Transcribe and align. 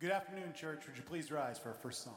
Good 0.00 0.12
afternoon, 0.12 0.52
church. 0.54 0.86
Would 0.86 0.96
you 0.96 1.02
please 1.02 1.32
rise 1.32 1.58
for 1.58 1.70
our 1.70 1.74
first 1.74 2.04
song? 2.04 2.14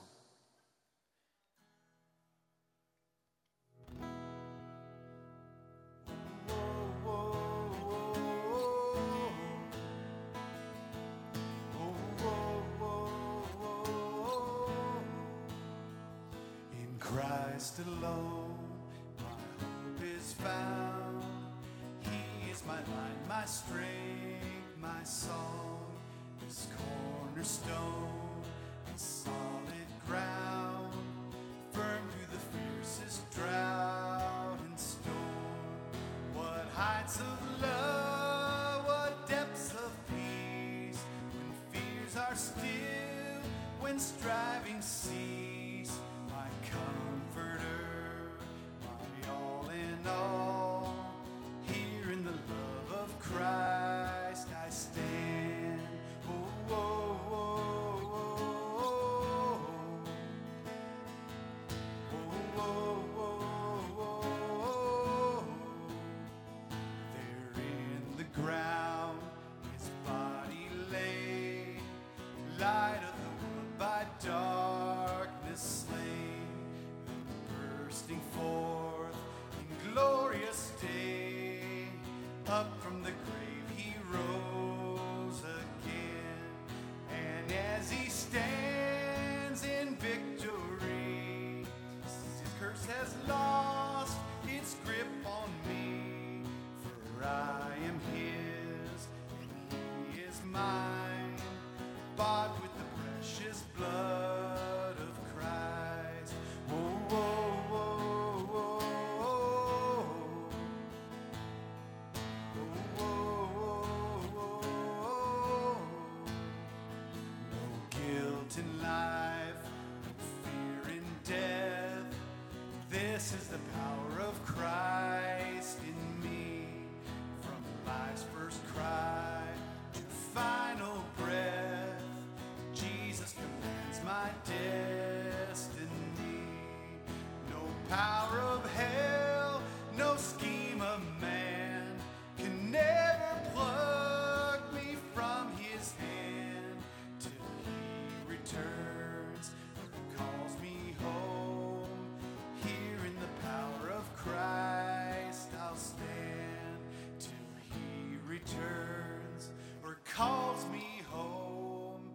Calls 160.22 160.70
me 160.70 161.02
home. 161.10 162.06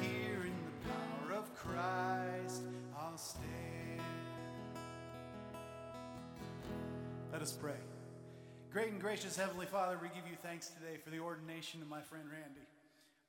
Here 0.00 0.40
in 0.40 0.56
the 0.64 0.76
power 0.88 1.36
of 1.36 1.52
Christ 1.52 2.64
I'll 2.96 3.20
stand. 3.20 4.00
Let 7.28 7.44
us 7.44 7.52
pray. 7.52 7.76
Great 8.72 8.88
and 8.88 8.96
gracious 8.96 9.36
Heavenly 9.36 9.68
Father, 9.68 10.00
we 10.00 10.08
give 10.16 10.24
you 10.24 10.40
thanks 10.40 10.72
today 10.72 10.96
for 10.96 11.12
the 11.12 11.20
ordination 11.20 11.84
of 11.84 11.92
my 11.92 12.00
friend 12.00 12.24
Randy. 12.24 12.64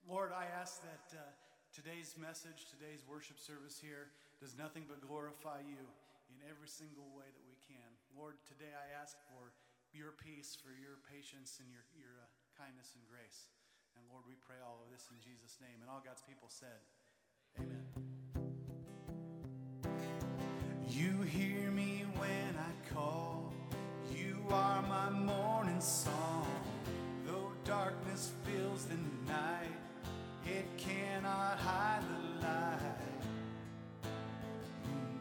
Lord, 0.07 0.31
I 0.31 0.47
ask 0.55 0.79
that 0.87 1.19
uh, 1.19 1.27
today's 1.75 2.15
message, 2.15 2.71
today's 2.71 3.03
worship 3.03 3.35
service 3.35 3.75
here, 3.75 4.07
does 4.39 4.55
nothing 4.55 4.87
but 4.87 5.03
glorify 5.03 5.59
you 5.67 5.83
in 6.31 6.39
every 6.47 6.71
single 6.71 7.11
way 7.11 7.27
that 7.27 7.43
we 7.43 7.59
can. 7.59 7.91
Lord, 8.15 8.39
today 8.47 8.71
I 8.71 8.87
ask 8.95 9.19
for 9.27 9.51
your 9.91 10.15
peace, 10.15 10.55
for 10.55 10.71
your 10.71 11.03
patience, 11.11 11.59
and 11.59 11.67
your, 11.67 11.83
your 11.91 12.23
uh, 12.23 12.31
kindness 12.55 12.95
and 12.95 13.03
grace. 13.11 13.51
And 13.95 14.05
Lord, 14.11 14.23
we 14.27 14.35
pray 14.47 14.57
all 14.65 14.79
of 14.83 14.91
this 14.91 15.07
in 15.11 15.17
Jesus' 15.19 15.57
name. 15.61 15.81
And 15.81 15.89
all 15.89 16.01
God's 16.03 16.21
people 16.27 16.49
said, 16.49 16.81
Amen. 17.59 17.85
You 20.89 21.21
hear 21.23 21.71
me 21.71 22.05
when 22.17 22.55
I 22.57 22.93
call. 22.93 23.53
You 24.15 24.37
are 24.49 24.81
my 24.83 25.09
morning 25.09 25.81
song. 25.81 26.47
Though 27.25 27.51
darkness 27.65 28.31
fills 28.43 28.85
the 28.85 28.97
night, 29.31 29.77
it 30.45 30.65
cannot 30.77 31.57
hide 31.57 32.01
the 32.01 32.47
light. 32.47 32.97
Whom 34.83 35.19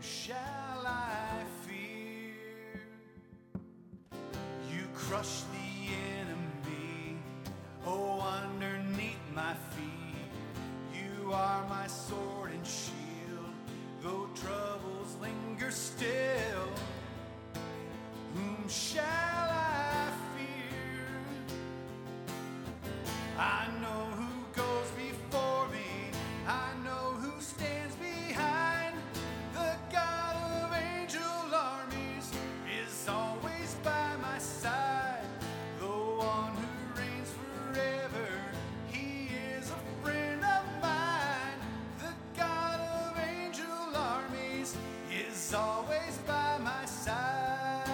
always 45.54 46.18
by 46.26 46.58
my 46.58 46.84
side. 46.86 47.88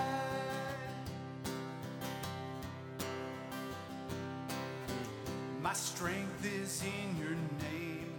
My 5.62 5.72
strength 5.72 6.44
is 6.44 6.82
in 6.82 7.16
your 7.18 7.36
name, 7.70 8.14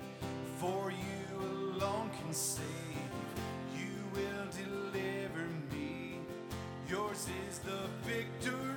for 0.60 0.92
you 0.92 1.40
alone 1.40 2.10
can 2.22 2.34
save. 2.34 2.66
You 3.76 3.96
will 4.14 4.48
deliver 4.52 5.48
me. 5.72 6.20
Yours 6.90 7.28
is 7.48 7.60
the 7.60 7.88
victory. 8.04 8.69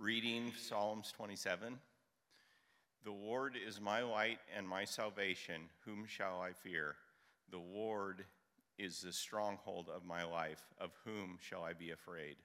Reading 0.00 0.50
Psalms 0.58 1.12
27. 1.14 1.78
The 3.04 3.10
Lord 3.10 3.52
is 3.68 3.82
my 3.82 4.00
light 4.00 4.38
and 4.56 4.66
my 4.66 4.86
salvation. 4.86 5.60
Whom 5.84 6.06
shall 6.06 6.40
I 6.40 6.52
fear? 6.52 6.96
The 7.50 7.58
Lord 7.58 8.24
is 8.78 9.02
the 9.02 9.12
stronghold 9.12 9.90
of 9.94 10.06
my 10.06 10.24
life. 10.24 10.62
Of 10.80 10.92
whom 11.04 11.36
shall 11.46 11.62
I 11.62 11.74
be 11.74 11.90
afraid? 11.90 12.36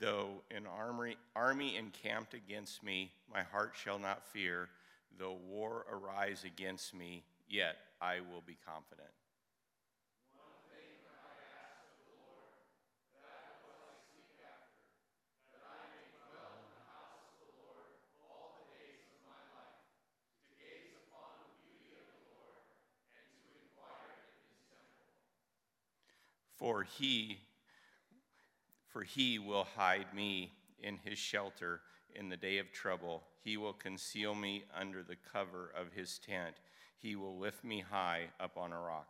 Though 0.00 0.42
an 0.50 0.66
army, 0.66 1.16
army 1.36 1.76
encamped 1.76 2.34
against 2.34 2.82
me, 2.82 3.12
my 3.32 3.44
heart 3.44 3.74
shall 3.80 4.00
not 4.00 4.26
fear. 4.32 4.70
Though 5.18 5.34
war 5.36 5.84
arise 5.90 6.44
against 6.44 6.94
me, 6.94 7.24
yet 7.48 7.76
I 8.00 8.20
will 8.20 8.40
be 8.40 8.56
confident. 8.64 9.12
One 10.32 10.56
thing 10.72 10.96
I 11.04 11.36
ask 11.60 11.92
the 12.00 12.16
Lord, 12.24 12.56
that 13.20 13.60
will 13.68 14.00
seek 14.08 14.40
after, 14.40 14.80
and 15.52 15.60
I 15.60 15.76
may 15.92 16.08
dwell 16.24 16.56
in 16.56 16.68
the 16.72 16.84
house 16.88 17.20
of 17.36 17.36
the 17.44 17.52
Lord 17.60 18.00
all 18.24 18.56
the 18.64 18.72
days 18.80 19.04
of 19.12 19.20
my 19.28 19.42
life, 19.52 19.84
to 20.48 20.56
gaze 20.56 20.96
upon 21.04 21.36
the 21.44 21.52
beauty 21.68 22.00
of 22.00 22.06
the 22.08 22.20
Lord 22.32 22.64
and 23.12 23.26
to 23.28 23.48
inquire 23.60 24.16
in 24.24 24.40
his 24.48 24.64
temple. 24.72 25.04
For 26.56 26.88
he 26.88 27.44
for 28.88 29.04
he 29.04 29.38
will 29.38 29.68
hide 29.76 30.12
me 30.12 30.52
in 30.82 30.98
his 31.04 31.18
shelter 31.18 31.80
in 32.14 32.28
the 32.28 32.36
day 32.36 32.58
of 32.58 32.72
trouble. 32.72 33.22
He 33.42 33.56
will 33.56 33.72
conceal 33.72 34.34
me 34.34 34.64
under 34.78 35.02
the 35.02 35.16
cover 35.16 35.72
of 35.76 35.92
his 35.92 36.18
tent. 36.18 36.56
He 36.98 37.16
will 37.16 37.38
lift 37.38 37.64
me 37.64 37.80
high 37.80 38.28
up 38.38 38.56
on 38.56 38.72
a 38.72 38.78
rock. 38.78 39.08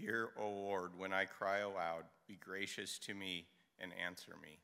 Hear, 0.00 0.30
O 0.38 0.48
Lord, 0.48 0.92
when 0.96 1.12
I 1.12 1.26
cry 1.26 1.58
aloud. 1.58 2.04
Be 2.26 2.36
gracious 2.36 2.98
to 3.00 3.12
me 3.12 3.44
and 3.78 3.92
answer 4.02 4.32
me. 4.42 4.58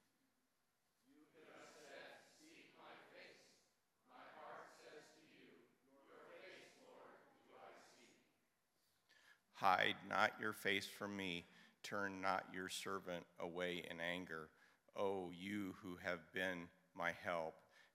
Hide 9.56 9.96
not 10.06 10.32
your 10.38 10.52
face 10.52 10.86
from 10.86 11.16
me, 11.16 11.46
turn 11.82 12.20
not 12.20 12.44
your 12.52 12.68
servant 12.68 13.24
away 13.40 13.82
in 13.90 14.00
anger. 14.00 14.50
O 14.94 15.30
you 15.34 15.74
who 15.82 15.96
have 16.04 16.20
been 16.34 16.68
my 16.94 17.12
help, 17.24 17.54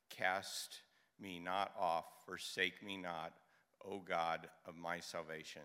cast 0.10 0.82
me 1.20 1.40
not 1.40 1.72
off, 1.80 2.06
forsake 2.26 2.84
me 2.84 2.98
not, 2.98 3.34
O 3.86 4.00
God 4.00 4.50
of 4.66 4.76
my 4.76 5.00
salvation. 5.00 5.62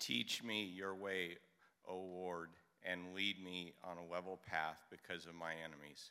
Teach 0.00 0.42
me 0.42 0.64
your 0.64 0.96
way, 0.96 1.36
O 1.86 1.96
Lord, 1.98 2.48
and 2.82 3.14
lead 3.14 3.40
me 3.44 3.74
on 3.84 3.96
a 3.96 4.12
level 4.12 4.40
path 4.44 4.78
because 4.90 5.26
of 5.26 5.36
my 5.36 5.52
enemies. 5.52 6.10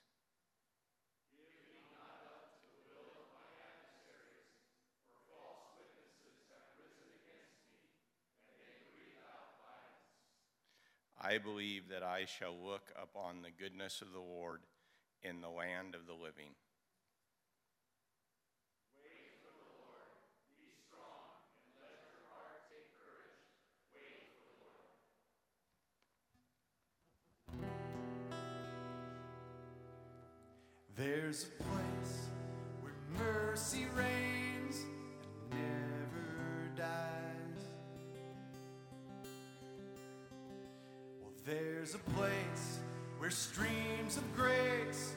I 11.28 11.40
believe 11.40 11.90
that 11.90 12.04
I 12.04 12.24
shall 12.24 12.56
look 12.58 12.94
upon 12.96 13.42
the 13.42 13.52
goodness 13.52 14.02
of 14.02 14.14
the 14.14 14.20
Lord 14.20 14.62
in 15.22 15.42
the 15.42 15.50
land 15.50 15.94
of 15.94 16.08
the 16.08 16.14
living. 16.14 16.52
There's 30.96 31.44
a 31.44 31.64
place 31.64 32.30
where 32.82 32.94
mercy 33.20 33.86
reigns 33.98 34.07
there's 41.88 41.96
a 41.96 42.20
place 42.20 42.80
where 43.18 43.30
streams 43.30 44.18
of 44.18 44.36
grace 44.36 45.16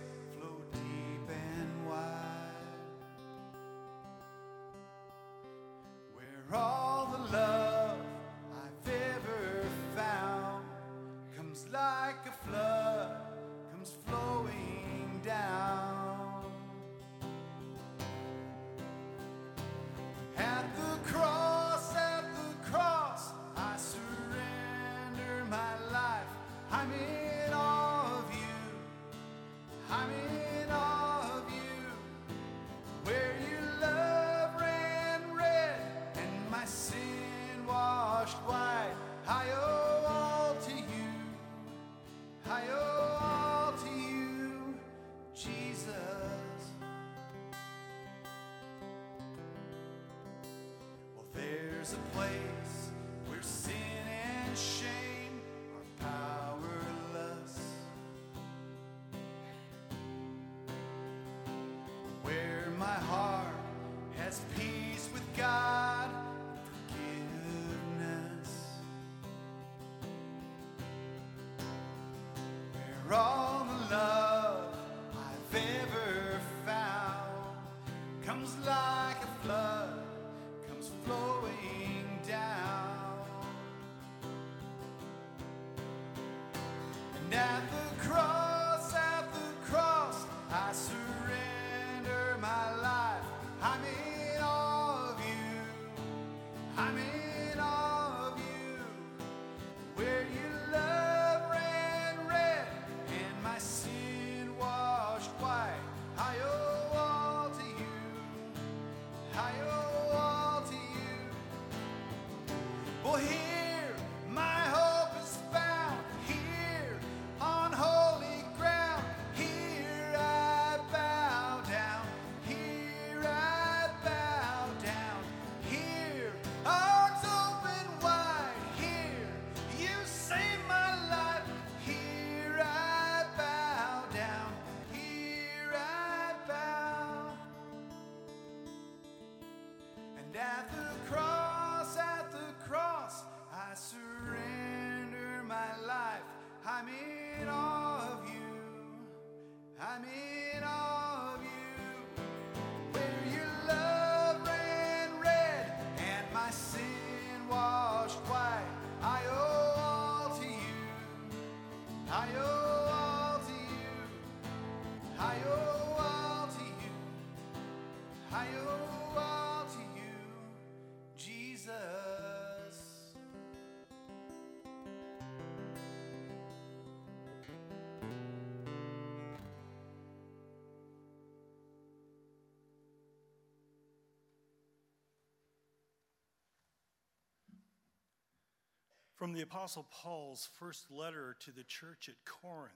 from 189.20 189.34
the 189.34 189.42
Apostle 189.42 189.86
Paul's 189.92 190.48
first 190.58 190.90
letter 190.90 191.36
to 191.40 191.52
the 191.52 191.62
church 191.62 192.08
at 192.08 192.24
Corinth. 192.24 192.72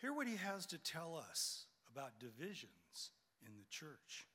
Hear 0.00 0.14
what 0.14 0.26
he 0.26 0.36
has 0.36 0.64
to 0.68 0.78
tell 0.78 1.14
us 1.14 1.66
about 1.92 2.18
divisions 2.18 3.10
in 3.46 3.52
the 3.58 3.66
church. 3.68 4.26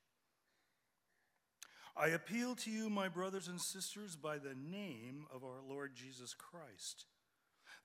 I 1.98 2.10
appeal 2.10 2.54
to 2.58 2.69
you, 2.69 2.88
my 2.91 3.08
brothers 3.08 3.48
and 3.48 3.60
sisters, 3.60 4.15
by 4.15 4.38
the 4.38 4.54
name 4.54 5.26
of 5.34 5.43
our 5.43 5.60
Lord 5.67 5.95
Jesus 5.95 6.36
Christ, 6.36 7.06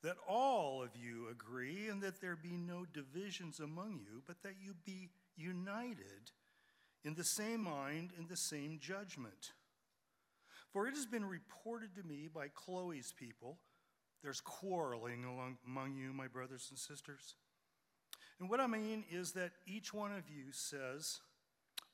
that 0.02 0.16
all 0.28 0.82
of 0.82 0.90
you 0.94 1.28
agree 1.30 1.88
and 1.88 2.02
that 2.02 2.20
there 2.20 2.36
be 2.36 2.58
no 2.58 2.84
divisions 2.84 3.60
among 3.60 4.00
you, 4.00 4.20
but 4.26 4.42
that 4.42 4.56
you 4.62 4.74
be 4.84 5.08
united 5.38 6.32
in 7.02 7.14
the 7.14 7.24
same 7.24 7.62
mind 7.62 8.10
and 8.18 8.28
the 8.28 8.36
same 8.36 8.78
judgment. 8.78 9.52
For 10.72 10.86
it 10.86 10.94
has 10.94 11.06
been 11.06 11.24
reported 11.24 11.94
to 11.96 12.02
me 12.06 12.28
by 12.32 12.48
Chloe's 12.48 13.12
people 13.12 13.58
there's 14.22 14.40
quarreling 14.40 15.24
along, 15.24 15.56
among 15.66 15.94
you, 15.94 16.12
my 16.12 16.28
brothers 16.28 16.66
and 16.70 16.78
sisters. 16.78 17.36
And 18.38 18.50
what 18.50 18.60
I 18.60 18.66
mean 18.66 19.04
is 19.10 19.32
that 19.32 19.52
each 19.66 19.94
one 19.94 20.12
of 20.12 20.28
you 20.28 20.52
says, 20.52 21.20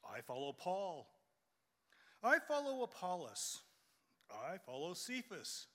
I 0.05 0.21
follow 0.21 0.53
Paul. 0.53 1.09
I 2.23 2.39
follow 2.49 2.83
Apollos. 2.83 3.61
I 4.31 4.59
follow 4.59 4.95
Cephas. 4.95 5.67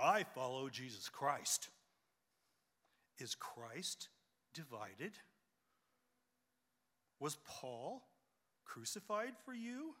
I 0.00 0.24
follow 0.34 0.68
Jesus 0.68 1.08
Christ. 1.08 1.68
Is 3.18 3.34
Christ 3.34 4.08
divided? 4.54 5.12
Was 7.20 7.36
Paul 7.46 8.02
crucified 8.64 9.34
for 9.44 9.54
you? 9.54 9.94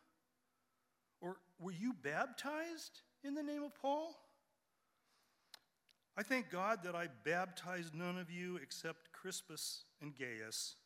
Or 1.24 1.38
were 1.58 1.72
you 1.72 1.94
baptized 1.94 3.00
in 3.24 3.34
the 3.34 3.42
name 3.42 3.62
of 3.62 3.74
Paul? 3.74 4.14
I 6.18 6.22
thank 6.22 6.50
God 6.50 6.80
that 6.84 6.94
I 6.94 7.08
baptized 7.24 7.94
none 7.94 8.18
of 8.18 8.30
you 8.30 8.56
except 8.62 9.10
Crispus 9.12 9.84
and 10.02 10.14
Gaius, 10.14 10.76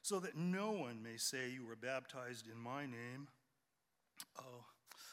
so 0.00 0.20
that 0.20 0.36
no 0.36 0.70
one 0.70 1.02
may 1.02 1.18
say 1.18 1.50
you 1.50 1.66
were 1.66 1.76
baptized 1.76 2.46
in 2.50 2.58
my 2.58 2.86
name. 2.86 3.28
Oh, 4.38 4.64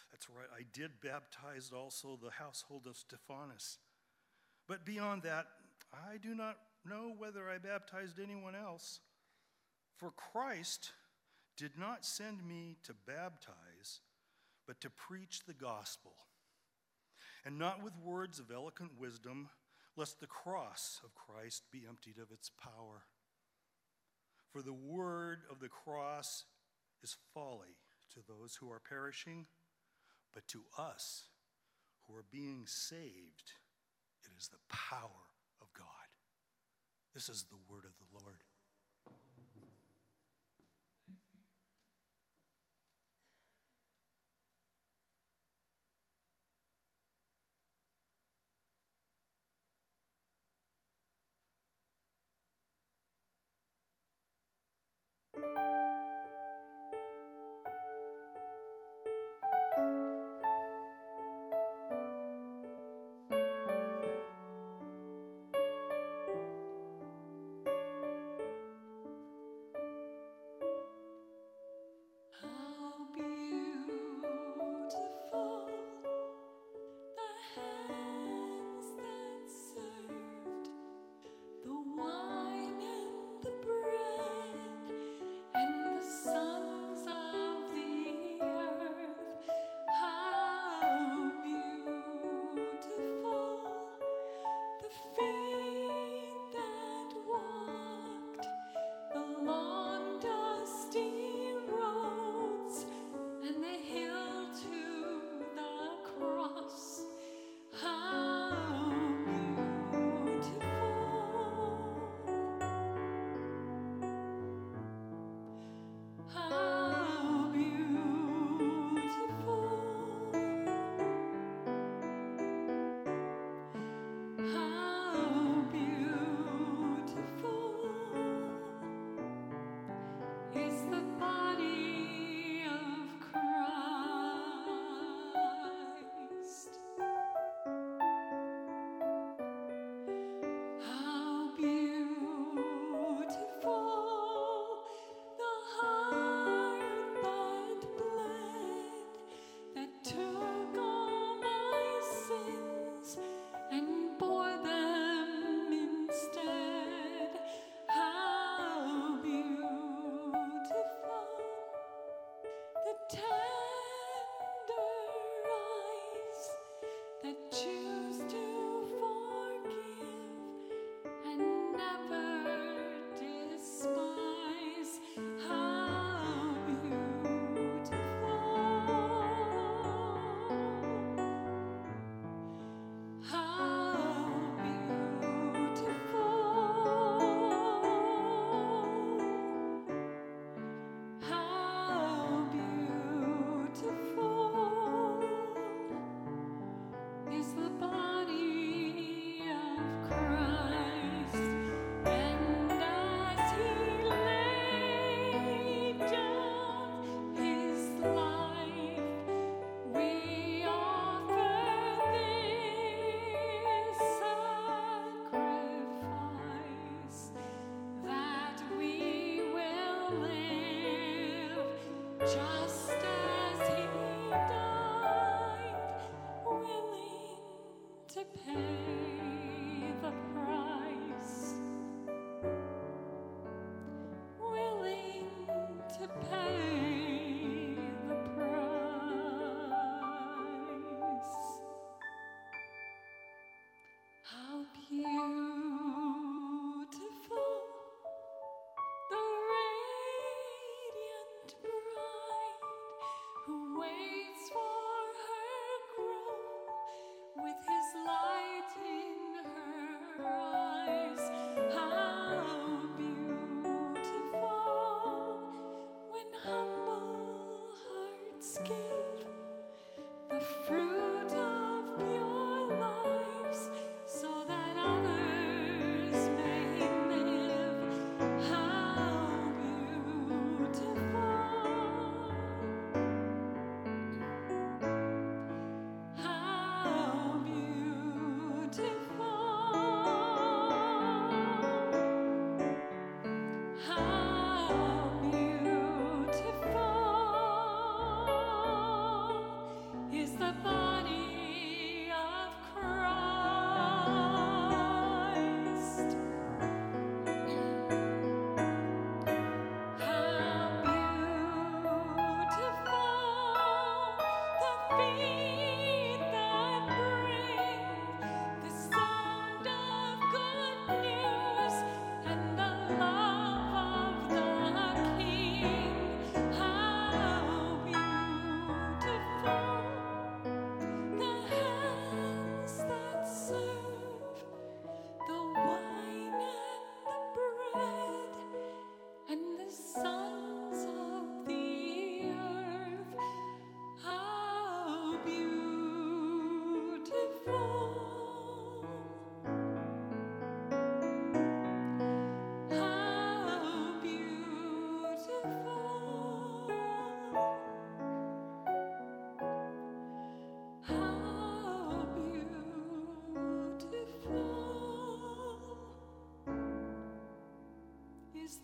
that's 0.10 0.30
right, 0.30 0.48
I 0.58 0.64
did 0.72 1.02
baptize 1.04 1.72
also 1.76 2.18
the 2.24 2.32
household 2.32 2.88
of 2.88 2.96
Stephanas. 2.96 3.78
But 4.70 4.86
beyond 4.86 5.24
that, 5.24 5.48
I 5.94 6.16
do 6.18 6.34
not 6.34 6.58
know 6.90 7.14
whether 7.18 7.50
I 7.50 7.58
baptized 7.58 8.20
anyone 8.24 8.56
else. 8.56 9.02
For 9.98 10.12
Christ 10.12 10.94
did 11.58 11.78
not 11.78 12.06
send 12.06 12.48
me 12.48 12.78
to 12.84 12.94
baptize 13.06 13.75
but 14.68 14.82
to 14.82 14.90
preach 14.90 15.42
the 15.46 15.54
gospel, 15.54 16.14
and 17.46 17.58
not 17.60 17.84
with 17.84 17.94
words 18.04 18.40
of 18.40 18.52
eloquent 18.52 18.92
wisdom, 19.00 19.50
lest 19.96 20.20
the 20.20 20.28
cross 20.28 21.00
of 21.04 21.16
Christ 21.16 21.64
be 21.72 21.84
emptied 21.88 22.18
of 22.18 22.32
its 22.32 22.50
power. 22.50 23.04
For 24.52 24.62
the 24.62 24.74
word 24.74 25.40
of 25.52 25.60
the 25.60 25.70
cross 25.70 26.46
is 27.04 27.16
folly 27.34 27.78
to 28.14 28.20
those 28.28 28.56
who 28.56 28.72
are 28.72 28.80
perishing, 28.80 29.46
but 30.34 30.48
to 30.50 30.64
us 30.78 31.26
who 32.08 32.16
are 32.16 32.26
being 32.32 32.64
saved, 32.66 33.52
it 34.24 34.32
is 34.38 34.48
the 34.48 34.58
power 34.70 35.10
of 35.62 35.68
God. 35.74 35.88
This 37.14 37.30
is 37.30 37.46
the 37.50 37.60
word 37.70 37.86
of 37.86 37.94
the 37.98 38.20
Lord. 38.20 38.44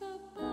the 0.01 0.50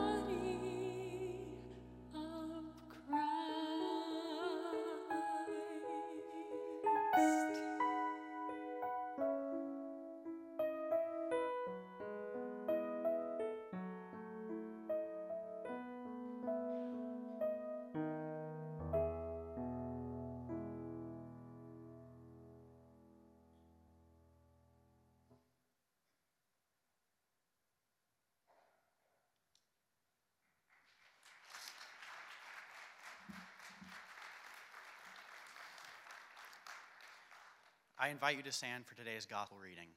I 38.01 38.11
invite 38.11 38.37
you 38.37 38.45
to 38.45 38.53
stand 38.53 38.87
for 38.87 38.95
today's 38.95 39.27
gospel 39.27 39.59
reading. 39.61 39.89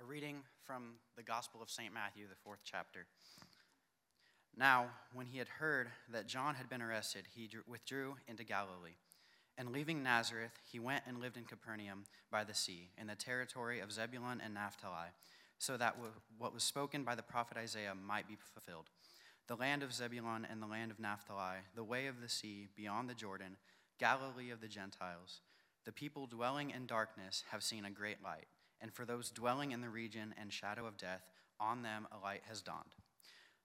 A 0.00 0.04
reading 0.04 0.42
from 0.64 0.92
the 1.16 1.24
Gospel 1.24 1.60
of 1.60 1.70
St. 1.70 1.92
Matthew, 1.92 2.28
the 2.28 2.36
fourth 2.44 2.60
chapter. 2.62 3.06
Now, 4.56 4.90
when 5.12 5.26
he 5.26 5.38
had 5.38 5.48
heard 5.48 5.88
that 6.12 6.28
John 6.28 6.54
had 6.54 6.68
been 6.68 6.82
arrested, 6.82 7.24
he 7.34 7.50
withdrew 7.66 8.14
into 8.28 8.44
Galilee. 8.44 8.94
And 9.56 9.72
leaving 9.72 10.04
Nazareth, 10.04 10.52
he 10.70 10.78
went 10.78 11.02
and 11.04 11.18
lived 11.18 11.36
in 11.36 11.42
Capernaum 11.42 12.04
by 12.30 12.44
the 12.44 12.54
sea, 12.54 12.90
in 12.96 13.08
the 13.08 13.16
territory 13.16 13.80
of 13.80 13.90
Zebulun 13.90 14.40
and 14.40 14.54
Naphtali, 14.54 15.08
so 15.58 15.76
that 15.78 15.96
what 16.38 16.54
was 16.54 16.62
spoken 16.62 17.02
by 17.02 17.16
the 17.16 17.24
prophet 17.24 17.56
Isaiah 17.56 17.96
might 17.96 18.28
be 18.28 18.36
fulfilled. 18.54 18.88
The 19.48 19.56
land 19.56 19.82
of 19.82 19.92
Zebulun 19.92 20.46
and 20.48 20.62
the 20.62 20.68
land 20.68 20.92
of 20.92 21.00
Naphtali, 21.00 21.56
the 21.74 21.82
way 21.82 22.06
of 22.06 22.20
the 22.20 22.28
sea 22.28 22.68
beyond 22.76 23.10
the 23.10 23.14
Jordan, 23.14 23.56
Galilee 23.98 24.52
of 24.52 24.60
the 24.60 24.68
Gentiles. 24.68 25.40
The 25.88 25.92
people 25.92 26.26
dwelling 26.26 26.68
in 26.68 26.84
darkness 26.84 27.44
have 27.50 27.62
seen 27.62 27.86
a 27.86 27.90
great 27.90 28.22
light, 28.22 28.44
and 28.78 28.92
for 28.92 29.06
those 29.06 29.30
dwelling 29.30 29.72
in 29.72 29.80
the 29.80 29.88
region 29.88 30.34
and 30.38 30.52
shadow 30.52 30.84
of 30.84 30.98
death, 30.98 31.30
on 31.58 31.80
them 31.80 32.06
a 32.12 32.22
light 32.22 32.42
has 32.46 32.60
dawned. 32.60 32.94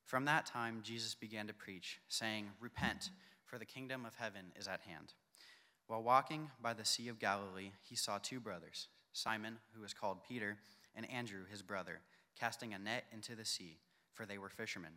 From 0.06 0.24
that 0.24 0.46
time, 0.46 0.80
Jesus 0.84 1.16
began 1.16 1.48
to 1.48 1.54
preach, 1.54 2.00
saying, 2.08 2.52
Repent, 2.62 3.10
for 3.44 3.58
the 3.58 3.66
kingdom 3.66 4.06
of 4.06 4.16
heaven 4.16 4.54
is 4.58 4.70
at 4.70 4.80
hand. 4.88 5.16
While 5.88 6.02
walking 6.02 6.50
by 6.62 6.74
the 6.74 6.86
Sea 6.86 7.10
of 7.10 7.20
Galilee, 7.20 7.72
he 7.82 7.98
saw 7.98 8.20
two 8.20 8.40
brothers, 8.40 8.88
Simon, 9.12 9.58
who 9.76 9.82
was 9.82 9.94
called 9.94 10.24
Peter, 10.24 10.60
and 10.96 11.12
Andrew, 11.12 11.44
his 11.52 11.62
brother, 11.62 12.00
casting 12.40 12.74
a 12.74 12.80
net 12.80 13.04
into 13.12 13.36
the 13.36 13.44
sea, 13.44 13.80
for 14.14 14.26
they 14.26 14.38
were 14.38 14.48
fishermen. 14.48 14.94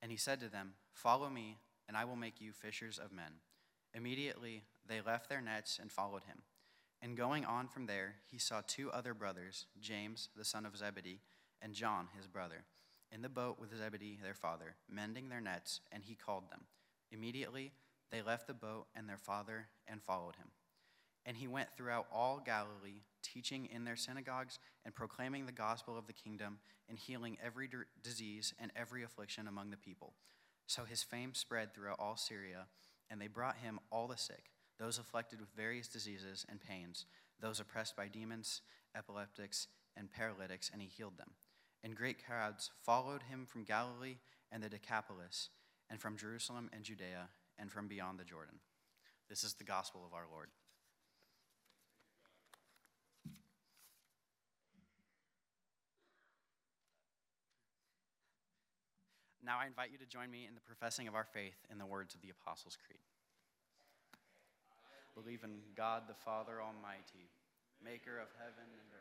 And 0.00 0.12
he 0.12 0.16
said 0.16 0.38
to 0.38 0.48
them, 0.48 0.74
Follow 0.92 1.30
me, 1.30 1.58
and 1.88 1.96
I 1.96 2.04
will 2.04 2.14
make 2.14 2.40
you 2.40 2.52
fishers 2.52 3.00
of 3.00 3.10
men. 3.10 3.40
Immediately 3.92 4.62
they 4.86 5.00
left 5.00 5.28
their 5.28 5.40
nets 5.40 5.80
and 5.82 5.90
followed 5.90 6.22
him. 6.22 6.42
And 7.02 7.16
going 7.16 7.44
on 7.44 7.68
from 7.68 7.86
there, 7.86 8.16
he 8.30 8.38
saw 8.38 8.60
two 8.66 8.90
other 8.90 9.14
brothers, 9.14 9.66
James, 9.80 10.28
the 10.36 10.44
son 10.44 10.66
of 10.66 10.76
Zebedee, 10.76 11.20
and 11.62 11.72
John, 11.74 12.08
his 12.16 12.26
brother, 12.26 12.64
in 13.10 13.22
the 13.22 13.28
boat 13.28 13.58
with 13.58 13.76
Zebedee, 13.76 14.18
their 14.22 14.34
father, 14.34 14.76
mending 14.88 15.28
their 15.28 15.40
nets, 15.40 15.80
and 15.90 16.04
he 16.04 16.14
called 16.14 16.50
them. 16.50 16.66
Immediately 17.10 17.72
they 18.10 18.22
left 18.22 18.46
the 18.46 18.54
boat 18.54 18.86
and 18.94 19.08
their 19.08 19.16
father 19.16 19.68
and 19.88 20.02
followed 20.02 20.36
him. 20.36 20.48
And 21.24 21.36
he 21.36 21.48
went 21.48 21.68
throughout 21.76 22.06
all 22.12 22.42
Galilee, 22.44 23.02
teaching 23.22 23.68
in 23.72 23.84
their 23.84 23.96
synagogues 23.96 24.58
and 24.84 24.94
proclaiming 24.94 25.46
the 25.46 25.52
gospel 25.52 25.98
of 25.98 26.06
the 26.06 26.12
kingdom 26.12 26.58
and 26.88 26.98
healing 26.98 27.36
every 27.44 27.68
d- 27.68 27.76
disease 28.02 28.54
and 28.58 28.72
every 28.74 29.04
affliction 29.04 29.46
among 29.46 29.70
the 29.70 29.76
people. 29.76 30.14
So 30.66 30.84
his 30.84 31.02
fame 31.02 31.34
spread 31.34 31.74
throughout 31.74 31.98
all 31.98 32.16
Syria, 32.16 32.66
and 33.10 33.20
they 33.20 33.26
brought 33.26 33.56
him 33.58 33.80
all 33.90 34.08
the 34.08 34.16
sick 34.16 34.50
those 34.80 34.98
afflicted 34.98 35.38
with 35.40 35.54
various 35.54 35.86
diseases 35.86 36.46
and 36.48 36.58
pains, 36.58 37.04
those 37.38 37.60
oppressed 37.60 37.94
by 37.94 38.08
demons, 38.08 38.62
epileptics, 38.96 39.68
and 39.94 40.10
paralytics, 40.10 40.70
and 40.72 40.80
he 40.80 40.88
healed 40.88 41.18
them. 41.18 41.32
And 41.84 41.94
great 41.94 42.24
crowds 42.24 42.70
followed 42.82 43.24
him 43.24 43.46
from 43.46 43.64
Galilee 43.64 44.16
and 44.50 44.62
the 44.62 44.70
Decapolis, 44.70 45.50
and 45.90 46.00
from 46.00 46.16
Jerusalem 46.16 46.70
and 46.72 46.82
Judea, 46.82 47.28
and 47.58 47.70
from 47.70 47.88
beyond 47.88 48.18
the 48.18 48.24
Jordan. 48.24 48.58
This 49.28 49.44
is 49.44 49.52
the 49.52 49.64
gospel 49.64 50.02
of 50.06 50.14
our 50.14 50.24
Lord. 50.32 50.48
Now 59.44 59.58
I 59.60 59.66
invite 59.66 59.90
you 59.92 59.98
to 59.98 60.06
join 60.06 60.30
me 60.30 60.46
in 60.48 60.54
the 60.54 60.60
professing 60.60 61.06
of 61.06 61.14
our 61.14 61.24
faith 61.24 61.66
in 61.70 61.78
the 61.78 61.86
words 61.86 62.14
of 62.14 62.22
the 62.22 62.30
Apostles' 62.30 62.78
Creed 62.86 63.00
believe 65.14 65.42
in 65.42 65.60
God 65.76 66.04
the 66.08 66.14
Father 66.14 66.62
Almighty, 66.62 67.30
maker 67.82 68.18
of 68.20 68.28
heaven 68.38 68.68
and 68.68 68.90
earth 68.94 68.99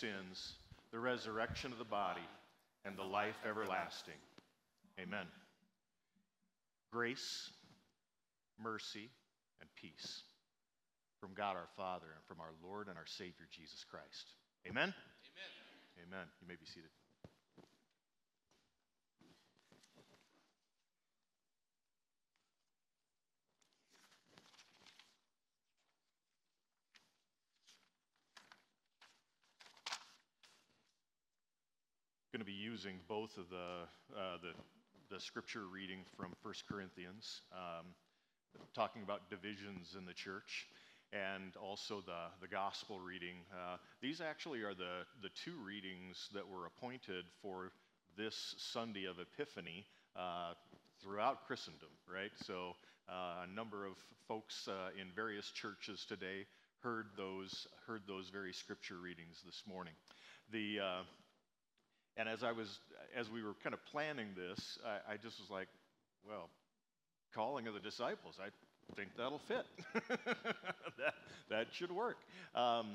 sins, 0.00 0.54
the 0.92 0.98
resurrection 0.98 1.72
of 1.72 1.78
the 1.78 1.84
body, 1.84 2.26
and 2.84 2.96
the 2.96 3.02
life 3.02 3.36
everlasting. 3.48 4.20
Amen. 5.00 5.26
Grace, 6.92 7.50
mercy, 8.62 9.10
and 9.60 9.68
peace 9.80 10.22
from 11.20 11.34
God 11.34 11.56
our 11.56 11.68
Father 11.76 12.06
and 12.14 12.24
from 12.26 12.40
our 12.40 12.52
Lord 12.62 12.88
and 12.88 12.98
our 12.98 13.06
Savior 13.06 13.48
Jesus 13.50 13.84
Christ. 13.88 14.26
Amen? 14.68 14.92
Amen. 14.92 16.06
Amen. 16.06 16.26
You 16.40 16.48
may 16.48 16.54
be 16.54 16.66
seated. 16.66 16.90
Using 32.74 32.98
both 33.06 33.38
of 33.38 33.48
the, 33.50 34.18
uh, 34.18 34.36
the, 34.42 35.14
the 35.14 35.20
scripture 35.20 35.62
reading 35.72 36.00
from 36.16 36.32
1 36.42 36.54
Corinthians, 36.68 37.42
um, 37.52 37.86
talking 38.74 39.00
about 39.04 39.30
divisions 39.30 39.94
in 39.96 40.04
the 40.04 40.12
church, 40.12 40.66
and 41.12 41.54
also 41.54 42.02
the, 42.04 42.34
the 42.40 42.48
gospel 42.48 42.98
reading. 42.98 43.36
Uh, 43.52 43.76
these 44.02 44.20
actually 44.20 44.62
are 44.62 44.74
the, 44.74 45.06
the 45.22 45.28
two 45.44 45.54
readings 45.64 46.28
that 46.34 46.42
were 46.42 46.66
appointed 46.66 47.24
for 47.40 47.70
this 48.18 48.56
Sunday 48.58 49.04
of 49.04 49.20
Epiphany 49.20 49.86
uh, 50.16 50.54
throughout 51.00 51.46
Christendom, 51.46 51.90
right? 52.12 52.32
So 52.44 52.74
uh, 53.08 53.44
a 53.44 53.54
number 53.54 53.86
of 53.86 53.92
folks 54.26 54.66
uh, 54.66 54.90
in 55.00 55.06
various 55.14 55.48
churches 55.52 56.04
today 56.08 56.44
heard 56.82 57.06
those, 57.16 57.68
heard 57.86 58.02
those 58.08 58.30
very 58.30 58.52
scripture 58.52 58.98
readings 59.00 59.42
this 59.46 59.62
morning. 59.64 59.94
The, 60.50 60.80
uh, 60.80 61.02
and 62.16 62.28
as 62.28 62.44
I 62.44 62.52
was, 62.52 62.78
as 63.16 63.30
we 63.30 63.42
were 63.42 63.54
kind 63.62 63.74
of 63.74 63.84
planning 63.86 64.28
this, 64.36 64.78
I, 64.84 65.14
I 65.14 65.16
just 65.16 65.40
was 65.40 65.50
like, 65.50 65.68
well, 66.26 66.48
calling 67.34 67.66
of 67.66 67.74
the 67.74 67.80
disciples, 67.80 68.38
I 68.40 68.48
think 68.94 69.10
that'll 69.16 69.40
fit. 69.40 69.66
that, 70.98 71.14
that 71.50 71.66
should 71.72 71.90
work. 71.90 72.16
Um, 72.54 72.90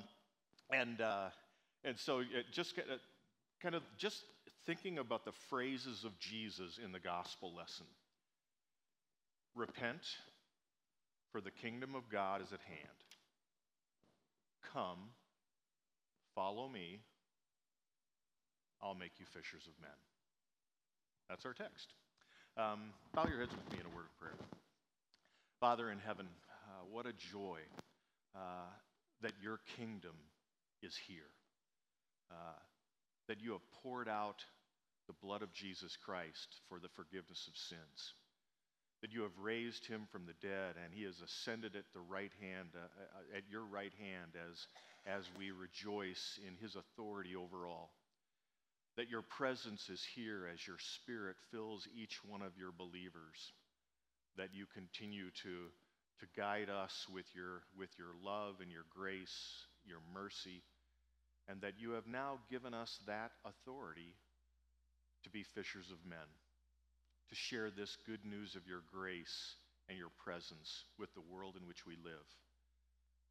and, 0.71 1.01
uh, 1.01 1.29
and 1.83 1.97
so 1.97 2.19
it 2.19 2.45
just 2.51 2.79
kind 3.61 3.75
of 3.75 3.83
just 3.97 4.23
thinking 4.65 4.99
about 4.99 5.25
the 5.25 5.31
phrases 5.49 6.03
of 6.05 6.17
Jesus 6.19 6.79
in 6.83 6.91
the 6.91 6.99
gospel 6.99 7.53
lesson. 7.55 7.87
Repent, 9.55 10.01
for 11.31 11.41
the 11.41 11.51
kingdom 11.51 11.95
of 11.95 12.09
God 12.09 12.41
is 12.41 12.53
at 12.53 12.59
hand. 12.61 12.99
Come, 14.73 15.09
follow 16.35 16.69
me, 16.69 16.99
I'll 18.81 18.95
make 18.95 19.19
you 19.19 19.25
fishers 19.25 19.67
of 19.67 19.73
men. 19.81 19.97
That's 21.29 21.45
our 21.45 21.53
text. 21.53 21.93
Um, 22.57 22.91
bow 23.13 23.27
your 23.27 23.39
heads 23.39 23.51
with 23.51 23.71
me 23.71 23.79
in 23.79 23.85
a 23.85 23.95
word 23.95 24.05
of 24.05 24.17
prayer. 24.17 24.35
Father 25.59 25.91
in 25.91 25.99
heaven, 25.99 26.27
uh, 26.49 26.85
what 26.89 27.05
a 27.05 27.13
joy 27.13 27.59
uh, 28.35 28.71
that 29.21 29.33
your 29.41 29.59
kingdom 29.77 30.15
is 30.81 30.95
here, 31.07 31.29
uh, 32.31 32.59
that 33.27 33.41
you 33.41 33.51
have 33.51 33.71
poured 33.83 34.07
out 34.07 34.43
the 35.07 35.13
blood 35.21 35.41
of 35.41 35.53
Jesus 35.53 35.97
Christ 36.03 36.55
for 36.69 36.79
the 36.79 36.89
forgiveness 36.95 37.47
of 37.47 37.57
sins, 37.57 38.13
that 39.01 39.11
you 39.11 39.21
have 39.23 39.37
raised 39.41 39.85
him 39.85 40.07
from 40.11 40.25
the 40.25 40.47
dead 40.47 40.75
and 40.83 40.93
he 40.93 41.03
has 41.03 41.21
ascended 41.21 41.75
at 41.75 41.91
the 41.93 41.99
right 41.99 42.31
hand, 42.41 42.69
uh, 42.75 42.79
uh, 42.79 43.37
at 43.37 43.43
your 43.51 43.65
right 43.65 43.93
hand 43.99 44.31
as, 44.35 44.67
as 45.05 45.25
we 45.37 45.51
rejoice 45.51 46.39
in 46.47 46.55
his 46.55 46.75
authority 46.75 47.35
over 47.35 47.67
all 47.67 47.91
that 48.99 49.09
your 49.09 49.23
presence 49.23 49.87
is 49.87 50.03
here 50.13 50.43
as 50.51 50.67
your 50.67 50.75
spirit 50.99 51.37
fills 51.55 51.87
each 51.95 52.19
one 52.27 52.41
of 52.41 52.51
your 52.59 52.75
believers, 52.75 53.39
that 54.35 54.51
you 54.51 54.65
continue 54.75 55.31
to, 55.39 55.71
to 56.19 56.27
guide 56.35 56.67
us 56.67 57.07
with 57.07 57.23
your, 57.31 57.63
with 57.79 57.87
your 57.95 58.11
love 58.19 58.59
and 58.59 58.69
your 58.69 58.83
grace, 58.91 59.63
your 59.87 60.03
mercy, 60.13 60.59
and 61.47 61.61
that 61.61 61.79
you 61.79 61.91
have 61.91 62.11
now 62.11 62.43
given 62.51 62.73
us 62.73 62.99
that 63.07 63.31
authority 63.47 64.19
to 65.23 65.29
be 65.29 65.47
fishers 65.55 65.87
of 65.95 66.03
men, 66.03 66.27
to 67.29 67.35
share 67.35 67.71
this 67.71 67.95
good 68.05 68.25
news 68.27 68.59
of 68.59 68.67
your 68.67 68.83
grace 68.91 69.55
and 69.87 69.97
your 69.97 70.11
presence 70.19 70.83
with 70.99 71.07
the 71.15 71.23
world 71.31 71.55
in 71.55 71.65
which 71.65 71.87
we 71.87 71.95
live. 72.03 72.27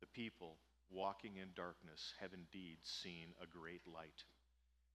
The 0.01 0.09
people 0.17 0.57
walking 0.89 1.37
in 1.37 1.53
darkness 1.55 2.17
have 2.25 2.33
indeed 2.33 2.79
seen 3.05 3.37
a 3.37 3.45
great 3.45 3.85
light. 3.85 4.25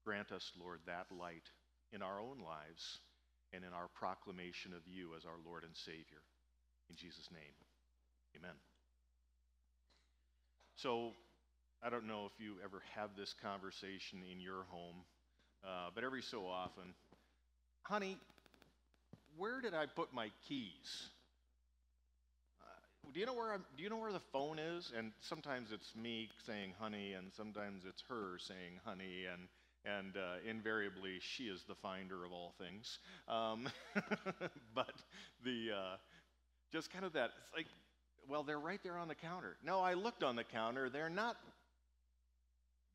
Grant 0.03 0.31
us, 0.31 0.51
Lord, 0.59 0.79
that 0.85 1.07
light 1.17 1.49
in 1.91 2.01
our 2.01 2.19
own 2.19 2.39
lives 2.39 2.99
and 3.53 3.63
in 3.63 3.71
our 3.71 3.87
proclamation 3.93 4.73
of 4.73 4.81
you 4.87 5.11
as 5.15 5.25
our 5.25 5.39
Lord 5.45 5.63
and 5.63 5.75
Savior. 5.75 6.21
In 6.89 6.95
Jesus' 6.95 7.29
name, 7.31 7.55
amen. 8.35 8.55
So, 10.75 11.11
I 11.81 11.89
don't 11.89 12.07
know 12.07 12.25
if 12.25 12.43
you 12.43 12.55
ever 12.63 12.81
have 12.95 13.11
this 13.17 13.33
conversation 13.41 14.23
in 14.29 14.39
your 14.39 14.65
home, 14.69 15.03
uh, 15.63 15.89
but 15.93 16.03
every 16.03 16.21
so 16.21 16.45
often, 16.45 16.93
honey, 17.83 18.17
where 19.37 19.61
did 19.61 19.73
I 19.73 19.85
put 19.85 20.13
my 20.13 20.29
keys? 20.47 21.09
Uh, 22.61 23.11
do 23.13 23.19
you 23.19 23.25
know 23.25 23.33
where 23.33 23.53
I'm, 23.53 23.65
do 23.77 23.83
you 23.83 23.89
know 23.89 23.97
where 23.97 24.11
the 24.11 24.21
phone 24.31 24.59
is? 24.59 24.91
And 24.97 25.11
sometimes 25.21 25.71
it's 25.71 25.95
me 25.95 26.29
saying 26.45 26.73
honey, 26.79 27.13
and 27.13 27.31
sometimes 27.35 27.83
it's 27.87 28.03
her 28.09 28.37
saying 28.39 28.79
honey, 28.83 29.25
and 29.31 29.47
and 29.85 30.15
uh, 30.15 30.49
invariably 30.49 31.19
she 31.19 31.43
is 31.43 31.63
the 31.67 31.75
finder 31.75 32.25
of 32.25 32.31
all 32.31 32.53
things. 32.57 32.99
Um, 33.27 33.67
but 34.75 34.93
the 35.43 35.69
uh, 35.75 35.95
just 36.71 36.91
kind 36.91 37.05
of 37.05 37.13
that, 37.13 37.31
it's 37.41 37.53
like, 37.55 37.67
well, 38.27 38.43
they're 38.43 38.59
right 38.59 38.79
there 38.83 38.97
on 38.97 39.07
the 39.07 39.15
counter. 39.15 39.57
No, 39.63 39.81
I 39.81 39.93
looked 39.93 40.23
on 40.23 40.35
the 40.35 40.43
counter; 40.43 40.89
they're 40.89 41.09
not 41.09 41.37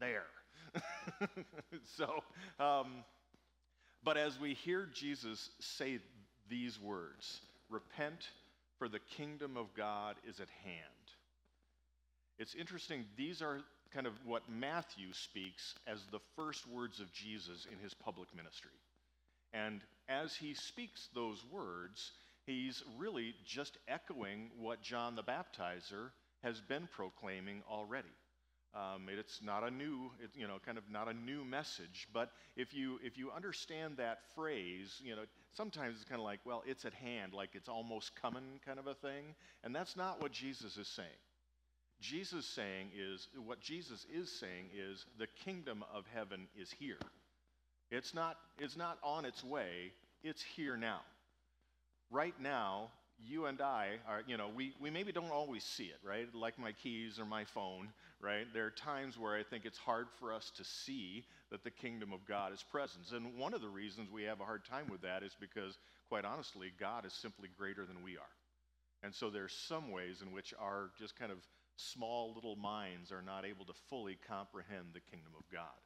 there. 0.01 0.27
so, 1.97 2.23
um, 2.59 3.05
but 4.03 4.17
as 4.17 4.39
we 4.39 4.55
hear 4.55 4.89
Jesus 4.93 5.51
say 5.61 5.99
these 6.49 6.81
words, 6.81 7.41
repent, 7.69 8.29
for 8.79 8.89
the 8.89 9.01
kingdom 9.17 9.57
of 9.57 9.75
God 9.75 10.17
is 10.27 10.41
at 10.41 10.49
hand. 10.65 10.85
It's 12.39 12.55
interesting, 12.55 13.05
these 13.17 13.43
are 13.43 13.61
kind 13.93 14.07
of 14.07 14.13
what 14.25 14.43
Matthew 14.49 15.13
speaks 15.13 15.75
as 15.87 16.01
the 16.11 16.21
first 16.37 16.67
words 16.69 17.01
of 17.01 17.13
Jesus 17.13 17.67
in 17.71 17.79
his 17.79 17.95
public 17.95 18.29
ministry. 18.35 18.71
And 19.53 19.81
as 20.09 20.35
he 20.35 20.55
speaks 20.55 21.09
those 21.15 21.45
words, 21.51 22.13
he's 22.47 22.83
really 22.99 23.35
just 23.45 23.79
echoing 23.89 24.51
what 24.59 24.83
John 24.83 25.17
the 25.17 25.23
Baptizer 25.23 26.11
has 26.43 26.61
been 26.61 26.89
proclaiming 26.95 27.63
already. 27.71 28.09
Um, 28.75 29.09
it's 29.09 29.41
not 29.43 29.67
a 29.67 29.71
new, 29.71 30.11
it, 30.23 30.31
you 30.35 30.47
know, 30.47 30.59
kind 30.65 30.77
of 30.77 30.85
not 30.91 31.09
a 31.09 31.15
new 31.15 31.45
message. 31.45 32.07
But 32.13 32.31
if 32.57 32.75
you 32.75 33.01
if 33.03 33.17
you 33.17 33.31
understand 33.35 33.97
that 33.97 34.19
phrase, 34.35 35.01
you 35.03 35.17
know, 35.17 35.23
sometimes 35.57 35.97
it's 35.97 36.09
kind 36.09 36.21
of 36.21 36.25
like, 36.25 36.41
well, 36.45 36.63
it's 36.67 36.85
at 36.85 36.93
hand, 36.93 37.33
like 37.33 37.51
it's 37.55 37.69
almost 37.69 38.15
coming, 38.21 38.61
kind 38.65 38.79
of 38.79 38.87
a 38.87 38.95
thing. 38.95 39.35
And 39.65 39.75
that's 39.75 39.97
not 39.97 40.21
what 40.21 40.33
Jesus 40.33 40.77
is 40.77 40.87
saying. 40.87 41.09
Jesus 42.01 42.47
saying 42.47 42.91
is 42.97 43.29
what 43.45 43.61
Jesus 43.61 44.07
is 44.15 44.31
saying 44.31 44.71
is 44.77 45.05
the 45.19 45.27
kingdom 45.45 45.85
of 45.93 46.05
heaven 46.15 46.47
is 46.57 46.71
here. 46.71 46.99
It's 47.91 48.15
not 48.15 48.37
it's 48.59 48.77
not 48.77 48.99
on 49.03 49.25
its 49.25 49.43
way, 49.43 49.93
it's 50.23 50.43
here 50.43 50.77
now. 50.77 51.01
Right 52.11 52.35
now, 52.41 52.91
you 53.27 53.47
and 53.47 53.61
I 53.61 53.99
are, 54.09 54.23
you 54.27 54.37
know, 54.37 54.49
we, 54.55 54.73
we 54.81 54.91
maybe 54.91 55.13
don't 55.13 55.31
always 55.31 55.65
see 55.65 55.85
it, 55.85 55.99
right? 56.05 56.33
Like 56.35 56.59
my 56.59 56.73
keys 56.73 57.19
or 57.19 57.25
my 57.25 57.45
phone, 57.45 57.89
right? 58.21 58.47
There 58.55 58.67
are 58.67 58.71
times 58.71 59.19
where 59.19 59.37
I 59.37 59.43
think 59.43 59.65
it's 59.65 59.79
hard 59.79 60.07
for 60.19 60.33
us 60.33 60.53
to 60.57 60.65
see 60.65 61.25
that 61.51 61.65
the 61.65 61.71
kingdom 61.71 62.13
of 62.13 62.27
God 62.27 62.53
is 62.53 62.63
present. 62.63 63.11
And 63.13 63.37
one 63.37 63.55
of 63.55 63.61
the 63.61 63.69
reasons 63.69 64.11
we 64.11 64.23
have 64.25 64.41
a 64.41 64.45
hard 64.45 64.65
time 64.65 64.87
with 64.91 65.03
that 65.03 65.23
is 65.23 65.33
because, 65.39 65.79
quite 66.09 66.25
honestly, 66.25 66.73
God 66.79 67.05
is 67.05 67.13
simply 67.13 67.49
greater 67.59 67.85
than 67.85 68.05
we 68.05 68.13
are. 68.13 68.33
And 69.03 69.15
so 69.15 69.31
there's 69.31 69.53
some 69.53 69.91
ways 69.91 70.23
in 70.23 70.33
which 70.33 70.55
our 70.61 70.91
just 70.99 71.19
kind 71.19 71.33
of 71.33 71.39
small 71.79 72.35
little 72.35 72.57
minds 72.57 73.13
are 73.13 73.23
not 73.23 73.47
able 73.47 73.65
to 73.65 73.73
fully 73.89 74.19
comprehend 74.27 74.93
the 74.93 75.01
kingdom 75.01 75.33
of 75.39 75.49
God. 75.51 75.81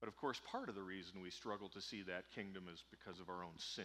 But 0.00 0.08
of 0.08 0.16
course, 0.16 0.40
part 0.50 0.68
of 0.68 0.74
the 0.74 0.82
reason 0.82 1.22
we 1.22 1.30
struggle 1.30 1.68
to 1.70 1.80
see 1.80 2.02
that 2.02 2.32
kingdom 2.34 2.64
is 2.72 2.82
because 2.90 3.20
of 3.20 3.28
our 3.28 3.44
own 3.44 3.58
sin. 3.58 3.84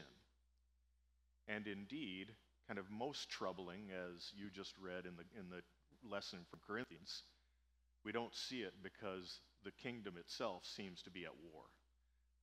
And 1.48 1.68
indeed, 1.68 2.28
kind 2.68 2.80
of 2.80 2.90
most 2.90 3.30
troubling, 3.30 3.92
as 3.92 4.32
you 4.36 4.50
just 4.50 4.74
read 4.82 5.06
in 5.06 5.16
the, 5.16 5.24
in 5.40 5.50
the 5.50 5.62
lesson 6.10 6.40
from 6.50 6.60
Corinthians, 6.66 7.24
we 8.04 8.12
don't 8.12 8.36
see 8.36 8.62
it 8.62 8.74
because 8.82 9.40
the 9.64 9.72
kingdom 9.72 10.16
itself 10.18 10.64
seems 10.66 11.02
to 11.04 11.12
be 11.12 11.26
at 11.26 11.36
war. 11.52 11.64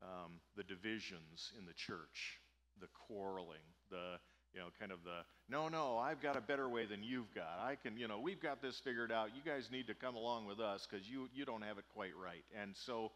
Um, 0.03 0.41
the 0.57 0.65
divisions 0.65 1.53
in 1.59 1.65
the 1.65 1.73
church, 1.73 2.39
the 2.81 2.89
quarreling, 3.07 3.65
the 3.91 4.19
you 4.55 4.61
know, 4.61 4.69
kind 4.79 4.93
of 4.93 4.99
the, 5.03 5.25
no, 5.49 5.69
no, 5.69 5.99
I've 5.99 6.23
got 6.23 6.37
a 6.37 6.41
better 6.41 6.69
way 6.69 6.87
than 6.87 7.03
you've 7.03 7.35
got. 7.35 7.59
I 7.61 7.75
can, 7.75 7.99
you 7.99 8.07
know, 8.07 8.21
we've 8.21 8.41
got 8.41 8.63
this 8.63 8.79
figured 8.79 9.11
out. 9.11 9.31
You 9.35 9.43
guys 9.45 9.69
need 9.71 9.89
to 9.89 9.95
come 9.95 10.15
along 10.15 10.47
with 10.47 10.61
us 10.61 10.87
because 10.89 11.09
you, 11.09 11.29
you 11.35 11.45
don't 11.45 11.63
have 11.63 11.77
it 11.79 11.85
quite 11.93 12.13
right. 12.17 12.45
And 12.61 12.75
so, 12.87 13.11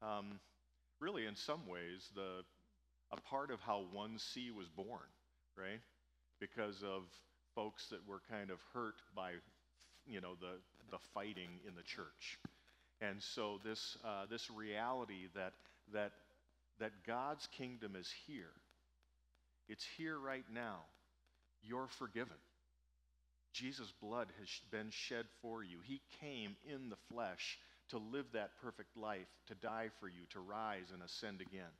um, 0.00 0.38
really, 1.00 1.26
in 1.26 1.34
some 1.34 1.66
ways, 1.66 2.08
the, 2.14 2.44
a 3.12 3.20
part 3.28 3.50
of 3.50 3.60
how 3.60 3.82
1C 3.94 4.54
was 4.56 4.68
born, 4.68 5.10
right? 5.58 5.80
Because 6.40 6.82
of 6.84 7.02
folks 7.56 7.88
that 7.88 8.06
were 8.06 8.20
kind 8.30 8.50
of 8.50 8.58
hurt 8.72 9.02
by, 9.16 9.32
you 10.06 10.20
know, 10.20 10.34
the, 10.40 10.60
the 10.92 10.98
fighting 11.12 11.58
in 11.66 11.74
the 11.74 11.82
church. 11.82 12.38
And 13.00 13.20
so 13.20 13.60
this, 13.64 13.98
uh, 14.04 14.26
this 14.30 14.48
reality 14.48 15.26
that, 15.34 15.54
that, 15.92 16.12
that 16.78 16.92
God's 17.04 17.48
kingdom 17.48 17.96
is 17.96 18.12
here 18.26 18.52
it's 19.68 19.86
here 19.96 20.18
right 20.18 20.44
now. 20.52 20.80
You're 21.62 21.88
forgiven. 21.98 22.36
Jesus' 23.52 23.92
blood 24.02 24.28
has 24.40 24.48
been 24.70 24.90
shed 24.90 25.26
for 25.40 25.62
you. 25.62 25.78
He 25.84 26.00
came 26.20 26.56
in 26.68 26.90
the 26.90 26.96
flesh 27.12 27.58
to 27.90 27.98
live 27.98 28.26
that 28.32 28.50
perfect 28.62 28.96
life, 28.96 29.28
to 29.46 29.54
die 29.54 29.88
for 30.00 30.08
you, 30.08 30.22
to 30.30 30.40
rise 30.40 30.90
and 30.92 31.02
ascend 31.02 31.40
again. 31.40 31.72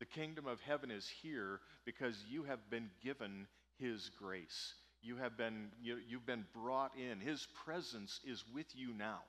The 0.00 0.06
kingdom 0.06 0.46
of 0.46 0.60
heaven 0.60 0.90
is 0.90 1.08
here 1.22 1.60
because 1.84 2.16
you 2.28 2.42
have 2.44 2.70
been 2.70 2.90
given 3.04 3.46
his 3.78 4.10
grace. 4.18 4.74
You 5.00 5.16
have 5.16 5.36
been, 5.36 5.68
you, 5.80 5.98
you've 6.08 6.26
been 6.26 6.44
brought 6.54 6.92
in. 6.96 7.20
His 7.20 7.46
presence 7.64 8.20
is 8.24 8.42
with 8.52 8.66
you 8.74 8.92
now. 8.94 9.20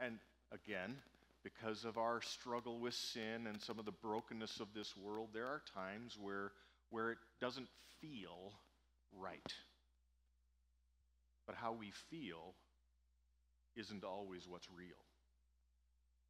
And 0.00 0.18
again, 0.52 0.96
because 1.44 1.84
of 1.84 1.98
our 1.98 2.22
struggle 2.22 2.80
with 2.80 2.94
sin 2.94 3.46
and 3.46 3.60
some 3.62 3.78
of 3.78 3.84
the 3.84 3.92
brokenness 3.92 4.60
of 4.60 4.68
this 4.74 4.96
world, 4.96 5.28
there 5.32 5.46
are 5.46 5.62
times 5.74 6.16
where, 6.20 6.52
where 6.90 7.12
it 7.12 7.18
doesn't 7.40 7.68
feel 8.00 8.52
right. 9.12 9.52
But 11.46 11.56
how 11.56 11.74
we 11.74 11.92
feel 12.10 12.54
isn't 13.76 14.04
always 14.04 14.48
what's 14.48 14.68
real. 14.74 14.96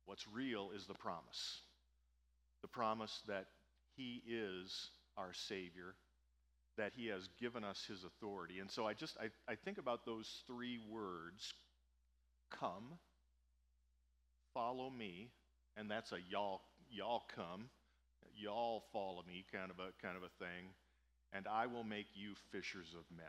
What's 0.07 0.27
real 0.29 0.71
is 0.75 0.87
the 0.87 0.95
promise 0.95 1.61
the 2.65 2.69
promise 2.69 3.21
that 3.29 3.45
He 3.95 4.23
is 4.27 4.89
our 5.19 5.35
Savior, 5.35 5.95
that 6.79 6.93
He 6.97 7.09
has 7.09 7.29
given 7.39 7.63
us 7.63 7.85
His 7.87 8.05
authority. 8.05 8.59
And 8.59 8.71
so 8.71 8.87
I 8.87 8.95
just, 8.95 9.19
I, 9.21 9.53
I 9.53 9.55
think 9.55 9.77
about 9.77 10.07
those 10.07 10.43
three 10.47 10.81
words 10.91 11.53
come, 12.59 12.85
follow 14.55 14.89
me, 14.89 15.31
and 15.77 15.91
that's 15.91 16.13
a 16.13 16.19
y'all, 16.31 16.63
y'all 16.91 17.25
come, 17.35 17.69
y'all 18.35 18.85
follow 18.93 19.23
me 19.27 19.45
kind 19.53 19.71
of 19.71 19.79
a, 19.79 19.91
kind 20.01 20.17
of 20.17 20.23
a 20.23 20.45
thing, 20.45 20.71
and 21.33 21.47
I 21.47 21.67
will 21.67 21.85
make 21.85 22.07
you 22.15 22.35
fishers 22.53 22.95
of 22.97 23.05
men. 23.15 23.27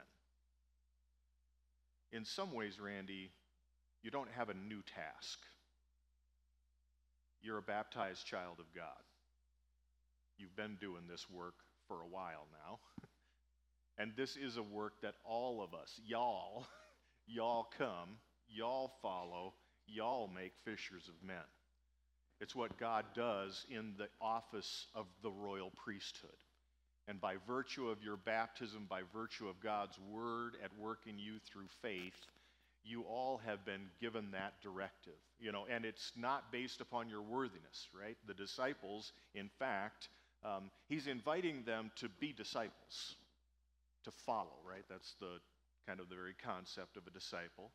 In 2.12 2.24
some 2.24 2.54
ways, 2.54 2.80
Randy, 2.80 3.32
you 4.04 4.12
don't 4.12 4.30
have 4.32 4.50
a 4.50 4.54
new 4.54 4.82
task. 4.84 5.40
You're 7.42 7.58
a 7.58 7.64
baptized 7.64 8.26
child 8.26 8.60
of 8.60 8.66
God. 8.76 9.04
You've 10.38 10.56
been 10.56 10.78
doing 10.80 11.04
this 11.10 11.28
work 11.30 11.56
for 11.88 12.02
a 12.02 12.08
while 12.08 12.48
now. 12.52 12.80
And 13.98 14.12
this 14.18 14.36
is 14.36 14.58
a 14.58 14.62
work 14.62 14.96
that 15.04 15.14
all 15.24 15.64
of 15.64 15.74
us, 15.74 16.02
y'all, 16.06 16.68
y'all 17.28 17.70
come, 17.78 18.18
y'all 18.50 18.92
follow, 19.02 19.54
y'all 19.88 20.30
make 20.34 20.54
fishers 20.64 21.08
of 21.08 21.28
men. 21.28 21.38
It's 22.42 22.56
what 22.56 22.78
God 22.78 23.06
does 23.16 23.66
in 23.70 23.94
the 23.98 24.08
office 24.20 24.88
of 24.94 25.06
the 25.24 25.32
royal 25.32 25.72
priesthood. 25.84 26.30
And 27.08 27.22
by 27.22 27.36
virtue 27.48 27.90
of 27.90 28.02
your 28.04 28.18
baptism, 28.18 28.88
by 28.90 29.02
virtue 29.14 29.48
of 29.48 29.60
God's 29.62 29.98
word 30.12 30.54
at 30.64 30.78
work 30.80 31.02
in 31.08 31.20
you 31.20 31.36
through 31.52 31.68
faith, 31.82 32.16
you 32.84 33.04
all 33.04 33.40
have 33.46 33.66
been 33.66 33.88
given 34.02 34.32
that 34.32 34.54
directive. 34.62 35.14
You 35.40 35.52
know, 35.52 35.66
and 35.70 35.86
it's 35.86 36.12
not 36.16 36.52
based 36.52 36.82
upon 36.82 37.10
your 37.10 37.22
worthiness, 37.22 37.90
right? 38.00 38.18
The 38.28 38.34
disciples, 38.34 39.14
in 39.34 39.50
fact, 39.60 40.10
um, 40.44 40.72
he's 40.90 41.08
inviting 41.08 41.64
them 41.64 41.92
to 41.98 42.10
be 42.20 42.34
disciples, 42.34 43.16
to 44.04 44.12
follow, 44.26 44.58
right? 44.68 44.84
That's 44.90 45.16
the 45.20 45.40
kind 45.88 46.00
of 46.00 46.10
the 46.10 46.16
very 46.16 46.36
concept 46.44 46.98
of 46.98 47.08
a 47.08 47.12
disciple. 47.12 47.72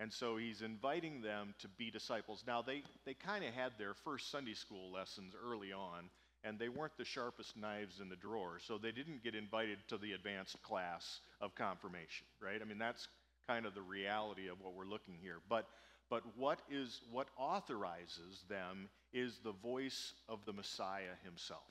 And 0.00 0.12
so 0.12 0.36
he's 0.36 0.62
inviting 0.62 1.22
them 1.22 1.54
to 1.60 1.68
be 1.68 1.90
disciples. 1.90 2.42
Now, 2.46 2.62
they, 2.62 2.82
they 3.04 3.14
kind 3.14 3.44
of 3.44 3.54
had 3.54 3.72
their 3.78 3.94
first 3.94 4.30
Sunday 4.30 4.54
school 4.54 4.90
lessons 4.92 5.34
early 5.46 5.72
on, 5.72 6.10
and 6.42 6.58
they 6.58 6.68
weren't 6.68 6.96
the 6.98 7.04
sharpest 7.04 7.56
knives 7.56 8.00
in 8.00 8.08
the 8.08 8.16
drawer, 8.16 8.58
so 8.58 8.76
they 8.76 8.90
didn't 8.90 9.22
get 9.22 9.34
invited 9.34 9.78
to 9.88 9.96
the 9.96 10.12
advanced 10.12 10.60
class 10.62 11.20
of 11.40 11.54
confirmation, 11.54 12.26
right? 12.40 12.60
I 12.60 12.64
mean, 12.64 12.78
that's 12.78 13.06
kind 13.46 13.66
of 13.66 13.74
the 13.74 13.82
reality 13.82 14.48
of 14.48 14.60
what 14.60 14.74
we're 14.74 14.84
looking 14.84 15.14
here. 15.22 15.36
But, 15.48 15.66
but 16.10 16.22
what, 16.36 16.58
is, 16.70 17.00
what 17.12 17.28
authorizes 17.38 18.44
them 18.48 18.88
is 19.12 19.38
the 19.44 19.52
voice 19.52 20.12
of 20.28 20.44
the 20.44 20.52
Messiah 20.52 21.14
himself. 21.24 21.62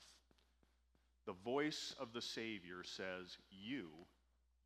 The 1.26 1.34
voice 1.44 1.94
of 2.00 2.12
the 2.12 2.22
Savior 2.22 2.82
says, 2.84 3.36
You, 3.50 3.88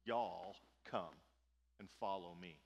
y'all, 0.05 0.57
come 0.91 1.15
and 1.79 1.89
follow 2.01 2.35
me. 2.41 2.57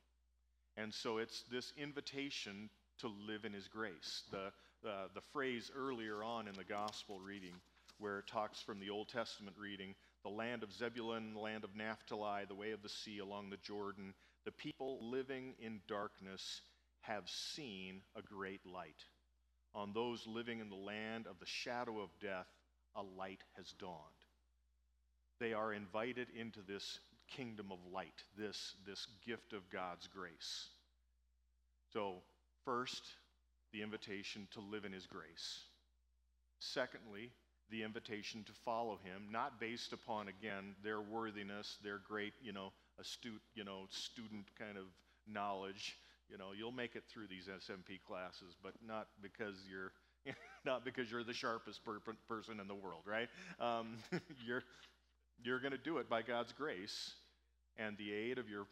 And 0.77 0.93
so 0.93 1.18
it's 1.18 1.45
this 1.51 1.73
invitation 1.77 2.70
to 2.99 3.09
live 3.09 3.45
in 3.45 3.53
His 3.53 3.68
grace. 3.68 4.23
The, 4.31 4.53
uh, 4.89 5.09
the 5.14 5.20
phrase 5.33 5.70
earlier 5.77 6.23
on 6.23 6.49
in 6.49 6.55
the 6.55 6.64
gospel 6.64 7.20
reading, 7.20 7.55
where 7.99 8.18
it 8.18 8.27
talks 8.27 8.61
from 8.61 8.81
the 8.81 8.91
Old 8.91 9.09
Testament 9.09 9.57
reading, 9.59 9.95
the 10.23 10.31
land 10.31 10.62
of 10.62 10.73
Zebulun, 10.73 11.35
the 11.35 11.41
land 11.41 11.64
of 11.64 11.77
Naphtali, 11.77 12.45
the 12.47 12.55
way 12.55 12.70
of 12.73 12.83
the 12.83 12.89
sea 12.89 13.18
along 13.18 13.51
the 13.51 13.57
Jordan, 13.59 14.14
the 14.45 14.53
people 14.53 14.99
living 15.03 15.55
in 15.61 15.81
darkness 15.89 16.62
have 17.03 17.29
seen 17.29 18.01
a 18.16 18.23
great 18.23 18.64
light. 18.66 19.05
On 19.75 19.93
those 19.93 20.27
living 20.27 20.61
in 20.61 20.68
the 20.68 20.75
land 20.77 21.27
of 21.27 21.39
the 21.39 21.47
shadow 21.47 22.01
of 22.01 22.11
death, 22.20 22.47
a 22.95 23.03
light 23.03 23.43
has 23.57 23.73
dawned. 23.79 23.99
They 25.41 25.53
are 25.53 25.73
invited 25.73 26.29
into 26.39 26.61
this 26.61 27.01
kingdom 27.37 27.66
of 27.70 27.78
light, 27.93 28.22
this, 28.39 28.74
this 28.87 29.07
gift 29.26 29.53
of 29.53 29.68
God's 29.70 30.09
grace. 30.09 30.68
So, 31.93 32.16
first, 32.64 33.03
the 33.72 33.83
invitation 33.83 34.49
to 34.53 34.61
live 34.61 34.85
in 34.85 34.93
His 34.93 35.07
grace. 35.07 35.64
Secondly, 36.59 37.30
the 37.70 37.83
invitation 37.83 38.45
to 38.45 38.53
follow 38.64 38.99
Him, 39.03 39.28
not 39.30 39.61
based 39.61 39.93
upon, 39.93 40.28
again, 40.28 40.74
their 40.83 41.01
worthiness, 41.01 41.78
their 41.83 41.99
great, 41.99 42.33
you 42.43 42.53
know, 42.53 42.72
astute, 43.01 43.43
you 43.55 43.64
know, 43.64 43.87
student 43.91 44.47
kind 44.59 44.76
of 44.76 44.85
knowledge. 45.26 45.97
You 46.28 46.39
know, 46.39 46.51
you'll 46.57 46.72
make 46.72 46.97
it 46.97 47.05
through 47.12 47.26
these 47.28 47.47
SMP 47.47 48.01
classes, 48.07 48.55
but 48.62 48.72
not 48.87 49.09
because 49.22 49.57
you're 49.70 49.93
not 50.64 50.85
because 50.85 51.11
you're 51.11 51.24
the 51.24 51.33
sharpest 51.33 51.85
per- 51.85 52.01
person 52.28 52.61
in 52.61 52.68
the 52.68 52.74
world, 52.74 53.03
right? 53.05 53.28
Um, 53.61 53.97
you're 54.47 54.62
you're 55.43 55.59
going 55.59 55.72
to 55.72 55.78
do 55.78 55.99
it 55.99 56.09
by 56.09 56.22
God's 56.22 56.53
grace 56.53 57.12
and 57.79 57.97
the 57.97 58.12
aid 58.12 58.39
of 58.39 58.49
your 58.49 58.66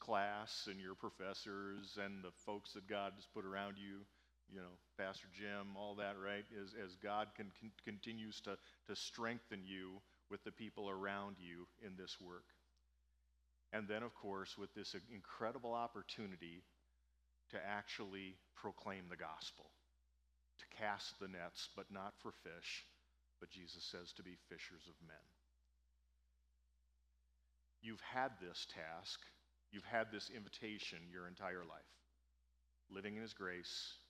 class 0.00 0.68
and 0.70 0.80
your 0.80 0.94
professors 0.94 1.98
and 2.02 2.22
the 2.22 2.32
folks 2.46 2.72
that 2.72 2.88
God 2.88 3.12
has 3.16 3.26
put 3.34 3.44
around 3.44 3.76
you, 3.76 4.06
you 4.52 4.60
know, 4.60 4.78
Pastor 4.98 5.26
Jim, 5.32 5.76
all 5.76 5.94
that, 5.96 6.14
right? 6.22 6.44
As, 6.62 6.74
as 6.82 6.94
God 7.02 7.28
can, 7.36 7.50
continues 7.84 8.40
to, 8.42 8.56
to 8.86 8.94
strengthen 8.94 9.60
you 9.64 10.00
with 10.30 10.44
the 10.44 10.52
people 10.52 10.88
around 10.88 11.36
you 11.38 11.66
in 11.84 11.96
this 11.96 12.16
work. 12.20 12.44
And 13.72 13.88
then, 13.88 14.02
of 14.02 14.14
course, 14.14 14.56
with 14.56 14.72
this 14.74 14.94
incredible 15.12 15.72
opportunity 15.72 16.62
to 17.50 17.58
actually 17.58 18.36
proclaim 18.54 19.04
the 19.10 19.16
gospel 19.16 19.66
to 20.58 20.76
cast 20.78 21.18
the 21.18 21.28
nets, 21.28 21.68
but 21.74 21.90
not 21.90 22.14
for 22.22 22.32
fish, 22.42 22.86
but 23.40 23.50
Jesus 23.50 23.82
says 23.84 24.12
to 24.12 24.22
be 24.22 24.38
fishers 24.48 24.86
of 24.88 24.94
men. 25.06 25.26
You've 27.84 28.00
had 28.00 28.32
this 28.40 28.66
task, 28.72 29.20
you've 29.70 29.84
had 29.84 30.08
this 30.10 30.30
invitation 30.34 30.98
your 31.12 31.28
entire 31.28 31.68
life 31.68 31.92
living 32.90 33.16
in 33.16 33.22
His 33.22 33.34
grace, 33.34 34.00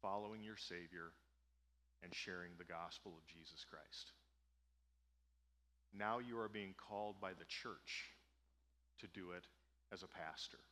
following 0.00 0.42
your 0.42 0.56
Savior, 0.56 1.10
and 2.02 2.14
sharing 2.14 2.52
the 2.56 2.64
gospel 2.64 3.18
of 3.18 3.26
Jesus 3.26 3.66
Christ. 3.68 4.12
Now 5.96 6.18
you 6.18 6.38
are 6.38 6.48
being 6.48 6.74
called 6.78 7.20
by 7.20 7.30
the 7.30 7.46
church 7.48 8.14
to 9.00 9.08
do 9.08 9.32
it 9.32 9.46
as 9.92 10.02
a 10.02 10.08
pastor. 10.08 10.62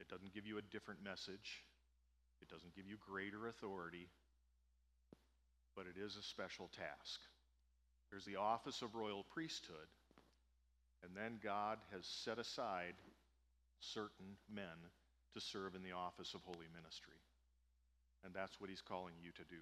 It 0.00 0.08
doesn't 0.08 0.34
give 0.34 0.46
you 0.46 0.56
a 0.56 0.70
different 0.72 1.04
message. 1.04 1.64
It 2.40 2.48
doesn't 2.48 2.74
give 2.74 2.86
you 2.86 2.96
greater 2.96 3.46
authority, 3.48 4.08
but 5.76 5.84
it 5.84 6.00
is 6.00 6.16
a 6.16 6.22
special 6.22 6.68
task. 6.68 7.20
There's 8.10 8.24
the 8.24 8.36
office 8.36 8.82
of 8.82 8.94
royal 8.94 9.24
priesthood, 9.24 9.88
and 11.04 11.12
then 11.14 11.38
God 11.42 11.78
has 11.92 12.06
set 12.06 12.38
aside 12.38 12.94
certain 13.80 14.40
men 14.52 14.88
to 15.34 15.40
serve 15.40 15.74
in 15.74 15.82
the 15.82 15.92
office 15.92 16.32
of 16.32 16.40
holy 16.44 16.66
ministry. 16.74 17.20
And 18.24 18.32
that's 18.32 18.58
what 18.58 18.70
he's 18.70 18.80
calling 18.80 19.12
you 19.22 19.30
to 19.32 19.44
do. 19.50 19.60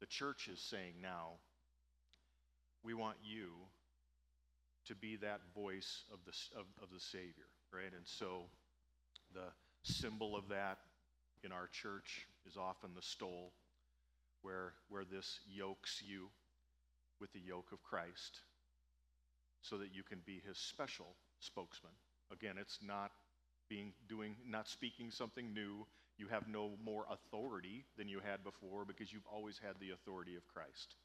The 0.00 0.06
church 0.06 0.48
is 0.52 0.60
saying 0.60 0.94
now, 1.00 1.40
we 2.84 2.92
want 2.92 3.16
you 3.24 3.48
to 4.86 4.94
be 4.94 5.16
that 5.16 5.40
voice 5.54 6.04
of 6.12 6.18
the, 6.26 6.32
of, 6.58 6.66
of 6.82 6.90
the 6.92 7.00
Savior, 7.00 7.48
right? 7.72 7.92
And 7.96 8.06
so 8.06 8.44
the 9.32 9.48
symbol 9.82 10.36
of 10.36 10.48
that 10.48 10.78
in 11.42 11.50
our 11.50 11.68
church 11.72 12.26
is 12.46 12.56
often 12.56 12.90
the 12.94 13.02
stole, 13.02 13.52
where, 14.42 14.74
where 14.88 15.04
this 15.04 15.40
yokes 15.48 16.02
you 16.06 16.28
with 17.20 17.32
the 17.32 17.40
yoke 17.40 17.72
of 17.72 17.82
Christ 17.82 18.42
so 19.62 19.78
that 19.78 19.94
you 19.94 20.02
can 20.02 20.20
be 20.24 20.40
his 20.46 20.58
special 20.58 21.16
spokesman. 21.40 21.92
Again, 22.32 22.56
it's 22.58 22.78
not 22.82 23.10
being 23.68 23.92
doing 24.08 24.36
not 24.46 24.68
speaking 24.68 25.10
something 25.10 25.52
new. 25.52 25.86
You 26.18 26.26
have 26.28 26.48
no 26.48 26.72
more 26.84 27.06
authority 27.10 27.84
than 27.96 28.08
you 28.08 28.20
had 28.20 28.42
before 28.42 28.84
because 28.84 29.12
you've 29.12 29.26
always 29.32 29.58
had 29.58 29.74
the 29.80 29.90
authority 29.90 30.36
of 30.36 30.46
Christ. 30.48 30.96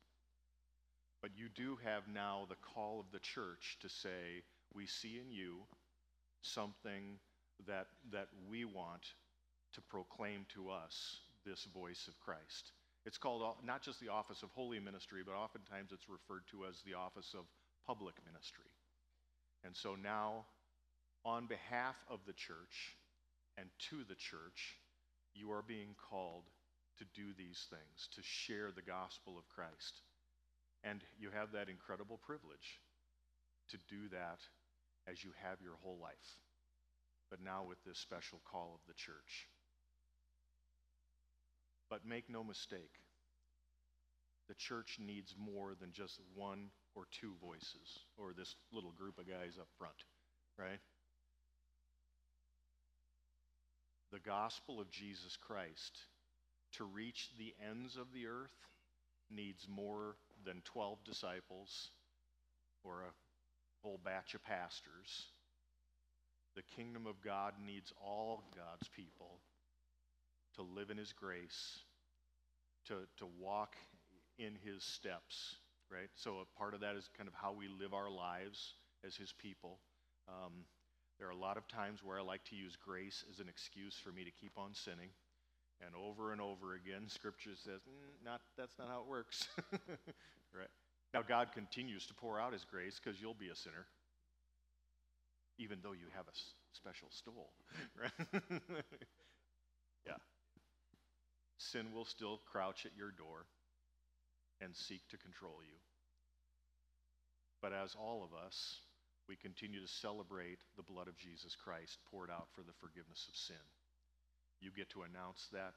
But 1.21 1.31
you 1.37 1.47
do 1.55 1.77
have 1.83 2.03
now 2.13 2.45
the 2.49 2.55
call 2.73 2.99
of 2.99 3.05
the 3.11 3.19
church 3.19 3.77
to 3.81 3.89
say, 3.89 4.43
we 4.73 4.85
see 4.87 5.19
in 5.23 5.31
you 5.31 5.59
something 6.41 7.19
that 7.67 7.87
that 8.11 8.27
we 8.49 8.65
want 8.65 9.05
to 9.73 9.81
proclaim 9.81 10.45
to 10.53 10.69
us 10.69 11.17
this 11.45 11.65
voice 11.73 12.07
of 12.07 12.19
Christ. 12.19 12.71
It's 13.05 13.17
called 13.17 13.43
not 13.65 13.81
just 13.81 13.99
the 13.99 14.09
office 14.09 14.43
of 14.43 14.49
holy 14.51 14.79
ministry, 14.79 15.21
but 15.25 15.35
oftentimes 15.35 15.91
it's 15.91 16.07
referred 16.09 16.43
to 16.51 16.65
as 16.65 16.81
the 16.85 16.93
office 16.93 17.35
of 17.37 17.45
public 17.85 18.15
ministry. 18.25 18.71
And 19.63 19.75
so 19.75 19.95
now, 19.95 20.45
on 21.25 21.47
behalf 21.47 21.95
of 22.09 22.19
the 22.25 22.33
church 22.33 22.97
and 23.57 23.69
to 23.89 24.03
the 24.07 24.15
church, 24.15 24.75
you 25.33 25.51
are 25.51 25.63
being 25.63 25.95
called 26.09 26.43
to 26.97 27.05
do 27.15 27.33
these 27.37 27.65
things, 27.69 28.09
to 28.15 28.21
share 28.21 28.71
the 28.71 28.81
gospel 28.81 29.37
of 29.37 29.49
Christ. 29.49 30.01
And 30.83 31.01
you 31.17 31.29
have 31.31 31.53
that 31.53 31.69
incredible 31.69 32.19
privilege 32.21 32.79
to 33.69 33.77
do 33.89 34.09
that 34.11 34.39
as 35.07 35.23
you 35.23 35.31
have 35.41 35.61
your 35.61 35.75
whole 35.81 35.97
life, 36.01 36.39
but 37.29 37.41
now 37.41 37.63
with 37.67 37.77
this 37.85 37.97
special 37.97 38.41
call 38.49 38.75
of 38.75 38.85
the 38.87 38.93
church. 38.93 39.47
But 41.89 42.05
make 42.05 42.29
no 42.29 42.43
mistake, 42.43 42.99
the 44.47 44.55
church 44.55 44.97
needs 44.99 45.35
more 45.37 45.73
than 45.79 45.91
just 45.91 46.19
one 46.35 46.69
or 46.95 47.03
two 47.11 47.33
voices 47.41 48.05
or 48.17 48.33
this 48.33 48.55
little 48.71 48.91
group 48.91 49.17
of 49.19 49.27
guys 49.27 49.57
up 49.59 49.67
front, 49.77 49.95
right? 50.57 50.79
The 54.11 54.19
gospel 54.19 54.79
of 54.79 54.91
Jesus 54.91 55.37
Christ 55.37 55.97
to 56.73 56.83
reach 56.83 57.29
the 57.37 57.53
ends 57.69 57.97
of 57.97 58.07
the 58.13 58.27
earth 58.27 58.55
needs 59.29 59.67
more 59.67 60.15
than 60.45 60.61
12 60.65 61.03
disciples 61.03 61.89
or 62.83 63.01
a 63.01 63.13
whole 63.81 63.99
batch 64.03 64.33
of 64.33 64.43
pastors. 64.43 65.27
The 66.55 66.61
kingdom 66.75 67.07
of 67.07 67.21
God 67.21 67.53
needs 67.65 67.91
all 68.03 68.43
God's 68.55 68.87
people 68.89 69.39
to 70.55 70.61
live 70.61 70.91
in 70.91 70.97
his 70.97 71.13
grace, 71.13 71.79
to, 72.87 72.93
to 73.17 73.25
walk 73.39 73.75
in 74.37 74.53
his 74.63 74.83
steps, 74.83 75.55
right? 75.93 76.09
So 76.15 76.41
a 76.41 76.57
part 76.57 76.73
of 76.73 76.81
that 76.81 76.95
is 76.95 77.09
kind 77.15 77.29
of 77.29 77.35
how 77.35 77.53
we 77.53 77.67
live 77.67 77.93
our 77.93 78.09
lives 78.09 78.73
as 79.05 79.15
his 79.15 79.33
people. 79.37 79.79
Um, 80.27 80.65
there 81.19 81.27
are 81.27 81.31
a 81.31 81.37
lot 81.37 81.57
of 81.57 81.67
times 81.67 81.99
where 82.03 82.17
I 82.17 82.23
like 82.23 82.43
to 82.45 82.55
use 82.55 82.75
grace 82.75 83.23
as 83.31 83.39
an 83.39 83.47
excuse 83.47 83.95
for 84.03 84.11
me 84.11 84.23
to 84.23 84.31
keep 84.31 84.57
on 84.57 84.73
sinning. 84.73 85.09
And 85.85 85.93
over 85.95 86.31
and 86.31 86.41
over 86.41 86.73
again, 86.73 87.05
Scripture 87.07 87.55
says, 87.55 87.81
mm, 87.85 88.25
not, 88.25 88.41
that's 88.57 88.73
not 88.79 88.87
how 88.87 89.01
it 89.01 89.07
works. 89.07 89.47
right? 90.53 90.71
Now, 91.13 91.21
God 91.21 91.51
continues 91.53 92.07
to 92.07 92.13
pour 92.15 92.39
out 92.39 92.53
His 92.53 92.65
grace 92.65 92.99
because 93.03 93.21
you'll 93.21 93.35
be 93.35 93.49
a 93.49 93.55
sinner, 93.55 93.85
even 95.59 95.77
though 95.83 95.91
you 95.91 96.07
have 96.15 96.25
a 96.25 96.35
special 96.71 97.09
stool. 97.11 97.51
Right? 98.01 98.41
yeah. 100.07 100.17
Sin 101.59 101.93
will 101.93 102.05
still 102.05 102.39
crouch 102.49 102.87
at 102.87 102.97
your 102.97 103.11
door 103.11 103.45
and 104.61 104.75
seek 104.75 105.01
to 105.09 105.17
control 105.17 105.61
you. 105.63 105.79
But 107.61 107.73
as 107.73 107.95
all 107.95 108.27
of 108.27 108.35
us, 108.35 108.83
we 109.27 109.39
continue 109.39 109.79
to 109.79 109.99
celebrate 110.03 110.59
the 110.75 110.83
blood 110.83 111.07
of 111.07 111.15
Jesus 111.15 111.55
Christ 111.55 111.95
poured 112.11 112.29
out 112.29 112.51
for 112.51 112.61
the 112.61 112.75
forgiveness 112.83 113.23
of 113.31 113.39
sin. 113.39 113.63
You 114.59 114.71
get 114.75 114.91
to 114.91 115.07
announce 115.07 115.47
that. 115.55 115.75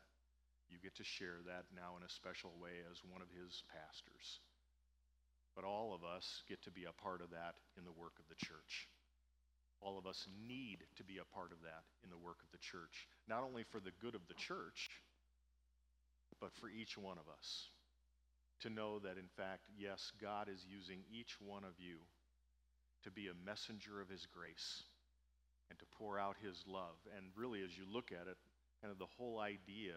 You 0.67 0.83
get 0.83 0.99
to 0.99 1.07
share 1.07 1.39
that 1.47 1.71
now 1.71 1.95
in 1.95 2.03
a 2.03 2.11
special 2.11 2.51
way 2.59 2.83
as 2.91 2.99
one 3.07 3.23
of 3.23 3.31
his 3.31 3.63
pastors. 3.71 4.43
But 5.55 5.63
all 5.63 5.95
of 5.95 6.03
us 6.03 6.27
get 6.51 6.59
to 6.67 6.75
be 6.75 6.91
a 6.91 6.99
part 6.99 7.23
of 7.23 7.31
that 7.31 7.55
in 7.79 7.87
the 7.87 7.95
work 7.95 8.19
of 8.19 8.27
the 8.27 8.39
church. 8.43 8.91
All 9.81 9.95
of 9.99 10.07
us 10.07 10.27
need 10.49 10.83
to 10.99 11.05
be 11.05 11.23
a 11.23 11.31
part 11.35 11.53
of 11.53 11.63
that 11.63 11.87
in 12.03 12.11
the 12.11 12.19
work 12.19 12.43
of 12.43 12.51
the 12.51 12.59
church, 12.59 13.07
not 13.29 13.47
only 13.47 13.63
for 13.71 13.79
the 13.79 13.95
good 14.03 14.15
of 14.19 14.27
the 14.27 14.35
church, 14.35 14.91
but 16.41 16.51
for 16.59 16.69
each 16.69 16.99
one 16.99 17.19
of 17.19 17.31
us. 17.31 17.71
To 18.63 18.71
know 18.71 18.99
that, 19.01 19.19
in 19.19 19.29
fact, 19.37 19.69
yes, 19.79 20.13
God 20.21 20.49
is 20.49 20.65
using 20.67 21.01
each 21.13 21.37
one 21.41 21.63
of 21.63 21.79
you 21.79 21.99
to 23.05 23.11
be 23.11 23.29
a 23.29 23.47
messenger 23.47 24.01
of 24.01 24.09
his 24.09 24.27
grace 24.27 24.83
and 25.69 25.79
to 25.79 25.85
pour 25.99 26.19
out 26.19 26.37
his 26.43 26.65
love. 26.67 26.97
And 27.17 27.27
really, 27.37 27.63
as 27.63 27.77
you 27.77 27.85
look 27.93 28.13
at 28.13 28.29
it, 28.29 28.37
kind 28.81 28.91
of 28.91 28.99
the 28.99 29.13
whole 29.19 29.41
idea 29.41 29.95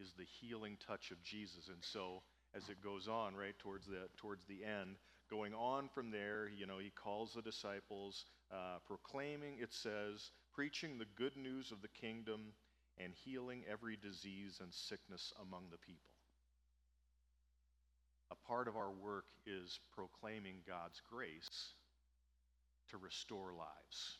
is 0.00 0.12
the 0.16 0.24
healing 0.40 0.78
touch 0.86 1.10
of 1.10 1.22
Jesus. 1.22 1.68
And 1.68 1.78
so 1.80 2.22
as 2.54 2.68
it 2.68 2.82
goes 2.82 3.06
on, 3.06 3.34
right, 3.34 3.58
towards 3.58 3.86
the, 3.86 4.08
towards 4.16 4.44
the 4.46 4.64
end, 4.64 4.96
going 5.30 5.54
on 5.54 5.88
from 5.94 6.10
there, 6.10 6.48
you 6.48 6.66
know, 6.66 6.78
he 6.78 6.90
calls 6.90 7.34
the 7.34 7.42
disciples, 7.42 8.24
uh, 8.50 8.78
proclaiming, 8.86 9.58
it 9.60 9.72
says, 9.72 10.30
preaching 10.54 10.98
the 10.98 11.06
good 11.16 11.36
news 11.36 11.70
of 11.70 11.82
the 11.82 11.88
kingdom 12.00 12.52
and 12.98 13.12
healing 13.24 13.62
every 13.70 13.96
disease 13.96 14.58
and 14.60 14.72
sickness 14.72 15.32
among 15.40 15.64
the 15.70 15.78
people. 15.78 16.09
Part 18.50 18.66
of 18.66 18.74
our 18.74 18.90
work 18.90 19.30
is 19.46 19.78
proclaiming 19.94 20.66
God's 20.66 20.98
grace 21.06 21.78
to 22.90 22.98
restore 22.98 23.54
lives 23.54 24.18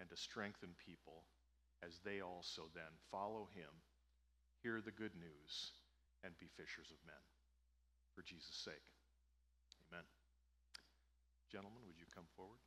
and 0.00 0.08
to 0.08 0.16
strengthen 0.16 0.70
people 0.80 1.28
as 1.84 2.00
they 2.00 2.24
also 2.24 2.72
then 2.72 2.88
follow 3.10 3.52
him, 3.52 3.68
hear 4.62 4.80
the 4.80 4.96
good 4.96 5.12
news, 5.12 5.76
and 6.24 6.32
be 6.40 6.48
fishers 6.56 6.88
of 6.88 6.96
men. 7.04 7.20
For 8.14 8.22
Jesus' 8.22 8.56
sake. 8.64 8.88
Amen. 9.92 10.08
Gentlemen, 11.52 11.84
would 11.84 12.00
you 12.00 12.08
come 12.16 12.32
forward? 12.38 12.64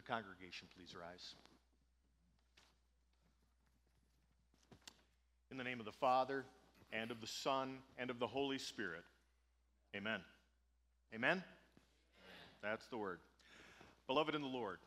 The 0.00 0.12
congregation 0.12 0.66
please 0.74 0.94
rise? 0.98 1.34
In 5.50 5.58
the 5.58 5.64
name 5.64 5.78
of 5.78 5.84
the 5.84 5.92
Father, 5.92 6.44
and 6.92 7.10
of 7.10 7.20
the 7.20 7.26
Son, 7.26 7.78
and 7.98 8.08
of 8.08 8.18
the 8.18 8.26
Holy 8.26 8.58
Spirit. 8.58 9.04
Amen. 9.94 10.20
Amen? 11.14 11.42
That's 12.62 12.86
the 12.86 12.96
word. 12.96 13.18
Beloved 14.06 14.34
in 14.34 14.40
the 14.40 14.48
Lord, 14.48 14.78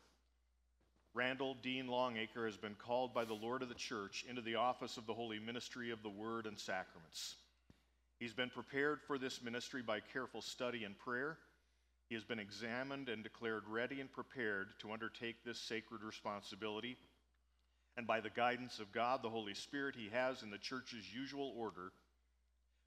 Randall 1.12 1.56
Dean 1.62 1.86
Longacre 1.86 2.46
has 2.46 2.56
been 2.56 2.74
called 2.74 3.14
by 3.14 3.24
the 3.24 3.34
Lord 3.34 3.62
of 3.62 3.68
the 3.68 3.74
Church 3.74 4.24
into 4.28 4.42
the 4.42 4.56
office 4.56 4.96
of 4.96 5.06
the 5.06 5.14
holy 5.14 5.38
ministry 5.38 5.92
of 5.92 6.02
the 6.02 6.08
Word 6.08 6.46
and 6.46 6.58
Sacraments. 6.58 7.36
He's 8.18 8.32
been 8.32 8.50
prepared 8.50 9.00
for 9.06 9.16
this 9.16 9.42
ministry 9.42 9.82
by 9.82 10.00
careful 10.00 10.42
study 10.42 10.82
and 10.82 10.98
prayer 10.98 11.38
he 12.08 12.14
has 12.14 12.24
been 12.24 12.38
examined 12.38 13.08
and 13.08 13.22
declared 13.22 13.64
ready 13.68 14.00
and 14.00 14.12
prepared 14.12 14.68
to 14.80 14.92
undertake 14.92 15.36
this 15.44 15.58
sacred 15.58 16.02
responsibility. 16.02 16.96
And 17.96 18.06
by 18.06 18.20
the 18.20 18.30
guidance 18.30 18.78
of 18.80 18.92
God, 18.92 19.22
the 19.22 19.30
Holy 19.30 19.54
Spirit, 19.54 19.94
he 19.96 20.10
has, 20.10 20.42
in 20.42 20.50
the 20.50 20.58
church's 20.58 21.14
usual 21.14 21.54
order, 21.56 21.92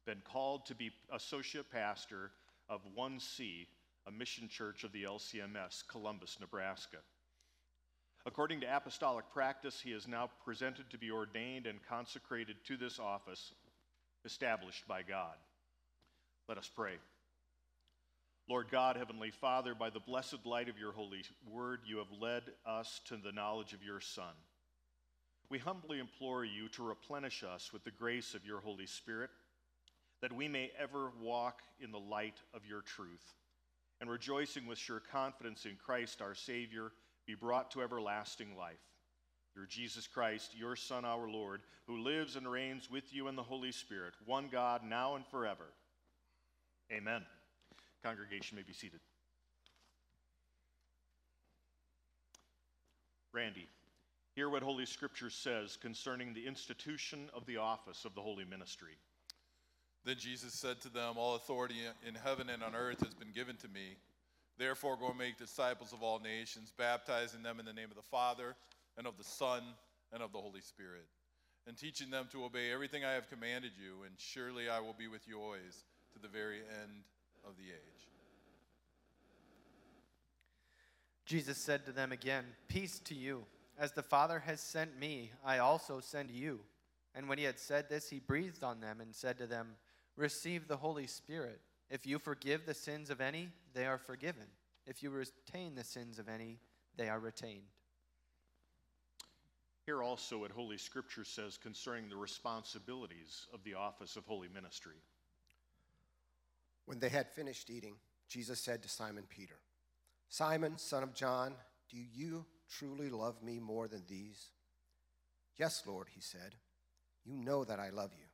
been 0.05 0.21
called 0.23 0.65
to 0.67 0.75
be 0.75 0.91
associate 1.11 1.71
pastor 1.71 2.31
of 2.69 2.81
1C, 2.97 3.67
a 4.07 4.11
mission 4.11 4.47
church 4.47 4.83
of 4.83 4.91
the 4.91 5.03
LCMS, 5.03 5.87
Columbus, 5.87 6.37
Nebraska. 6.39 6.97
According 8.25 8.61
to 8.61 8.75
apostolic 8.75 9.25
practice, 9.31 9.79
he 9.81 9.91
is 9.91 10.07
now 10.07 10.29
presented 10.43 10.89
to 10.89 10.97
be 10.97 11.11
ordained 11.11 11.65
and 11.65 11.79
consecrated 11.87 12.57
to 12.65 12.75
this 12.75 12.99
office 12.99 13.53
established 14.25 14.85
by 14.87 15.01
God. 15.01 15.35
Let 16.49 16.57
us 16.57 16.69
pray. 16.73 16.95
Lord 18.49 18.67
God, 18.71 18.95
Heavenly 18.95 19.31
Father, 19.31 19.75
by 19.75 19.89
the 19.89 19.99
blessed 19.99 20.45
light 20.45 20.69
of 20.69 20.79
your 20.79 20.93
holy 20.93 21.23
word, 21.51 21.81
you 21.85 21.97
have 21.97 22.11
led 22.17 22.43
us 22.65 23.01
to 23.05 23.17
the 23.17 23.33
knowledge 23.33 23.73
of 23.73 23.83
your 23.83 23.99
Son. 23.99 24.33
We 25.49 25.57
humbly 25.59 25.99
implore 25.99 26.45
you 26.45 26.69
to 26.69 26.83
replenish 26.83 27.43
us 27.43 27.73
with 27.73 27.83
the 27.83 27.91
grace 27.91 28.35
of 28.35 28.45
your 28.45 28.61
Holy 28.61 28.85
Spirit, 28.85 29.31
that 30.21 30.31
we 30.31 30.47
may 30.47 30.71
ever 30.81 31.11
walk 31.21 31.61
in 31.81 31.91
the 31.91 31.99
light 31.99 32.41
of 32.53 32.65
your 32.65 32.81
truth, 32.81 33.35
and 33.99 34.09
rejoicing 34.09 34.65
with 34.65 34.77
sure 34.77 35.01
confidence 35.11 35.65
in 35.65 35.75
Christ 35.75 36.21
our 36.21 36.35
Savior, 36.35 36.91
be 37.25 37.35
brought 37.35 37.71
to 37.71 37.81
everlasting 37.81 38.55
life. 38.57 38.75
Through 39.53 39.67
Jesus 39.67 40.07
Christ, 40.07 40.55
your 40.55 40.77
Son, 40.77 41.03
our 41.03 41.27
Lord, 41.29 41.61
who 41.85 41.97
lives 41.97 42.37
and 42.37 42.49
reigns 42.49 42.89
with 42.89 43.13
you 43.13 43.27
in 43.27 43.35
the 43.35 43.43
Holy 43.43 43.73
Spirit, 43.73 44.13
one 44.25 44.47
God, 44.49 44.83
now 44.85 45.15
and 45.15 45.25
forever. 45.25 45.65
Amen. 46.91 47.23
Congregation 48.03 48.55
may 48.55 48.63
be 48.63 48.73
seated. 48.73 48.99
Randy, 53.33 53.67
hear 54.35 54.49
what 54.49 54.63
Holy 54.63 54.85
Scripture 54.85 55.29
says 55.29 55.77
concerning 55.77 56.33
the 56.33 56.47
institution 56.47 57.29
of 57.33 57.45
the 57.45 57.57
office 57.57 58.05
of 58.05 58.15
the 58.15 58.21
holy 58.21 58.45
ministry. 58.45 58.93
Then 60.05 60.15
Jesus 60.17 60.53
said 60.53 60.81
to 60.81 60.89
them, 60.89 61.15
All 61.17 61.35
authority 61.35 61.75
in 62.07 62.15
heaven 62.15 62.49
and 62.49 62.63
on 62.63 62.75
earth 62.75 63.03
has 63.03 63.13
been 63.13 63.31
given 63.31 63.57
to 63.57 63.67
me. 63.67 63.97
Therefore, 64.57 64.97
go 64.97 65.09
and 65.09 65.17
make 65.17 65.37
disciples 65.37 65.93
of 65.93 66.01
all 66.01 66.19
nations, 66.19 66.71
baptizing 66.75 67.43
them 67.43 67.59
in 67.59 67.65
the 67.65 67.73
name 67.73 67.89
of 67.89 67.95
the 67.95 68.01
Father, 68.01 68.55
and 68.97 69.05
of 69.05 69.17
the 69.17 69.23
Son, 69.23 69.61
and 70.11 70.23
of 70.23 70.31
the 70.31 70.39
Holy 70.39 70.61
Spirit, 70.61 71.05
and 71.67 71.77
teaching 71.77 72.09
them 72.09 72.27
to 72.31 72.45
obey 72.45 72.71
everything 72.71 73.03
I 73.03 73.11
have 73.11 73.29
commanded 73.29 73.73
you, 73.77 74.03
and 74.03 74.15
surely 74.17 74.69
I 74.69 74.79
will 74.79 74.95
be 74.97 75.07
with 75.07 75.27
you 75.27 75.39
always 75.39 75.83
to 76.13 76.19
the 76.19 76.27
very 76.27 76.59
end 76.81 77.03
of 77.47 77.57
the 77.57 77.63
age. 77.63 78.07
Jesus 81.25 81.57
said 81.57 81.85
to 81.85 81.91
them 81.91 82.11
again, 82.11 82.45
Peace 82.67 82.99
to 82.99 83.15
you. 83.15 83.45
As 83.77 83.91
the 83.91 84.03
Father 84.03 84.39
has 84.39 84.59
sent 84.59 84.97
me, 84.97 85.31
I 85.45 85.59
also 85.59 85.99
send 85.99 86.31
you. 86.31 86.59
And 87.13 87.27
when 87.27 87.37
he 87.37 87.43
had 87.43 87.59
said 87.59 87.89
this, 87.89 88.09
he 88.09 88.19
breathed 88.19 88.63
on 88.63 88.79
them 88.79 89.01
and 89.01 89.13
said 89.13 89.37
to 89.37 89.47
them, 89.47 89.75
Receive 90.15 90.67
the 90.67 90.77
Holy 90.77 91.05
Spirit. 91.05 91.61
If 91.89 92.05
you 92.05 92.19
forgive 92.19 92.65
the 92.65 92.73
sins 92.73 93.09
of 93.09 93.21
any, 93.21 93.49
they 93.73 93.85
are 93.85 93.97
forgiven. 93.97 94.47
If 94.85 95.03
you 95.03 95.09
retain 95.09 95.75
the 95.75 95.83
sins 95.83 96.17
of 96.17 96.27
any, 96.27 96.59
they 96.95 97.09
are 97.09 97.19
retained. 97.19 97.67
Hear 99.85 100.01
also 100.01 100.39
what 100.39 100.51
Holy 100.51 100.77
Scripture 100.77 101.23
says 101.23 101.57
concerning 101.57 102.09
the 102.09 102.17
responsibilities 102.17 103.47
of 103.53 103.63
the 103.63 103.75
office 103.75 104.15
of 104.15 104.25
holy 104.25 104.49
ministry. 104.53 104.97
When 106.87 106.99
they 106.99 107.09
had 107.09 107.29
finished 107.29 107.69
eating, 107.69 107.95
Jesus 108.29 108.61
said 108.61 108.81
to 108.81 108.89
Simon 108.89 109.25
Peter, 109.29 109.59
Simon, 110.29 110.77
son 110.77 111.03
of 111.03 111.13
John, 111.13 111.53
do 111.89 111.97
you 111.97 112.45
truly 112.69 113.09
love 113.09 113.43
me 113.43 113.59
more 113.59 113.89
than 113.89 114.03
these? 114.07 114.51
Yes, 115.57 115.83
Lord, 115.85 116.07
he 116.09 116.21
said. 116.21 116.55
You 117.25 117.35
know 117.35 117.65
that 117.65 117.79
I 117.79 117.89
love 117.89 118.11
you. 118.17 118.25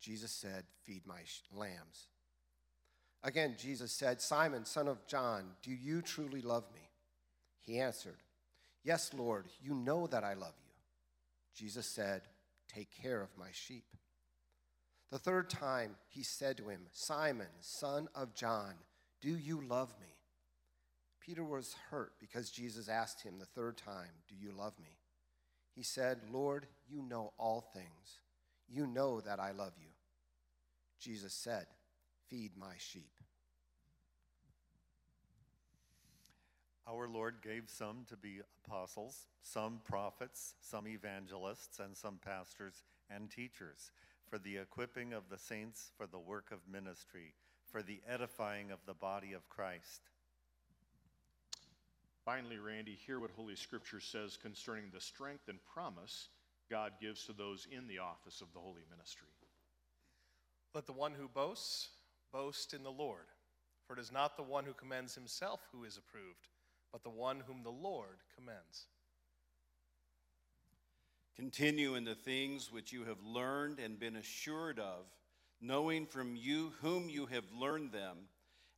Jesus 0.00 0.30
said, 0.30 0.62
Feed 0.84 1.06
my 1.06 1.20
lambs. 1.52 2.06
Again, 3.24 3.56
Jesus 3.58 3.90
said, 3.90 4.20
Simon, 4.20 4.64
son 4.64 4.86
of 4.86 5.04
John, 5.08 5.46
do 5.60 5.72
you 5.72 6.02
truly 6.02 6.42
love 6.42 6.64
me? 6.72 6.88
He 7.62 7.80
answered, 7.80 8.22
Yes, 8.84 9.10
Lord, 9.12 9.46
you 9.60 9.74
know 9.74 10.06
that 10.06 10.22
I 10.22 10.34
love 10.34 10.54
you. 10.64 10.72
Jesus 11.52 11.86
said, 11.86 12.22
Take 12.68 12.90
care 13.02 13.22
of 13.22 13.36
my 13.36 13.48
sheep. 13.50 13.86
The 15.10 15.18
third 15.18 15.48
time 15.48 15.96
he 16.08 16.22
said 16.22 16.56
to 16.58 16.68
him, 16.68 16.80
Simon, 16.92 17.46
son 17.60 18.08
of 18.14 18.34
John, 18.34 18.74
do 19.20 19.36
you 19.36 19.60
love 19.60 19.94
me? 20.00 20.08
Peter 21.20 21.44
was 21.44 21.74
hurt 21.90 22.12
because 22.20 22.50
Jesus 22.50 22.88
asked 22.88 23.22
him 23.22 23.38
the 23.38 23.46
third 23.46 23.76
time, 23.76 24.10
Do 24.28 24.34
you 24.34 24.52
love 24.52 24.78
me? 24.78 24.98
He 25.74 25.82
said, 25.82 26.20
Lord, 26.30 26.66
you 26.88 27.02
know 27.02 27.32
all 27.38 27.60
things. 27.60 28.20
You 28.68 28.86
know 28.86 29.20
that 29.20 29.40
I 29.40 29.52
love 29.52 29.72
you. 29.78 29.90
Jesus 30.98 31.32
said, 31.32 31.66
Feed 32.28 32.52
my 32.56 32.74
sheep. 32.78 33.10
Our 36.88 37.08
Lord 37.08 37.36
gave 37.42 37.64
some 37.66 38.06
to 38.08 38.16
be 38.16 38.40
apostles, 38.64 39.26
some 39.42 39.80
prophets, 39.84 40.54
some 40.60 40.86
evangelists, 40.86 41.80
and 41.80 41.96
some 41.96 42.18
pastors 42.24 42.84
and 43.10 43.28
teachers 43.28 43.90
for 44.28 44.38
the 44.38 44.56
equipping 44.56 45.12
of 45.12 45.28
the 45.28 45.38
saints 45.38 45.90
for 45.96 46.06
the 46.06 46.18
work 46.18 46.50
of 46.50 46.58
ministry, 46.70 47.34
for 47.70 47.82
the 47.82 48.00
edifying 48.08 48.70
of 48.70 48.78
the 48.86 48.94
body 48.94 49.32
of 49.32 49.48
Christ. 49.48 50.02
Finally, 52.24 52.58
Randy, 52.58 52.98
hear 53.06 53.20
what 53.20 53.30
Holy 53.30 53.54
Scripture 53.54 54.00
says 54.00 54.36
concerning 54.36 54.90
the 54.92 55.00
strength 55.00 55.48
and 55.48 55.58
promise 55.64 56.28
God 56.68 56.92
gives 57.00 57.24
to 57.26 57.32
those 57.32 57.68
in 57.70 57.86
the 57.86 58.00
office 58.00 58.40
of 58.40 58.52
the 58.52 58.58
holy 58.58 58.82
ministry. 58.90 59.28
Let 60.74 60.86
the 60.86 60.92
one 60.92 61.12
who 61.12 61.28
boasts 61.28 61.90
boast 62.32 62.74
in 62.74 62.82
the 62.82 62.90
Lord. 62.90 63.26
For 63.86 63.92
it 63.94 64.00
is 64.00 64.10
not 64.10 64.36
the 64.36 64.42
one 64.42 64.64
who 64.64 64.72
commends 64.72 65.14
himself 65.14 65.60
who 65.70 65.84
is 65.84 65.96
approved, 65.96 66.48
but 66.92 67.04
the 67.04 67.10
one 67.10 67.42
whom 67.46 67.62
the 67.62 67.70
Lord 67.70 68.18
commends. 68.34 68.86
Continue 71.36 71.96
in 71.96 72.04
the 72.04 72.14
things 72.14 72.72
which 72.72 72.92
you 72.92 73.04
have 73.04 73.22
learned 73.22 73.78
and 73.78 74.00
been 74.00 74.16
assured 74.16 74.78
of, 74.78 75.04
knowing 75.60 76.06
from 76.06 76.34
you 76.34 76.72
whom 76.80 77.10
you 77.10 77.26
have 77.26 77.44
learned 77.54 77.92
them, 77.92 78.16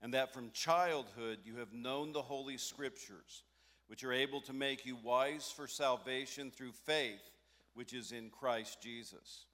and 0.02 0.12
that 0.12 0.34
from 0.34 0.50
childhood 0.50 1.38
you 1.44 1.56
have 1.56 1.72
known 1.72 2.12
the 2.12 2.22
Holy 2.22 2.56
Scriptures, 2.56 3.44
which 3.86 4.02
are 4.02 4.12
able 4.12 4.40
to 4.40 4.52
make 4.52 4.84
you 4.84 4.96
wise 5.04 5.52
for 5.54 5.68
salvation 5.68 6.50
through 6.50 6.72
faith 6.72 7.30
which 7.74 7.92
is 7.92 8.10
in 8.10 8.28
Christ 8.28 8.82
Jesus. 8.82 9.46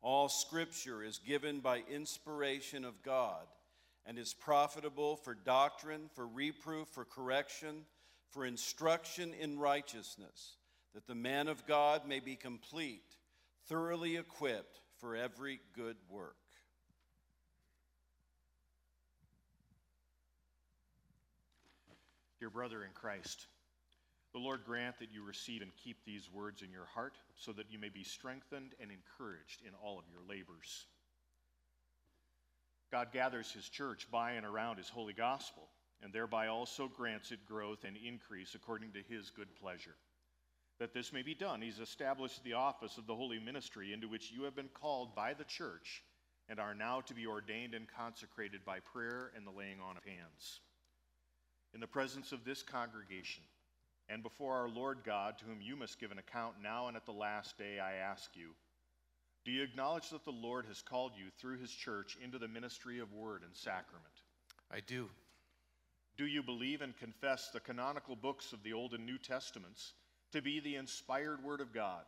All 0.00 0.30
Scripture 0.30 1.02
is 1.02 1.18
given 1.18 1.60
by 1.60 1.82
inspiration 1.90 2.86
of 2.86 3.02
God 3.02 3.46
and 4.06 4.18
is 4.18 4.32
profitable 4.32 5.16
for 5.16 5.34
doctrine, 5.34 6.08
for 6.14 6.26
reproof, 6.26 6.88
for 6.88 7.04
correction, 7.04 7.84
for 8.30 8.46
instruction 8.46 9.34
in 9.38 9.58
righteousness 9.58 10.56
that 10.96 11.06
the 11.06 11.14
man 11.14 11.46
of 11.46 11.66
God 11.66 12.08
may 12.08 12.20
be 12.20 12.36
complete, 12.36 13.04
thoroughly 13.68 14.16
equipped 14.16 14.80
for 14.98 15.14
every 15.14 15.60
good 15.74 15.96
work. 16.08 16.38
Dear 22.40 22.48
brother 22.48 22.82
in 22.82 22.92
Christ, 22.94 23.46
the 24.32 24.38
Lord 24.38 24.60
grant 24.64 24.98
that 25.00 25.12
you 25.12 25.22
receive 25.22 25.60
and 25.60 25.70
keep 25.84 25.98
these 26.06 26.32
words 26.32 26.62
in 26.62 26.72
your 26.72 26.86
heart 26.86 27.18
so 27.34 27.52
that 27.52 27.70
you 27.70 27.78
may 27.78 27.90
be 27.90 28.02
strengthened 28.02 28.72
and 28.80 28.90
encouraged 28.90 29.60
in 29.66 29.74
all 29.84 29.98
of 29.98 30.06
your 30.10 30.22
labors. 30.26 30.86
God 32.90 33.08
gathers 33.12 33.52
his 33.52 33.68
church 33.68 34.10
by 34.10 34.32
and 34.32 34.46
around 34.46 34.78
his 34.78 34.88
holy 34.88 35.12
gospel, 35.12 35.68
and 36.02 36.10
thereby 36.10 36.46
also 36.46 36.88
grants 36.88 37.32
it 37.32 37.44
growth 37.44 37.84
and 37.84 37.98
increase 37.98 38.54
according 38.54 38.92
to 38.92 39.02
his 39.06 39.28
good 39.28 39.54
pleasure. 39.60 39.96
That 40.78 40.92
this 40.92 41.12
may 41.12 41.22
be 41.22 41.34
done, 41.34 41.62
he's 41.62 41.78
established 41.78 42.44
the 42.44 42.52
office 42.52 42.98
of 42.98 43.06
the 43.06 43.14
holy 43.14 43.38
ministry 43.38 43.92
into 43.92 44.08
which 44.08 44.30
you 44.30 44.42
have 44.42 44.54
been 44.54 44.68
called 44.68 45.14
by 45.14 45.32
the 45.32 45.44
church 45.44 46.02
and 46.48 46.60
are 46.60 46.74
now 46.74 47.00
to 47.02 47.14
be 47.14 47.26
ordained 47.26 47.74
and 47.74 47.86
consecrated 47.88 48.64
by 48.64 48.80
prayer 48.80 49.32
and 49.34 49.46
the 49.46 49.50
laying 49.50 49.80
on 49.80 49.96
of 49.96 50.04
hands. 50.04 50.60
In 51.74 51.80
the 51.80 51.86
presence 51.86 52.32
of 52.32 52.44
this 52.44 52.62
congregation 52.62 53.42
and 54.08 54.22
before 54.22 54.54
our 54.54 54.68
Lord 54.68 54.98
God, 55.04 55.38
to 55.38 55.44
whom 55.46 55.60
you 55.60 55.76
must 55.76 55.98
give 55.98 56.12
an 56.12 56.18
account 56.18 56.56
now 56.62 56.88
and 56.88 56.96
at 56.96 57.06
the 57.06 57.12
last 57.12 57.58
day, 57.58 57.80
I 57.80 57.94
ask 57.94 58.30
you 58.34 58.50
do 59.46 59.52
you 59.52 59.62
acknowledge 59.62 60.10
that 60.10 60.24
the 60.24 60.32
Lord 60.32 60.66
has 60.66 60.82
called 60.82 61.12
you 61.16 61.30
through 61.38 61.58
his 61.58 61.70
church 61.70 62.18
into 62.20 62.36
the 62.36 62.48
ministry 62.48 62.98
of 62.98 63.12
word 63.12 63.42
and 63.44 63.54
sacrament? 63.54 64.22
I 64.72 64.80
do. 64.80 65.08
Do 66.18 66.26
you 66.26 66.42
believe 66.42 66.82
and 66.82 66.96
confess 66.96 67.50
the 67.50 67.60
canonical 67.60 68.16
books 68.16 68.52
of 68.52 68.64
the 68.64 68.72
Old 68.72 68.92
and 68.92 69.06
New 69.06 69.18
Testaments 69.18 69.92
to 70.32 70.42
be 70.42 70.60
the 70.60 70.76
inspired 70.76 71.42
Word 71.42 71.60
of 71.60 71.72
God 71.72 72.04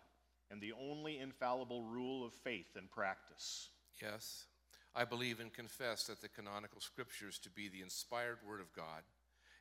and 0.50 0.60
the 0.60 0.72
only 0.72 1.18
infallible 1.18 1.82
rule 1.82 2.24
of 2.24 2.32
faith 2.32 2.76
and 2.76 2.90
practice? 2.90 3.68
Yes. 4.02 4.46
I 4.94 5.04
believe 5.04 5.40
and 5.40 5.52
confess 5.52 6.04
that 6.04 6.20
the 6.20 6.28
canonical 6.28 6.80
scriptures 6.80 7.38
to 7.40 7.50
be 7.50 7.68
the 7.68 7.82
inspired 7.82 8.38
Word 8.46 8.60
of 8.60 8.72
God 8.72 9.02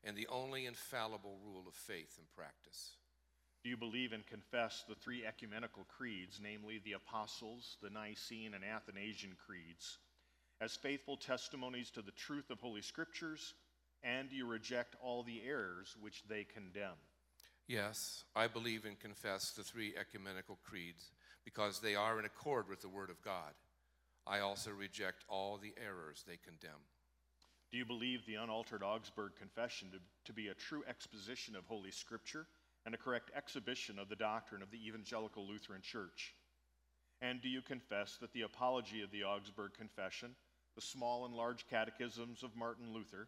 and 0.03 0.15
the 0.15 0.27
only 0.27 0.65
infallible 0.65 1.37
rule 1.45 1.65
of 1.67 1.73
faith 1.73 2.15
and 2.17 2.27
practice. 2.35 2.91
Do 3.63 3.69
you 3.69 3.77
believe 3.77 4.13
and 4.13 4.25
confess 4.25 4.85
the 4.87 4.95
three 4.95 5.25
ecumenical 5.25 5.85
creeds, 5.85 6.39
namely 6.41 6.79
the 6.83 6.93
Apostles', 6.93 7.77
the 7.81 7.89
Nicene, 7.89 8.53
and 8.53 8.63
Athanasian 8.63 9.35
creeds, 9.45 9.97
as 10.61 10.75
faithful 10.75 11.17
testimonies 11.17 11.91
to 11.91 12.01
the 12.01 12.11
truth 12.11 12.49
of 12.49 12.59
Holy 12.59 12.81
Scriptures, 12.81 13.53
and 14.03 14.29
do 14.29 14.35
you 14.35 14.47
reject 14.47 14.95
all 15.01 15.23
the 15.23 15.41
errors 15.45 15.95
which 15.99 16.23
they 16.29 16.43
condemn? 16.43 16.97
Yes, 17.67 18.23
I 18.33 18.47
believe 18.47 18.85
and 18.85 18.97
confess 18.97 19.51
the 19.51 19.63
three 19.63 19.93
ecumenical 19.99 20.57
creeds 20.63 21.11
because 21.43 21.79
they 21.79 21.95
are 21.95 22.17
in 22.17 22.23
accord 22.23 22.69
with 22.69 22.81
the 22.81 22.87
Word 22.87 23.09
of 23.09 23.21
God. 23.21 23.53
I 24.25 24.39
also 24.39 24.71
reject 24.71 25.25
all 25.27 25.57
the 25.57 25.73
errors 25.83 26.23
they 26.25 26.37
condemn. 26.37 26.79
Do 27.71 27.77
you 27.77 27.85
believe 27.85 28.25
the 28.25 28.35
unaltered 28.35 28.83
Augsburg 28.83 29.33
Confession 29.37 29.89
to, 29.91 29.99
to 30.25 30.33
be 30.33 30.47
a 30.47 30.53
true 30.53 30.83
exposition 30.87 31.57
of 31.57 31.65
Holy 31.65 31.91
Scripture 31.91 32.47
and 32.85 32.95
a 32.95 32.97
correct 32.97 33.31
exhibition 33.35 33.99
of 33.99 34.07
the 34.07 34.15
doctrine 34.15 34.61
of 34.61 34.71
the 34.71 34.87
Evangelical 34.87 35.45
Lutheran 35.45 35.81
Church? 35.81 36.35
And 37.21 37.41
do 37.41 37.49
you 37.49 37.61
confess 37.61 38.17
that 38.21 38.31
the 38.31 38.43
apology 38.43 39.01
of 39.01 39.11
the 39.11 39.25
Augsburg 39.25 39.73
Confession, 39.77 40.35
the 40.75 40.81
small 40.81 41.25
and 41.25 41.35
large 41.35 41.67
catechisms 41.67 42.43
of 42.43 42.55
Martin 42.55 42.93
Luther, 42.93 43.27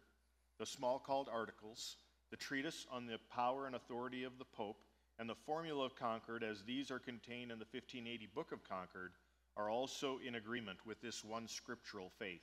the 0.58 0.64
Smalcald 0.64 1.28
Articles, 1.30 1.96
the 2.30 2.36
treatise 2.36 2.86
on 2.90 3.06
the 3.06 3.18
power 3.34 3.66
and 3.66 3.74
authority 3.74 4.24
of 4.24 4.38
the 4.38 4.44
Pope, 4.44 4.82
and 5.18 5.28
the 5.28 5.34
Formula 5.34 5.84
of 5.84 5.96
Concord, 5.96 6.42
as 6.42 6.62
these 6.62 6.90
are 6.90 6.98
contained 6.98 7.50
in 7.50 7.58
the 7.58 7.66
1580 7.70 8.28
Book 8.34 8.52
of 8.52 8.66
Concord, 8.66 9.12
are 9.56 9.68
also 9.68 10.18
in 10.26 10.36
agreement 10.36 10.78
with 10.86 11.00
this 11.02 11.24
one 11.24 11.46
scriptural 11.46 12.10
faith? 12.18 12.40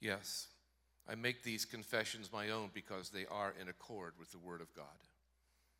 Yes, 0.00 0.48
I 1.08 1.14
make 1.14 1.42
these 1.42 1.64
confessions 1.64 2.30
my 2.32 2.50
own 2.50 2.70
because 2.72 3.10
they 3.10 3.26
are 3.26 3.54
in 3.60 3.68
accord 3.68 4.14
with 4.18 4.30
the 4.30 4.38
Word 4.38 4.60
of 4.60 4.72
God. 4.74 4.84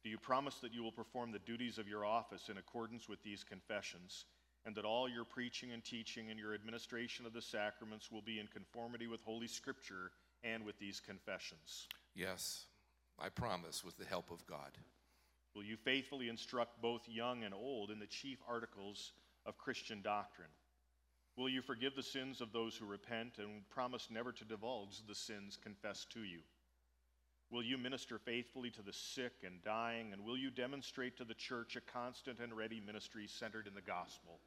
Do 0.02 0.10
you 0.10 0.18
promise 0.18 0.56
that 0.56 0.74
you 0.74 0.82
will 0.82 0.92
perform 0.92 1.32
the 1.32 1.38
duties 1.38 1.78
of 1.78 1.88
your 1.88 2.04
office 2.04 2.48
in 2.50 2.58
accordance 2.58 3.08
with 3.08 3.22
these 3.22 3.44
confessions, 3.44 4.24
and 4.66 4.74
that 4.74 4.84
all 4.84 5.08
your 5.08 5.24
preaching 5.24 5.72
and 5.72 5.84
teaching 5.84 6.30
and 6.30 6.38
your 6.38 6.54
administration 6.54 7.26
of 7.26 7.32
the 7.32 7.42
sacraments 7.42 8.10
will 8.10 8.22
be 8.22 8.38
in 8.38 8.46
conformity 8.48 9.06
with 9.06 9.22
Holy 9.22 9.46
Scripture 9.46 10.10
and 10.42 10.64
with 10.64 10.78
these 10.78 11.00
confessions? 11.00 11.88
Yes, 12.14 12.66
I 13.18 13.28
promise 13.28 13.84
with 13.84 13.96
the 13.96 14.04
help 14.04 14.30
of 14.30 14.46
God. 14.46 14.78
Will 15.54 15.64
you 15.64 15.76
faithfully 15.76 16.28
instruct 16.28 16.82
both 16.82 17.08
young 17.08 17.44
and 17.44 17.54
old 17.54 17.90
in 17.90 17.98
the 17.98 18.06
chief 18.06 18.38
articles 18.48 19.12
of 19.46 19.56
Christian 19.56 20.02
doctrine? 20.02 20.48
Will 21.36 21.48
you 21.48 21.62
forgive 21.62 21.94
the 21.96 22.02
sins 22.02 22.40
of 22.40 22.52
those 22.52 22.76
who 22.76 22.86
repent 22.86 23.38
and 23.38 23.68
promise 23.70 24.08
never 24.10 24.32
to 24.32 24.44
divulge 24.44 25.02
the 25.06 25.14
sins 25.14 25.56
confessed 25.62 26.10
to 26.12 26.20
you? 26.20 26.40
Will 27.50 27.62
you 27.62 27.78
minister 27.78 28.18
faithfully 28.18 28.70
to 28.70 28.82
the 28.82 28.92
sick 28.92 29.32
and 29.44 29.62
dying, 29.62 30.12
and 30.12 30.24
will 30.24 30.36
you 30.36 30.50
demonstrate 30.50 31.16
to 31.18 31.24
the 31.24 31.34
church 31.34 31.76
a 31.76 31.80
constant 31.80 32.40
and 32.40 32.56
ready 32.56 32.80
ministry 32.80 33.26
centered 33.28 33.66
in 33.66 33.74
the 33.74 33.80
gospel? 33.80 34.40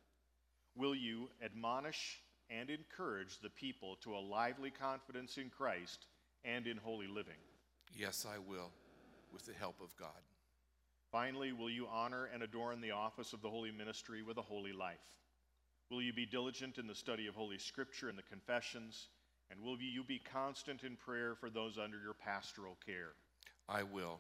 Will 0.76 0.96
you 0.96 1.30
admonish 1.44 2.22
and 2.50 2.70
encourage 2.70 3.40
the 3.40 3.50
people 3.50 3.98
to 3.98 4.16
a 4.16 4.20
lively 4.20 4.72
confidence 4.72 5.38
in 5.38 5.50
Christ 5.50 6.06
and 6.44 6.68
in 6.68 6.78
holy 6.78 7.08
living? 7.08 7.40
Yes, 7.96 8.26
I 8.28 8.38
will, 8.38 8.72
with 9.34 9.46
the 9.46 9.54
help 9.54 9.82
of 9.82 9.96
God. 9.98 10.10
Finally, 11.12 11.54
will 11.54 11.70
you 11.70 11.88
honor 11.88 12.30
and 12.34 12.44
adorn 12.44 12.82
the 12.82 12.92
office 12.92 13.34
of 13.34 13.42
the 13.42 13.50
holy 13.50 13.72
ministry 13.72 14.22
with 14.22 14.38
a 14.38 14.42
holy 14.42 14.74
life? 14.74 14.98
Will 15.90 16.02
you 16.02 16.14
be 16.14 16.26
diligent 16.26 16.78
in 16.78 16.88
the 16.88 16.96
study 16.96 17.28
of 17.28 17.36
Holy 17.36 17.58
Scripture 17.58 18.10
and 18.10 18.18
the 18.18 18.24
confessions? 18.24 19.08
And 19.50 19.62
will 19.62 19.78
you 19.80 20.04
be 20.04 20.20
constant 20.20 20.84
in 20.84 20.98
prayer 20.98 21.36
for 21.36 21.50
those 21.50 21.78
under 21.78 21.98
your 21.98 22.14
pastoral 22.14 22.78
care? 22.86 23.14
I 23.70 23.84
will. 23.84 24.20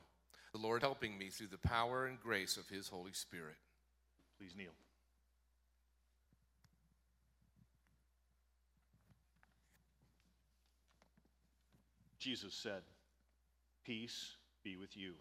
The 0.53 0.59
Lord 0.59 0.81
helping 0.81 1.17
me 1.17 1.29
through 1.29 1.47
the 1.47 1.57
power 1.57 2.05
and 2.05 2.19
grace 2.19 2.55
of 2.55 2.69
His 2.69 2.87
Holy 2.87 3.11
Spirit. 3.11 3.57
Please 4.39 4.53
kneel. 4.57 4.71
Jesus 12.17 12.53
said, 12.53 12.81
Peace 13.87 14.35
be 14.65 14.75
with 14.75 14.97
you. 14.97 15.13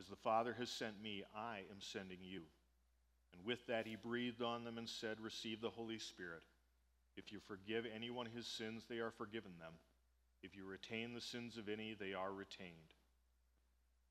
As 0.00 0.06
the 0.06 0.16
Father 0.16 0.56
has 0.58 0.70
sent 0.70 1.02
me, 1.02 1.22
I 1.36 1.58
am 1.70 1.80
sending 1.80 2.20
you. 2.22 2.40
And 3.34 3.44
with 3.44 3.66
that, 3.66 3.86
he 3.86 3.94
breathed 3.94 4.40
on 4.40 4.64
them 4.64 4.78
and 4.78 4.88
said, 4.88 5.20
Receive 5.20 5.60
the 5.60 5.68
Holy 5.68 5.98
Spirit. 5.98 6.40
If 7.18 7.30
you 7.30 7.40
forgive 7.46 7.84
anyone 7.94 8.24
his 8.24 8.46
sins, 8.46 8.84
they 8.88 9.00
are 9.00 9.10
forgiven 9.10 9.52
them. 9.60 9.74
If 10.42 10.56
you 10.56 10.64
retain 10.64 11.12
the 11.12 11.20
sins 11.20 11.58
of 11.58 11.68
any, 11.68 11.92
they 11.92 12.14
are 12.14 12.32
retained. 12.32 12.94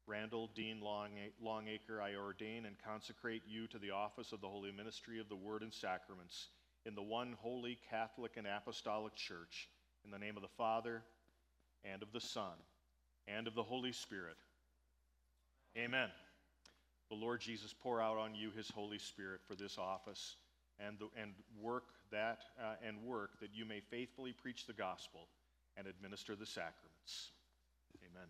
Randall 0.05 0.51
Dean 0.53 0.80
Longacre, 1.41 1.99
I 1.99 2.16
ordain 2.16 2.66
and 2.68 2.76
consecrate 2.86 3.41
you 3.47 3.66
to 3.68 3.80
the 3.80 3.91
office 3.91 4.34
of 4.34 4.41
the 4.41 4.47
holy 4.47 4.72
ministry 4.72 5.20
of 5.20 5.30
the 5.30 5.36
Word 5.36 5.64
and 5.64 5.74
Sacraments 5.74 6.49
in 6.86 6.93
the 6.93 7.01
one 7.01 7.36
holy 7.39 7.80
Catholic 7.89 8.38
and 8.38 8.45
Apostolic 8.45 9.16
Church, 9.16 9.68
in 10.05 10.12
the 10.12 10.20
name 10.20 10.38
of 10.38 10.43
the 10.43 10.47
Father, 10.47 11.01
and 11.84 12.03
of 12.03 12.12
the 12.14 12.22
Son, 12.22 12.53
and 13.28 13.47
of 13.47 13.55
the 13.55 13.63
Holy 13.63 13.91
Spirit. 13.91 14.38
Amen. 15.78 16.09
The 17.09 17.15
Lord 17.15 17.41
Jesus 17.41 17.73
pour 17.73 18.01
out 18.01 18.17
on 18.17 18.36
you 18.36 18.51
his 18.51 18.69
Holy 18.69 18.99
Spirit 18.99 19.41
for 19.47 19.55
this 19.55 19.78
office 19.78 20.36
and, 20.80 20.97
the, 20.99 21.07
and 21.21 21.32
work 21.61 21.86
that 22.11 22.39
uh, 22.59 22.75
and 22.86 23.03
work 23.03 23.39
that 23.41 23.49
you 23.53 23.65
may 23.65 23.80
faithfully 23.80 24.34
preach 24.34 24.65
the 24.65 24.73
gospel 24.73 25.28
and 25.78 25.88
administer 25.88 26.36
the 26.36 26.45
sacraments. 26.45 27.32
Amen. 28.01 28.28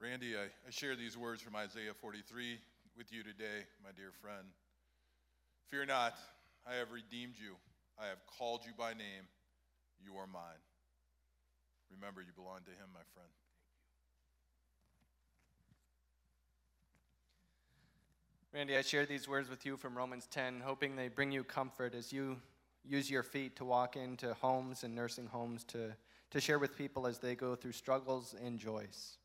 Randy, 0.00 0.36
I, 0.36 0.44
I 0.44 0.70
share 0.70 0.96
these 0.96 1.16
words 1.16 1.40
from 1.40 1.56
Isaiah 1.56 1.94
43 2.00 2.58
with 2.96 3.12
you 3.12 3.22
today, 3.22 3.64
my 3.82 3.90
dear 3.96 4.10
friend. 4.20 4.46
Fear 5.68 5.86
not, 5.86 6.14
I 6.66 6.74
have 6.74 6.90
redeemed 6.90 7.34
you. 7.38 7.54
I 7.98 8.06
have 8.08 8.18
called 8.38 8.60
you 8.66 8.72
by 8.76 8.90
name. 8.90 9.28
You 10.04 10.16
are 10.16 10.26
mine. 10.26 10.60
Remember, 11.90 12.20
you 12.20 12.32
belong 12.34 12.60
to 12.64 12.70
him, 12.70 12.88
my 12.92 13.00
friend. 13.14 13.28
Randy, 18.52 18.76
I 18.76 18.82
share 18.82 19.04
these 19.04 19.26
words 19.26 19.48
with 19.48 19.66
you 19.66 19.76
from 19.76 19.96
Romans 19.96 20.28
10, 20.30 20.60
hoping 20.64 20.94
they 20.94 21.08
bring 21.08 21.32
you 21.32 21.42
comfort 21.42 21.94
as 21.94 22.12
you 22.12 22.36
use 22.84 23.10
your 23.10 23.22
feet 23.22 23.56
to 23.56 23.64
walk 23.64 23.96
into 23.96 24.34
homes 24.34 24.84
and 24.84 24.94
nursing 24.94 25.26
homes 25.26 25.64
to, 25.64 25.92
to 26.30 26.40
share 26.40 26.58
with 26.58 26.76
people 26.76 27.06
as 27.06 27.18
they 27.18 27.34
go 27.34 27.56
through 27.56 27.72
struggles 27.72 28.34
and 28.44 28.58
joys. 28.58 29.18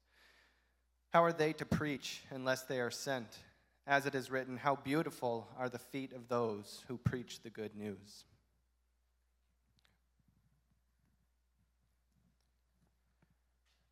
How 1.12 1.24
are 1.24 1.34
they 1.34 1.54
to 1.54 1.66
preach 1.66 2.22
unless 2.32 2.64
they 2.64 2.80
are 2.80 2.92
sent? 2.92 3.38
As 3.86 4.06
it 4.06 4.16
is 4.16 4.32
written, 4.32 4.58
How 4.58 4.76
beautiful 4.76 5.48
are 5.58 5.70
the 5.70 5.80
feet 5.80 6.14
of 6.14 6.28
those 6.28 6.84
who 6.88 6.98
preach 6.98 7.42
the 7.42 7.50
good 7.50 7.76
news. 7.76 8.26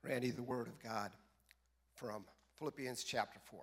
Randy, 0.08 0.32
the 0.32 0.42
Word 0.42 0.68
of 0.68 0.80
God 0.82 1.12
from 1.96 2.24
Philippians 2.58 3.04
chapter 3.04 3.40
4. 3.52 3.60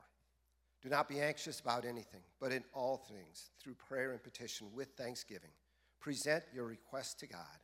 Do 0.82 0.90
not 0.90 1.08
be 1.08 1.18
anxious 1.18 1.58
about 1.58 1.86
anything, 1.86 2.20
but 2.38 2.52
in 2.52 2.62
all 2.74 2.98
things, 2.98 3.50
through 3.58 3.74
prayer 3.74 4.12
and 4.12 4.22
petition 4.22 4.66
with 4.74 4.88
thanksgiving, 4.88 5.52
present 6.00 6.44
your 6.52 6.66
requests 6.66 7.14
to 7.14 7.26
God, 7.26 7.58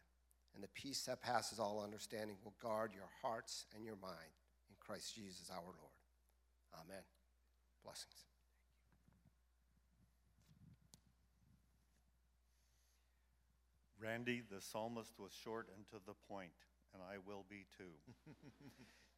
and 0.55 0.65
the 0.65 0.69
peace 0.69 1.03
that 1.03 1.21
passes 1.21 1.59
all 1.59 1.83
understanding 1.85 2.37
will 2.43 2.55
guard 2.63 2.93
your 2.95 3.11
hearts 3.21 3.67
and 3.75 3.85
your 3.85 3.97
mind 4.01 4.33
in 4.71 4.77
Christ 4.81 5.15
Jesus 5.15 5.51
our 5.53 5.63
Lord. 5.63 6.01
Amen. 6.75 7.03
Blessings. 7.85 8.25
Randy, 14.01 14.41
the 14.51 14.63
psalmist 14.63 15.13
was 15.19 15.33
short 15.45 15.69
and 15.77 15.87
to 15.89 15.97
the 16.07 16.15
point, 16.27 16.53
and 16.95 17.03
I 17.03 17.17
will 17.27 17.45
be 17.49 17.67
too. 17.77 17.93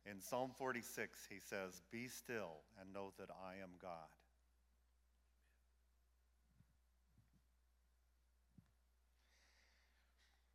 In 0.11 0.21
Psalm 0.21 0.51
46, 0.59 1.19
he 1.29 1.39
says, 1.39 1.81
Be 1.91 2.09
still 2.09 2.63
and 2.81 2.93
know 2.93 3.13
that 3.19 3.31
I 3.31 3.63
am 3.63 3.71
God. 3.81 4.11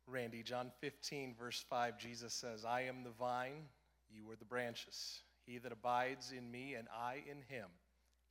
Randy, 0.06 0.42
John 0.42 0.70
15, 0.80 1.34
verse 1.38 1.64
5, 1.68 1.98
Jesus 1.98 2.32
says, 2.32 2.64
I 2.64 2.82
am 2.82 3.04
the 3.04 3.10
vine, 3.10 3.68
you 4.10 4.30
are 4.30 4.36
the 4.36 4.44
branches. 4.44 5.20
He 5.44 5.58
that 5.58 5.72
abides 5.72 6.32
in 6.32 6.50
me 6.50 6.74
and 6.74 6.88
I 6.94 7.22
in 7.30 7.42
him, 7.54 7.68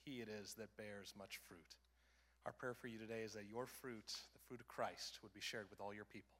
he 0.05 0.21
it 0.21 0.29
is 0.29 0.53
that 0.55 0.75
bears 0.77 1.13
much 1.17 1.39
fruit. 1.47 1.75
Our 2.45 2.51
prayer 2.51 2.73
for 2.73 2.87
you 2.87 2.97
today 2.97 3.21
is 3.23 3.33
that 3.33 3.49
your 3.49 3.65
fruit, 3.65 4.05
the 4.33 4.39
fruit 4.47 4.61
of 4.61 4.67
Christ, 4.67 5.19
would 5.21 5.33
be 5.33 5.41
shared 5.41 5.67
with 5.69 5.81
all 5.81 5.93
your 5.93 6.05
people. 6.05 6.36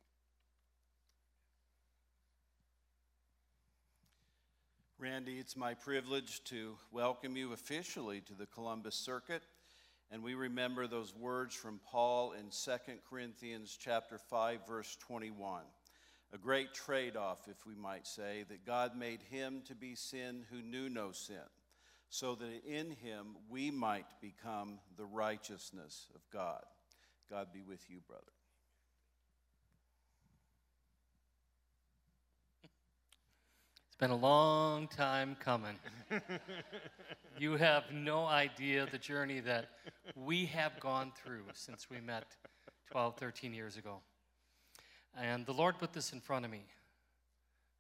Randy, 5.00 5.38
it's 5.38 5.56
my 5.56 5.76
privilege 5.76 6.44
to 6.46 6.76
welcome 6.92 7.38
you 7.38 7.54
officially 7.54 8.20
to 8.22 8.34
the 8.34 8.48
Columbus 8.48 8.96
Circuit. 8.96 9.44
And 10.10 10.24
we 10.24 10.34
remember 10.34 10.88
those 10.88 11.14
words 11.16 11.54
from 11.54 11.80
Paul 11.86 12.32
in 12.32 12.46
2 12.50 12.94
Corinthians 13.08 13.78
chapter 13.80 14.18
5 14.18 14.66
verse 14.68 14.98
21. 15.02 15.62
A 16.34 16.38
great 16.40 16.74
trade-off, 16.74 17.48
if 17.48 17.64
we 17.68 17.76
might 17.76 18.08
say, 18.08 18.44
that 18.50 18.66
God 18.66 18.98
made 18.98 19.20
him 19.30 19.62
to 19.68 19.76
be 19.76 19.94
sin 19.94 20.44
who 20.50 20.64
knew 20.64 20.90
no 20.90 21.12
sin, 21.12 21.36
so 22.10 22.34
that 22.34 22.66
in 22.66 22.90
him 22.90 23.36
we 23.52 23.70
might 23.70 24.08
become 24.20 24.80
the 24.98 25.06
righteousness 25.06 26.08
of 26.16 26.22
God. 26.34 26.64
God 27.30 27.50
be 27.54 27.62
with 27.62 27.88
you, 27.88 28.00
brother. 28.08 28.37
Been 34.00 34.12
a 34.12 34.16
long 34.16 34.88
time 34.88 35.36
coming. 35.40 35.76
you 37.40 37.54
have 37.54 37.86
no 37.92 38.26
idea 38.26 38.88
the 38.92 38.98
journey 38.98 39.40
that 39.40 39.70
we 40.16 40.46
have 40.46 40.80
gone 40.80 41.12
through 41.16 41.44
since 41.54 41.90
we 41.90 42.00
met 42.00 42.26
12, 42.92 43.18
13 43.18 43.54
years 43.56 43.76
ago. 43.76 43.98
And 45.20 45.48
the 45.48 45.54
Lord 45.54 45.80
put 45.80 45.94
this 45.94 46.14
in 46.14 46.22
front 46.22 46.46
of 46.46 46.52
me 46.52 46.62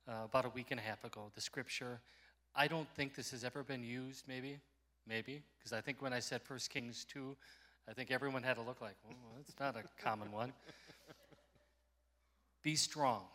uh, 0.07 0.24
about 0.26 0.45
a 0.45 0.49
week 0.49 0.68
and 0.72 0.80
a 0.80 0.84
half 0.84 1.03
ago, 1.03 1.30
the 1.36 1.41
scripture. 1.41 1.99
I 2.55 2.68
don't 2.68 2.89
think 2.95 3.13
this 3.13 3.30
has 3.30 3.43
ever 3.43 3.61
been 3.61 3.84
used, 3.84 4.24
maybe, 4.28 4.57
maybe, 5.07 5.43
because 5.59 5.72
I 5.72 5.82
think 5.82 6.01
when 6.01 6.13
I 6.13 6.20
said 6.20 6.41
1 6.47 6.59
Kings 6.70 7.05
2, 7.13 7.36
I 7.88 7.93
think 7.93 8.09
everyone 8.09 8.41
had 8.41 8.55
to 8.55 8.63
look 8.63 8.82
like, 8.82 8.95
well, 9.07 9.15
that's 9.36 9.59
not 9.59 9.76
a 9.76 9.84
common 10.03 10.32
one. 10.32 10.51
Be 12.63 12.76
strong 12.76 13.26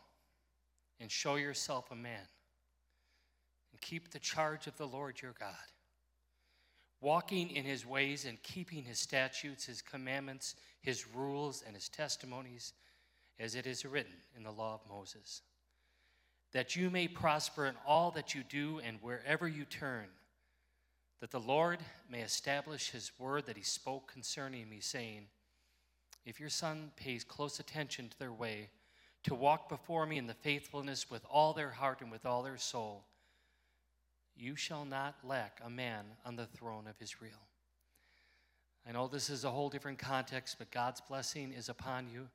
and 0.98 1.08
show 1.08 1.36
yourself 1.36 1.92
a 1.92 1.96
man 1.96 2.26
keep 3.82 4.10
the 4.10 4.18
charge 4.18 4.66
of 4.66 4.76
the 4.78 4.86
Lord 4.86 5.20
your 5.20 5.34
God, 5.38 5.54
walking 7.02 7.50
in 7.50 7.64
his 7.64 7.84
ways 7.84 8.24
and 8.24 8.42
keeping 8.42 8.84
his 8.84 8.98
statutes, 8.98 9.66
his 9.66 9.82
commandments, 9.82 10.54
his 10.80 11.06
rules, 11.14 11.62
and 11.66 11.74
his 11.74 11.90
testimonies, 11.90 12.72
as 13.38 13.54
it 13.54 13.66
is 13.66 13.84
written 13.84 14.14
in 14.36 14.42
the 14.44 14.50
law 14.50 14.74
of 14.74 14.88
Moses. 14.88 15.42
that 16.52 16.76
you 16.76 16.90
may 16.90 17.08
prosper 17.08 17.66
in 17.66 17.74
all 17.86 18.10
that 18.10 18.34
you 18.34 18.42
do 18.48 18.78
and 18.84 18.98
wherever 19.00 19.48
you 19.48 19.64
turn, 19.64 20.06
that 21.20 21.30
the 21.30 21.40
Lord 21.40 21.78
may 22.10 22.20
establish 22.20 22.90
his 22.90 23.10
word 23.18 23.46
that 23.46 23.56
he 23.56 23.62
spoke 23.62 24.12
concerning 24.12 24.68
me, 24.68 24.80
saying, 24.80 25.28
If 26.26 26.38
your 26.38 26.50
son 26.50 26.92
pays 26.96 27.24
close 27.24 27.58
attention 27.58 28.08
to 28.10 28.18
their 28.18 28.32
way, 28.32 28.68
to 29.24 29.34
walk 29.34 29.68
before 29.68 30.04
me 30.04 30.18
in 30.18 30.26
the 30.26 30.34
faithfulness 30.34 31.10
with 31.10 31.24
all 31.30 31.52
their 31.52 31.70
heart 31.70 32.00
and 32.00 32.10
with 32.10 32.26
all 32.26 32.42
their 32.42 32.58
soul, 32.58 33.06
you 34.36 34.56
shall 34.56 34.84
not 34.84 35.16
lack 35.24 35.60
a 35.64 35.70
man 35.70 36.04
on 36.24 36.36
the 36.36 36.46
throne 36.46 36.86
of 36.86 36.94
Israel. 37.00 37.46
I 38.86 38.92
know 38.92 39.06
this 39.06 39.30
is 39.30 39.44
a 39.44 39.50
whole 39.50 39.68
different 39.68 39.98
context, 39.98 40.56
but 40.58 40.70
God's 40.70 41.00
blessing 41.00 41.52
is 41.52 41.68
upon 41.68 42.08
you. 42.12 42.28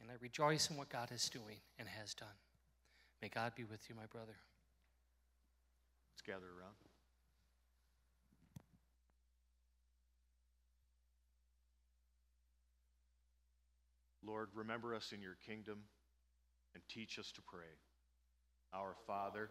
And 0.00 0.10
I 0.10 0.14
rejoice 0.20 0.70
in 0.70 0.76
what 0.76 0.88
God 0.88 1.10
is 1.12 1.28
doing 1.28 1.58
and 1.78 1.86
has 1.86 2.14
done. 2.14 2.28
May 3.20 3.28
God 3.28 3.54
be 3.54 3.64
with 3.64 3.80
you, 3.88 3.94
my 3.94 4.06
brother. 4.06 4.36
Let's 6.12 6.22
gather 6.22 6.46
around. 6.46 6.74
Lord, 14.26 14.48
remember 14.54 14.94
us 14.94 15.12
in 15.12 15.20
your 15.20 15.36
kingdom 15.44 15.80
and 16.74 16.82
teach 16.88 17.18
us 17.18 17.32
to 17.32 17.42
pray. 17.42 17.66
Our 18.72 18.94
Father, 19.06 19.50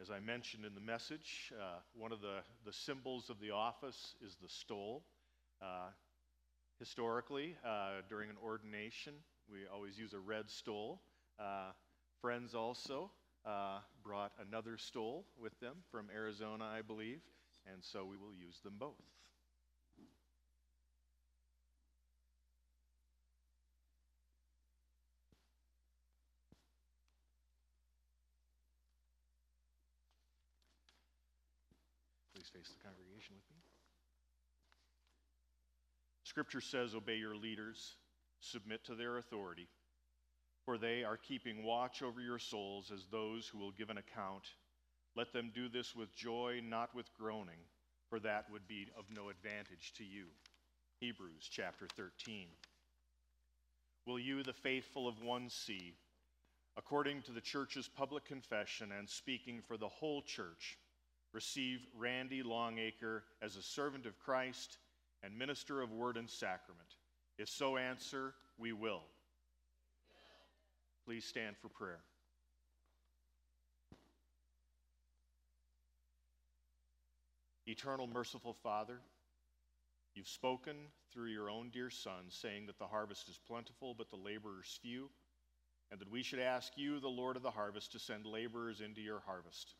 As 0.00 0.10
I 0.10 0.18
mentioned 0.18 0.64
in 0.64 0.74
the 0.74 0.80
message, 0.80 1.52
uh, 1.60 1.78
one 1.94 2.10
of 2.12 2.20
the, 2.20 2.38
the 2.64 2.72
symbols 2.72 3.28
of 3.28 3.38
the 3.40 3.50
office 3.50 4.14
is 4.24 4.36
the 4.42 4.48
stole. 4.48 5.04
Uh, 5.60 5.90
historically, 6.78 7.56
uh, 7.66 8.02
during 8.08 8.30
an 8.30 8.36
ordination, 8.44 9.14
we 9.50 9.60
always 9.72 9.98
use 9.98 10.14
a 10.14 10.18
red 10.20 10.50
stole. 10.50 11.00
Uh, 11.38 11.72
friends 12.20 12.54
also 12.54 13.10
uh, 13.46 13.80
brought 14.04 14.32
another 14.48 14.78
stole 14.78 15.26
with 15.40 15.58
them 15.60 15.76
from 15.90 16.08
Arizona, 16.14 16.64
I 16.64 16.82
believe, 16.82 17.20
and 17.72 17.84
so 17.84 18.04
we 18.04 18.16
will 18.16 18.34
use 18.34 18.60
them 18.64 18.74
both. 18.78 19.02
Please 32.34 32.39
face 32.52 32.68
the 32.68 32.84
congregation 32.84 33.34
with 33.34 33.48
me. 33.50 33.62
Scripture 36.24 36.60
says, 36.60 36.94
Obey 36.94 37.16
your 37.16 37.34
leaders, 37.34 37.96
submit 38.40 38.84
to 38.84 38.94
their 38.94 39.18
authority, 39.18 39.68
for 40.64 40.78
they 40.78 41.02
are 41.02 41.16
keeping 41.16 41.64
watch 41.64 42.02
over 42.02 42.20
your 42.20 42.38
souls 42.38 42.92
as 42.94 43.06
those 43.10 43.48
who 43.48 43.58
will 43.58 43.72
give 43.72 43.90
an 43.90 43.98
account. 43.98 44.44
Let 45.16 45.32
them 45.32 45.50
do 45.54 45.68
this 45.68 45.94
with 45.94 46.14
joy, 46.14 46.60
not 46.62 46.94
with 46.94 47.12
groaning, 47.18 47.58
for 48.08 48.20
that 48.20 48.46
would 48.52 48.68
be 48.68 48.86
of 48.96 49.04
no 49.14 49.28
advantage 49.28 49.92
to 49.96 50.04
you. 50.04 50.26
Hebrews 51.00 51.48
chapter 51.50 51.86
13. 51.96 52.46
Will 54.06 54.18
you, 54.18 54.42
the 54.42 54.52
faithful 54.52 55.08
of 55.08 55.22
one 55.22 55.48
see, 55.48 55.94
according 56.76 57.22
to 57.22 57.32
the 57.32 57.40
church's 57.40 57.88
public 57.88 58.24
confession 58.24 58.92
and 58.96 59.08
speaking 59.08 59.62
for 59.66 59.76
the 59.76 59.88
whole 59.88 60.22
church, 60.22 60.78
receive 61.32 61.86
Randy 61.96 62.42
Longacre 62.42 63.24
as 63.42 63.56
a 63.56 63.62
servant 63.62 64.06
of 64.06 64.18
Christ 64.18 64.78
and 65.22 65.36
minister 65.38 65.80
of 65.80 65.92
word 65.92 66.16
and 66.16 66.28
sacrament? 66.28 66.96
If 67.38 67.48
so, 67.48 67.76
answer, 67.76 68.34
we 68.58 68.72
will. 68.72 69.02
Please 71.04 71.24
stand 71.24 71.56
for 71.56 71.68
prayer. 71.68 72.00
Eternal, 77.66 78.08
merciful 78.08 78.52
Father, 78.52 78.98
you've 80.14 80.26
spoken 80.26 80.74
through 81.12 81.30
your 81.30 81.48
own 81.48 81.70
dear 81.70 81.88
Son, 81.88 82.24
saying 82.28 82.66
that 82.66 82.78
the 82.78 82.86
harvest 82.86 83.28
is 83.28 83.38
plentiful, 83.46 83.94
but 83.96 84.10
the 84.10 84.16
laborers 84.16 84.78
few, 84.82 85.08
and 85.90 86.00
that 86.00 86.10
we 86.10 86.22
should 86.22 86.40
ask 86.40 86.72
you, 86.76 86.98
the 86.98 87.08
Lord 87.08 87.36
of 87.36 87.42
the 87.42 87.50
harvest, 87.50 87.92
to 87.92 87.98
send 87.98 88.26
laborers 88.26 88.80
into 88.80 89.00
your 89.00 89.20
harvest. 89.24 89.74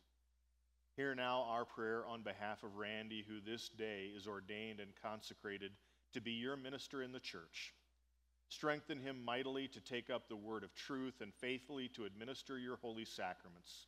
Hear 1.00 1.14
now 1.14 1.46
our 1.48 1.64
prayer 1.64 2.04
on 2.06 2.20
behalf 2.20 2.62
of 2.62 2.76
Randy, 2.76 3.24
who 3.26 3.40
this 3.40 3.70
day 3.70 4.10
is 4.14 4.26
ordained 4.26 4.80
and 4.80 4.90
consecrated 5.02 5.72
to 6.12 6.20
be 6.20 6.32
your 6.32 6.58
minister 6.58 7.02
in 7.02 7.10
the 7.10 7.18
church. 7.18 7.72
Strengthen 8.50 9.00
him 9.00 9.24
mightily 9.24 9.66
to 9.68 9.80
take 9.80 10.10
up 10.10 10.28
the 10.28 10.36
word 10.36 10.62
of 10.62 10.74
truth 10.74 11.22
and 11.22 11.32
faithfully 11.40 11.88
to 11.94 12.04
administer 12.04 12.58
your 12.58 12.76
holy 12.76 13.06
sacraments. 13.06 13.86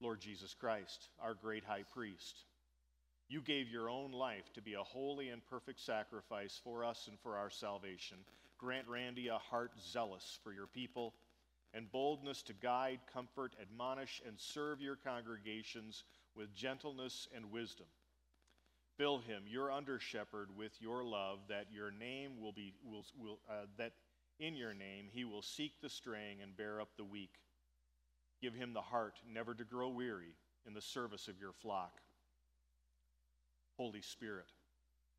Lord 0.00 0.20
Jesus 0.20 0.54
Christ, 0.54 1.08
our 1.20 1.34
great 1.34 1.64
high 1.64 1.86
priest, 1.92 2.44
you 3.28 3.40
gave 3.40 3.68
your 3.68 3.90
own 3.90 4.12
life 4.12 4.52
to 4.52 4.62
be 4.62 4.74
a 4.74 4.84
holy 4.84 5.30
and 5.30 5.44
perfect 5.44 5.80
sacrifice 5.80 6.60
for 6.62 6.84
us 6.84 7.08
and 7.08 7.18
for 7.18 7.36
our 7.36 7.50
salvation. 7.50 8.18
Grant 8.58 8.86
Randy 8.86 9.26
a 9.26 9.38
heart 9.38 9.72
zealous 9.90 10.38
for 10.44 10.52
your 10.52 10.68
people 10.68 11.14
and 11.74 11.90
boldness 11.90 12.42
to 12.42 12.52
guide, 12.52 13.00
comfort, 13.12 13.54
admonish, 13.60 14.20
and 14.26 14.38
serve 14.38 14.80
your 14.80 14.96
congregations 14.96 16.04
with 16.34 16.54
gentleness 16.54 17.28
and 17.34 17.50
wisdom. 17.50 17.86
Fill 18.98 19.18
him, 19.18 19.44
your 19.46 19.72
under 19.72 19.98
shepherd, 19.98 20.48
with 20.56 20.72
your 20.80 21.02
love, 21.02 21.38
that 21.48 21.66
your 21.72 21.90
name 21.90 22.40
will 22.40 22.52
be 22.52 22.74
will, 22.84 23.04
will 23.18 23.38
uh, 23.50 23.66
that 23.78 23.92
in 24.38 24.54
your 24.54 24.74
name 24.74 25.06
he 25.10 25.24
will 25.24 25.42
seek 25.42 25.80
the 25.80 25.88
straying 25.88 26.42
and 26.42 26.56
bear 26.56 26.80
up 26.80 26.90
the 26.96 27.04
weak. 27.04 27.34
Give 28.42 28.54
him 28.54 28.74
the 28.74 28.80
heart 28.80 29.18
never 29.32 29.54
to 29.54 29.64
grow 29.64 29.88
weary 29.88 30.34
in 30.66 30.74
the 30.74 30.80
service 30.80 31.28
of 31.28 31.40
your 31.40 31.52
flock. 31.52 32.00
Holy 33.78 34.02
Spirit, 34.02 34.52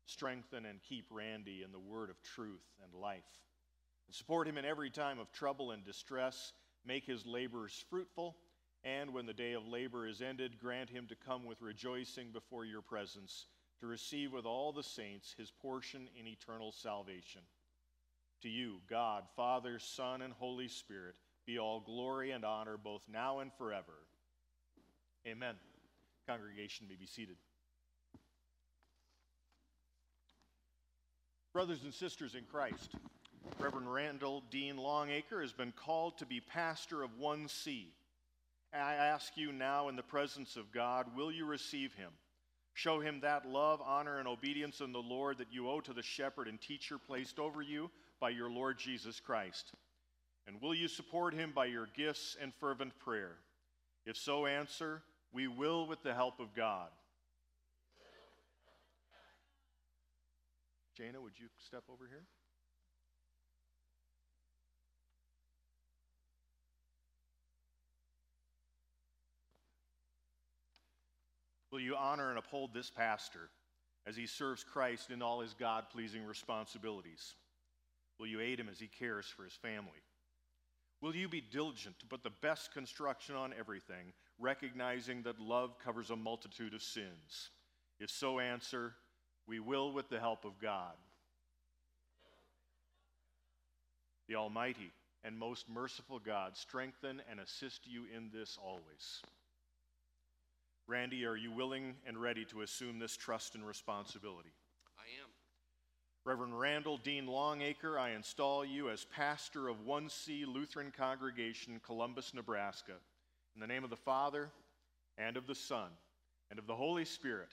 strengthen 0.06 0.66
and 0.66 0.80
keep 0.82 1.06
Randy 1.10 1.62
in 1.64 1.72
the 1.72 1.78
word 1.78 2.10
of 2.10 2.22
truth 2.22 2.64
and 2.82 2.94
life. 2.94 3.22
Support 4.10 4.46
him 4.46 4.58
in 4.58 4.64
every 4.64 4.90
time 4.90 5.18
of 5.18 5.32
trouble 5.32 5.72
and 5.72 5.84
distress. 5.84 6.52
Make 6.86 7.04
his 7.04 7.26
labors 7.26 7.84
fruitful. 7.90 8.36
And 8.84 9.14
when 9.14 9.26
the 9.26 9.32
day 9.32 9.54
of 9.54 9.66
labor 9.66 10.06
is 10.06 10.20
ended, 10.20 10.58
grant 10.58 10.90
him 10.90 11.06
to 11.08 11.16
come 11.16 11.46
with 11.46 11.62
rejoicing 11.62 12.30
before 12.32 12.64
your 12.64 12.82
presence, 12.82 13.46
to 13.80 13.86
receive 13.86 14.32
with 14.32 14.44
all 14.44 14.72
the 14.72 14.82
saints 14.82 15.34
his 15.38 15.50
portion 15.50 16.08
in 16.18 16.26
eternal 16.26 16.70
salvation. 16.70 17.40
To 18.42 18.48
you, 18.50 18.80
God, 18.90 19.24
Father, 19.36 19.78
Son, 19.78 20.20
and 20.20 20.34
Holy 20.34 20.68
Spirit, 20.68 21.16
be 21.46 21.58
all 21.58 21.80
glory 21.80 22.30
and 22.30 22.44
honor 22.44 22.76
both 22.76 23.02
now 23.10 23.38
and 23.38 23.50
forever. 23.56 23.94
Amen. 25.26 25.54
Congregation 26.26 26.86
may 26.88 26.96
be 26.96 27.06
seated. 27.06 27.36
Brothers 31.54 31.84
and 31.84 31.94
sisters 31.94 32.34
in 32.34 32.44
Christ, 32.44 32.94
Reverend 33.58 33.92
Randall 33.92 34.42
Dean 34.50 34.76
Longacre 34.76 35.40
has 35.40 35.52
been 35.52 35.72
called 35.72 36.18
to 36.18 36.26
be 36.26 36.40
pastor 36.40 37.02
of 37.02 37.18
one 37.18 37.48
see. 37.48 37.94
I 38.72 38.94
ask 38.94 39.36
you 39.36 39.52
now, 39.52 39.88
in 39.88 39.96
the 39.96 40.02
presence 40.02 40.56
of 40.56 40.72
God, 40.72 41.06
will 41.16 41.30
you 41.30 41.46
receive 41.46 41.94
him? 41.94 42.10
Show 42.72 42.98
him 42.98 43.20
that 43.20 43.48
love, 43.48 43.80
honor, 43.80 44.18
and 44.18 44.26
obedience 44.26 44.80
in 44.80 44.92
the 44.92 44.98
Lord 44.98 45.38
that 45.38 45.52
you 45.52 45.70
owe 45.70 45.80
to 45.80 45.92
the 45.92 46.02
shepherd 46.02 46.48
and 46.48 46.60
teacher 46.60 46.98
placed 46.98 47.38
over 47.38 47.62
you 47.62 47.90
by 48.20 48.30
your 48.30 48.50
Lord 48.50 48.78
Jesus 48.78 49.20
Christ. 49.20 49.72
And 50.46 50.60
will 50.60 50.74
you 50.74 50.88
support 50.88 51.34
him 51.34 51.52
by 51.54 51.66
your 51.66 51.86
gifts 51.96 52.36
and 52.40 52.52
fervent 52.58 52.98
prayer? 52.98 53.36
If 54.04 54.16
so, 54.16 54.46
answer, 54.46 55.02
We 55.32 55.48
will 55.48 55.86
with 55.86 56.02
the 56.02 56.14
help 56.14 56.38
of 56.38 56.54
God. 56.54 56.88
Jana, 60.96 61.20
would 61.20 61.32
you 61.38 61.48
step 61.58 61.82
over 61.90 62.06
here? 62.06 62.24
Will 71.74 71.80
you 71.80 71.96
honor 71.96 72.28
and 72.28 72.38
uphold 72.38 72.72
this 72.72 72.88
pastor 72.88 73.50
as 74.06 74.14
he 74.14 74.28
serves 74.28 74.62
Christ 74.62 75.10
in 75.10 75.20
all 75.20 75.40
his 75.40 75.54
God 75.54 75.86
pleasing 75.90 76.24
responsibilities? 76.24 77.34
Will 78.20 78.28
you 78.28 78.40
aid 78.40 78.60
him 78.60 78.68
as 78.70 78.78
he 78.78 78.86
cares 78.86 79.26
for 79.26 79.42
his 79.42 79.54
family? 79.54 80.04
Will 81.00 81.16
you 81.16 81.28
be 81.28 81.40
diligent 81.40 81.98
to 81.98 82.06
put 82.06 82.22
the 82.22 82.30
best 82.30 82.72
construction 82.72 83.34
on 83.34 83.52
everything, 83.58 84.12
recognizing 84.38 85.22
that 85.22 85.40
love 85.40 85.76
covers 85.84 86.10
a 86.10 86.16
multitude 86.16 86.74
of 86.74 86.80
sins? 86.80 87.50
If 87.98 88.08
so, 88.08 88.38
answer, 88.38 88.94
We 89.48 89.58
will 89.58 89.92
with 89.92 90.08
the 90.08 90.20
help 90.20 90.44
of 90.44 90.60
God. 90.60 90.94
The 94.28 94.36
Almighty 94.36 94.92
and 95.24 95.36
most 95.36 95.68
merciful 95.68 96.20
God 96.20 96.56
strengthen 96.56 97.20
and 97.28 97.40
assist 97.40 97.84
you 97.84 98.04
in 98.16 98.30
this 98.32 98.56
always. 98.62 99.22
Randy, 100.86 101.24
are 101.24 101.36
you 101.36 101.50
willing 101.50 101.94
and 102.06 102.20
ready 102.20 102.44
to 102.46 102.60
assume 102.60 102.98
this 102.98 103.16
trust 103.16 103.54
and 103.54 103.66
responsibility? 103.66 104.52
I 104.98 105.08
am. 105.22 105.30
Reverend 106.24 106.58
Randall 106.58 106.98
Dean 106.98 107.26
Longacre, 107.26 107.98
I 107.98 108.10
install 108.10 108.64
you 108.64 108.90
as 108.90 109.04
pastor 109.04 109.68
of 109.68 109.86
1C 109.86 110.46
Lutheran 110.46 110.92
Congregation, 110.94 111.80
Columbus, 111.84 112.34
Nebraska. 112.34 112.94
In 113.54 113.60
the 113.60 113.66
name 113.66 113.84
of 113.84 113.90
the 113.90 113.96
Father, 113.96 114.50
and 115.16 115.36
of 115.36 115.46
the 115.46 115.54
Son, 115.54 115.90
and 116.50 116.58
of 116.58 116.66
the 116.66 116.74
Holy 116.74 117.04
Spirit. 117.04 117.50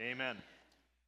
Amen. 0.00 0.36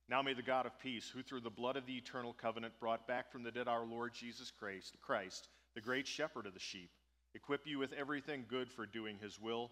Now 0.08 0.22
may 0.22 0.34
the 0.34 0.42
God 0.42 0.66
of 0.66 0.78
peace, 0.80 1.08
who 1.08 1.22
through 1.22 1.40
the 1.40 1.50
blood 1.50 1.76
of 1.76 1.86
the 1.86 1.96
eternal 1.96 2.34
covenant 2.34 2.74
brought 2.80 3.06
back 3.06 3.30
from 3.30 3.42
the 3.42 3.52
dead 3.52 3.68
our 3.68 3.86
Lord 3.86 4.12
Jesus 4.12 4.50
Christ, 4.50 4.96
Christ, 5.00 5.48
the 5.74 5.80
great 5.80 6.06
shepherd 6.06 6.46
of 6.46 6.54
the 6.54 6.60
sheep, 6.60 6.90
equip 7.34 7.66
you 7.66 7.78
with 7.78 7.92
everything 7.92 8.44
good 8.48 8.68
for 8.70 8.86
doing 8.86 9.18
his 9.18 9.38
will, 9.38 9.70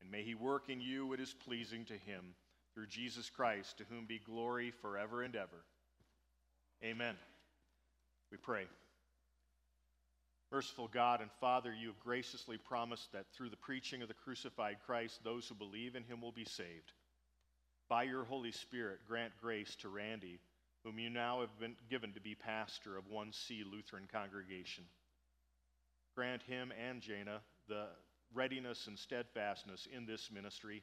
and 0.00 0.10
may 0.10 0.22
he 0.22 0.34
work 0.34 0.68
in 0.68 0.80
you 0.80 1.06
what 1.06 1.20
is 1.20 1.34
pleasing 1.44 1.84
to 1.86 1.94
him, 1.94 2.34
through 2.74 2.86
Jesus 2.86 3.28
Christ, 3.30 3.78
to 3.78 3.84
whom 3.90 4.06
be 4.06 4.20
glory 4.24 4.70
forever 4.70 5.22
and 5.22 5.34
ever. 5.34 5.64
Amen. 6.84 7.16
We 8.30 8.36
pray. 8.36 8.66
Merciful 10.52 10.88
God 10.88 11.20
and 11.20 11.30
Father, 11.40 11.74
you 11.74 11.88
have 11.88 11.98
graciously 12.00 12.56
promised 12.56 13.12
that 13.12 13.26
through 13.32 13.50
the 13.50 13.56
preaching 13.56 14.00
of 14.00 14.08
the 14.08 14.14
crucified 14.14 14.76
Christ, 14.86 15.20
those 15.22 15.46
who 15.46 15.54
believe 15.54 15.94
in 15.94 16.04
him 16.04 16.22
will 16.22 16.32
be 16.32 16.44
saved. 16.44 16.92
By 17.88 18.04
your 18.04 18.24
Holy 18.24 18.52
Spirit, 18.52 19.00
grant 19.06 19.32
grace 19.40 19.76
to 19.80 19.88
Randy, 19.88 20.38
whom 20.84 20.98
you 20.98 21.10
now 21.10 21.40
have 21.40 21.58
been 21.58 21.76
given 21.90 22.12
to 22.12 22.20
be 22.20 22.34
pastor 22.34 22.96
of 22.96 23.10
1C 23.10 23.62
Lutheran 23.70 24.08
congregation. 24.10 24.84
Grant 26.14 26.42
him 26.42 26.72
and 26.88 27.02
Jana 27.02 27.40
the 27.68 27.86
readiness 28.34 28.86
and 28.86 28.98
steadfastness 28.98 29.86
in 29.94 30.06
this 30.06 30.30
ministry, 30.32 30.82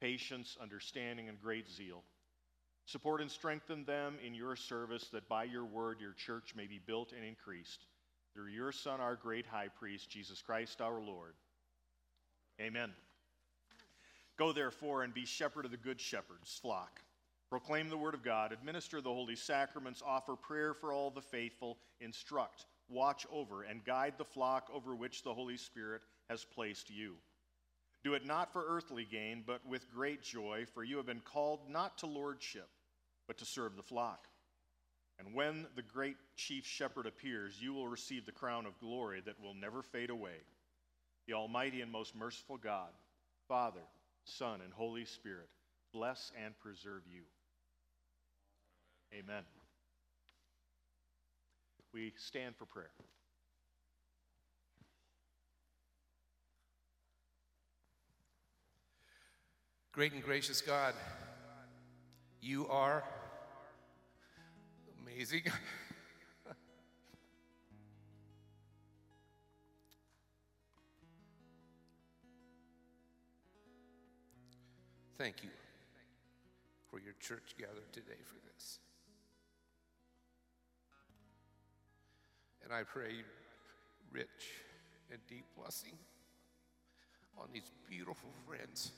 patience, 0.00 0.56
understanding, 0.60 1.28
and 1.28 1.40
great 1.40 1.68
zeal. 1.68 2.02
Support 2.86 3.20
and 3.20 3.30
strengthen 3.30 3.84
them 3.84 4.16
in 4.24 4.34
your 4.34 4.56
service 4.56 5.08
that 5.12 5.28
by 5.28 5.44
your 5.44 5.64
word 5.64 6.00
your 6.00 6.14
church 6.14 6.54
may 6.56 6.66
be 6.66 6.80
built 6.84 7.12
and 7.12 7.24
increased. 7.24 7.86
Through 8.34 8.48
your 8.48 8.72
Son, 8.72 9.00
our 9.00 9.14
great 9.14 9.46
high 9.46 9.68
priest, 9.68 10.10
Jesus 10.10 10.42
Christ 10.42 10.80
our 10.80 11.00
Lord. 11.00 11.34
Amen. 12.60 12.90
Go 14.38 14.52
therefore 14.52 15.02
and 15.02 15.14
be 15.14 15.26
shepherd 15.26 15.64
of 15.64 15.70
the 15.70 15.76
good 15.76 16.00
shepherd's 16.00 16.58
flock. 16.60 17.00
Proclaim 17.50 17.90
the 17.90 17.98
word 17.98 18.14
of 18.14 18.24
God, 18.24 18.50
administer 18.50 19.00
the 19.00 19.12
holy 19.12 19.36
sacraments, 19.36 20.02
offer 20.04 20.34
prayer 20.34 20.72
for 20.72 20.92
all 20.92 21.10
the 21.10 21.20
faithful, 21.20 21.76
instruct, 22.00 22.64
watch 22.88 23.26
over, 23.30 23.62
and 23.62 23.84
guide 23.84 24.14
the 24.16 24.24
flock 24.24 24.70
over 24.72 24.96
which 24.96 25.22
the 25.22 25.34
Holy 25.34 25.58
Spirit 25.58 26.00
has 26.32 26.44
placed 26.44 26.90
you. 26.90 27.14
Do 28.02 28.14
it 28.14 28.26
not 28.26 28.52
for 28.52 28.64
earthly 28.66 29.04
gain, 29.04 29.44
but 29.46 29.60
with 29.68 29.92
great 29.92 30.22
joy, 30.22 30.64
for 30.72 30.82
you 30.82 30.96
have 30.96 31.06
been 31.06 31.20
called 31.20 31.60
not 31.68 31.98
to 31.98 32.06
lordship, 32.06 32.68
but 33.28 33.38
to 33.38 33.44
serve 33.44 33.76
the 33.76 33.82
flock. 33.82 34.26
And 35.18 35.34
when 35.34 35.66
the 35.76 35.82
great 35.82 36.16
chief 36.34 36.66
shepherd 36.66 37.06
appears, 37.06 37.60
you 37.60 37.74
will 37.74 37.86
receive 37.86 38.24
the 38.24 38.32
crown 38.32 38.64
of 38.64 38.78
glory 38.80 39.20
that 39.26 39.40
will 39.40 39.54
never 39.54 39.82
fade 39.82 40.10
away. 40.10 40.40
The 41.28 41.34
Almighty 41.34 41.82
and 41.82 41.92
most 41.92 42.16
merciful 42.16 42.56
God, 42.56 42.88
Father, 43.46 43.84
Son, 44.24 44.60
and 44.64 44.72
Holy 44.72 45.04
Spirit, 45.04 45.48
bless 45.92 46.32
and 46.42 46.58
preserve 46.58 47.02
you. 47.06 47.22
Amen. 49.16 49.44
We 51.92 52.14
stand 52.16 52.56
for 52.56 52.64
prayer. 52.64 52.90
Great 59.92 60.12
and 60.14 60.22
gracious 60.22 60.60
God, 60.62 60.94
you 62.40 62.66
are 62.68 63.04
amazing. 65.02 65.42
Thank 75.18 75.44
you 75.44 75.50
for 76.90 76.98
your 76.98 77.12
church 77.20 77.54
gathered 77.58 77.92
today 77.92 78.16
for 78.24 78.38
this. 78.50 78.78
And 82.64 82.72
I 82.72 82.82
pray 82.82 83.12
rich 84.10 84.26
and 85.10 85.20
deep 85.28 85.44
blessing 85.54 85.98
on 87.36 87.48
these 87.52 87.70
beautiful 87.90 88.30
friends. 88.46 88.92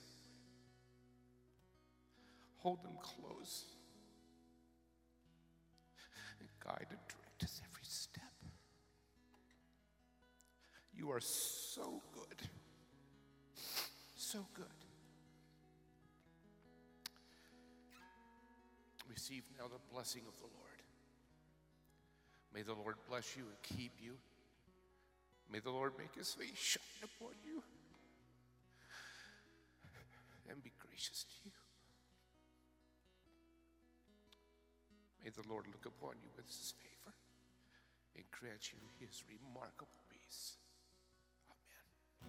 Hold 2.65 2.83
them 2.83 2.97
close 3.03 3.67
and 6.41 6.49
guide 6.65 6.87
and 6.89 6.99
direct 7.09 7.45
us 7.45 7.61
every 7.63 7.85
step. 7.85 8.23
You 10.95 11.11
are 11.11 11.21
so 11.21 12.01
good. 12.15 12.49
So 14.17 14.47
good. 14.55 14.65
Receive 19.11 19.43
now 19.59 19.67
the 19.67 19.93
blessing 19.93 20.23
of 20.27 20.35
the 20.39 20.47
Lord. 20.47 20.81
May 22.55 22.63
the 22.63 22.73
Lord 22.73 22.95
bless 23.11 23.37
you 23.37 23.43
and 23.43 23.79
keep 23.79 23.93
you. 24.03 24.15
May 25.53 25.59
the 25.59 25.71
Lord 25.71 25.93
make 25.99 26.15
his 26.15 26.33
face 26.33 26.57
shine 26.57 27.05
upon 27.05 27.35
you 27.45 27.63
and 30.49 30.65
be 30.65 30.73
gracious 30.79 31.25
to 31.25 31.35
you. 31.45 31.54
May 35.25 35.33
the 35.33 35.49
Lord 35.49 35.65
look 35.73 35.89
upon 35.89 36.21
you 36.21 36.29
with 36.37 36.45
his 36.45 36.77
favor 36.77 37.17
and 38.13 38.25
grant 38.29 38.77
you 38.77 38.79
his 39.01 39.25
remarkable 39.25 40.05
peace. 40.13 40.61
The 42.21 42.29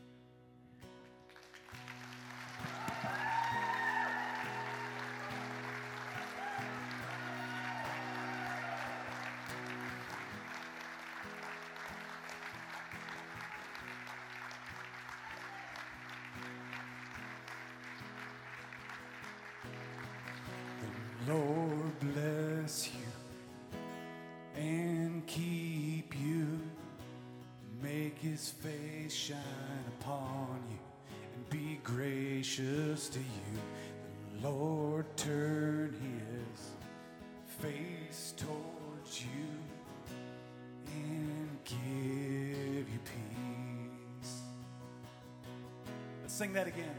gracious 32.56 33.10
to 33.10 33.20
you. 33.20 34.42
The 34.42 34.50
Lord 34.50 35.06
turn 35.18 35.94
his 35.94 36.72
face 37.60 38.34
towards 38.38 39.22
you 39.22 39.28
and 40.88 41.50
give 41.66 42.90
you 42.90 43.00
peace. 43.04 44.42
Let's 46.22 46.34
sing 46.34 46.54
that 46.54 46.68
again. 46.68 46.96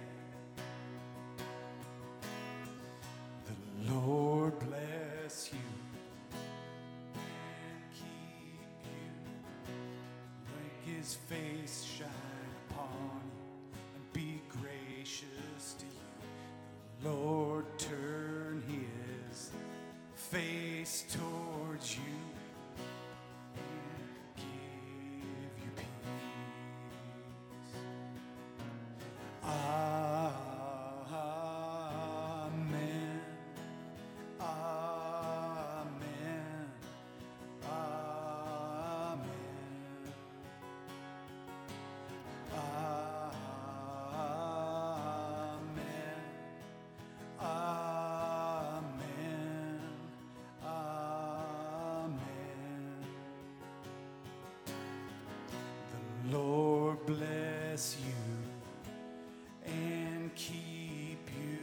Bless 57.07 57.97
you 58.05 59.73
and 59.73 60.35
keep 60.35 61.29
you. 61.41 61.59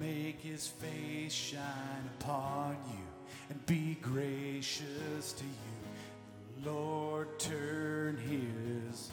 Make 0.00 0.40
his 0.40 0.66
face 0.66 1.32
shine 1.32 2.10
upon 2.18 2.76
you 2.90 3.04
and 3.50 3.66
be 3.66 3.98
gracious 4.00 5.32
to 5.34 5.44
you. 5.44 6.70
Lord 6.70 7.38
turn 7.38 8.16
his 8.16 9.10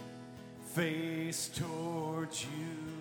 face 0.73 1.49
towards 1.49 2.43
you 2.43 2.94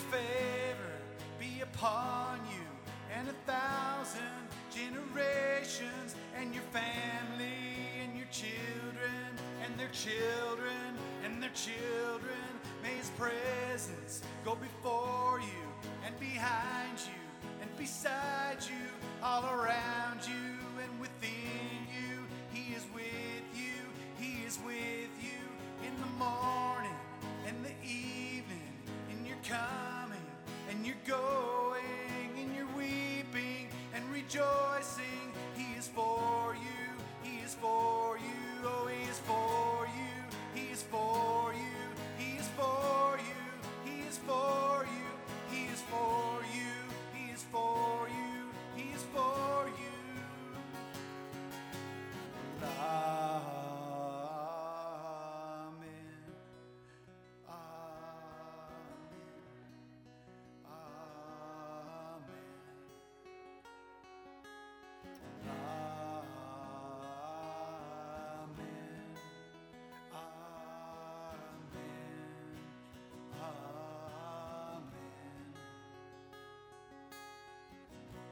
favor 0.00 0.92
be 1.38 1.60
upon 1.62 2.40
you 2.50 2.66
and 3.14 3.28
a 3.28 3.50
thousand 3.50 4.22
generations 4.70 6.14
and 6.36 6.54
your 6.54 6.62
family 6.64 8.00
and 8.02 8.16
your 8.16 8.26
children 8.30 9.30
and 9.64 9.78
their 9.78 9.88
children 9.88 10.96
and 11.24 11.42
their 11.42 11.50
children. 11.50 12.48
May 12.82 12.94
his 12.94 13.10
presence 13.10 14.22
go 14.44 14.54
before 14.54 15.40
you 15.40 15.66
and 16.06 16.18
behind 16.18 16.98
you 16.98 17.20
and 17.60 17.76
beside 17.76 18.58
you, 18.62 18.86
all 19.22 19.44
around 19.44 19.69
rejoicing. 34.32 35.19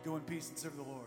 Go 0.09 0.17
in 0.17 0.23
peace 0.23 0.49
and 0.49 0.57
serve 0.57 0.75
the 0.75 0.83
Lord. 0.83 1.05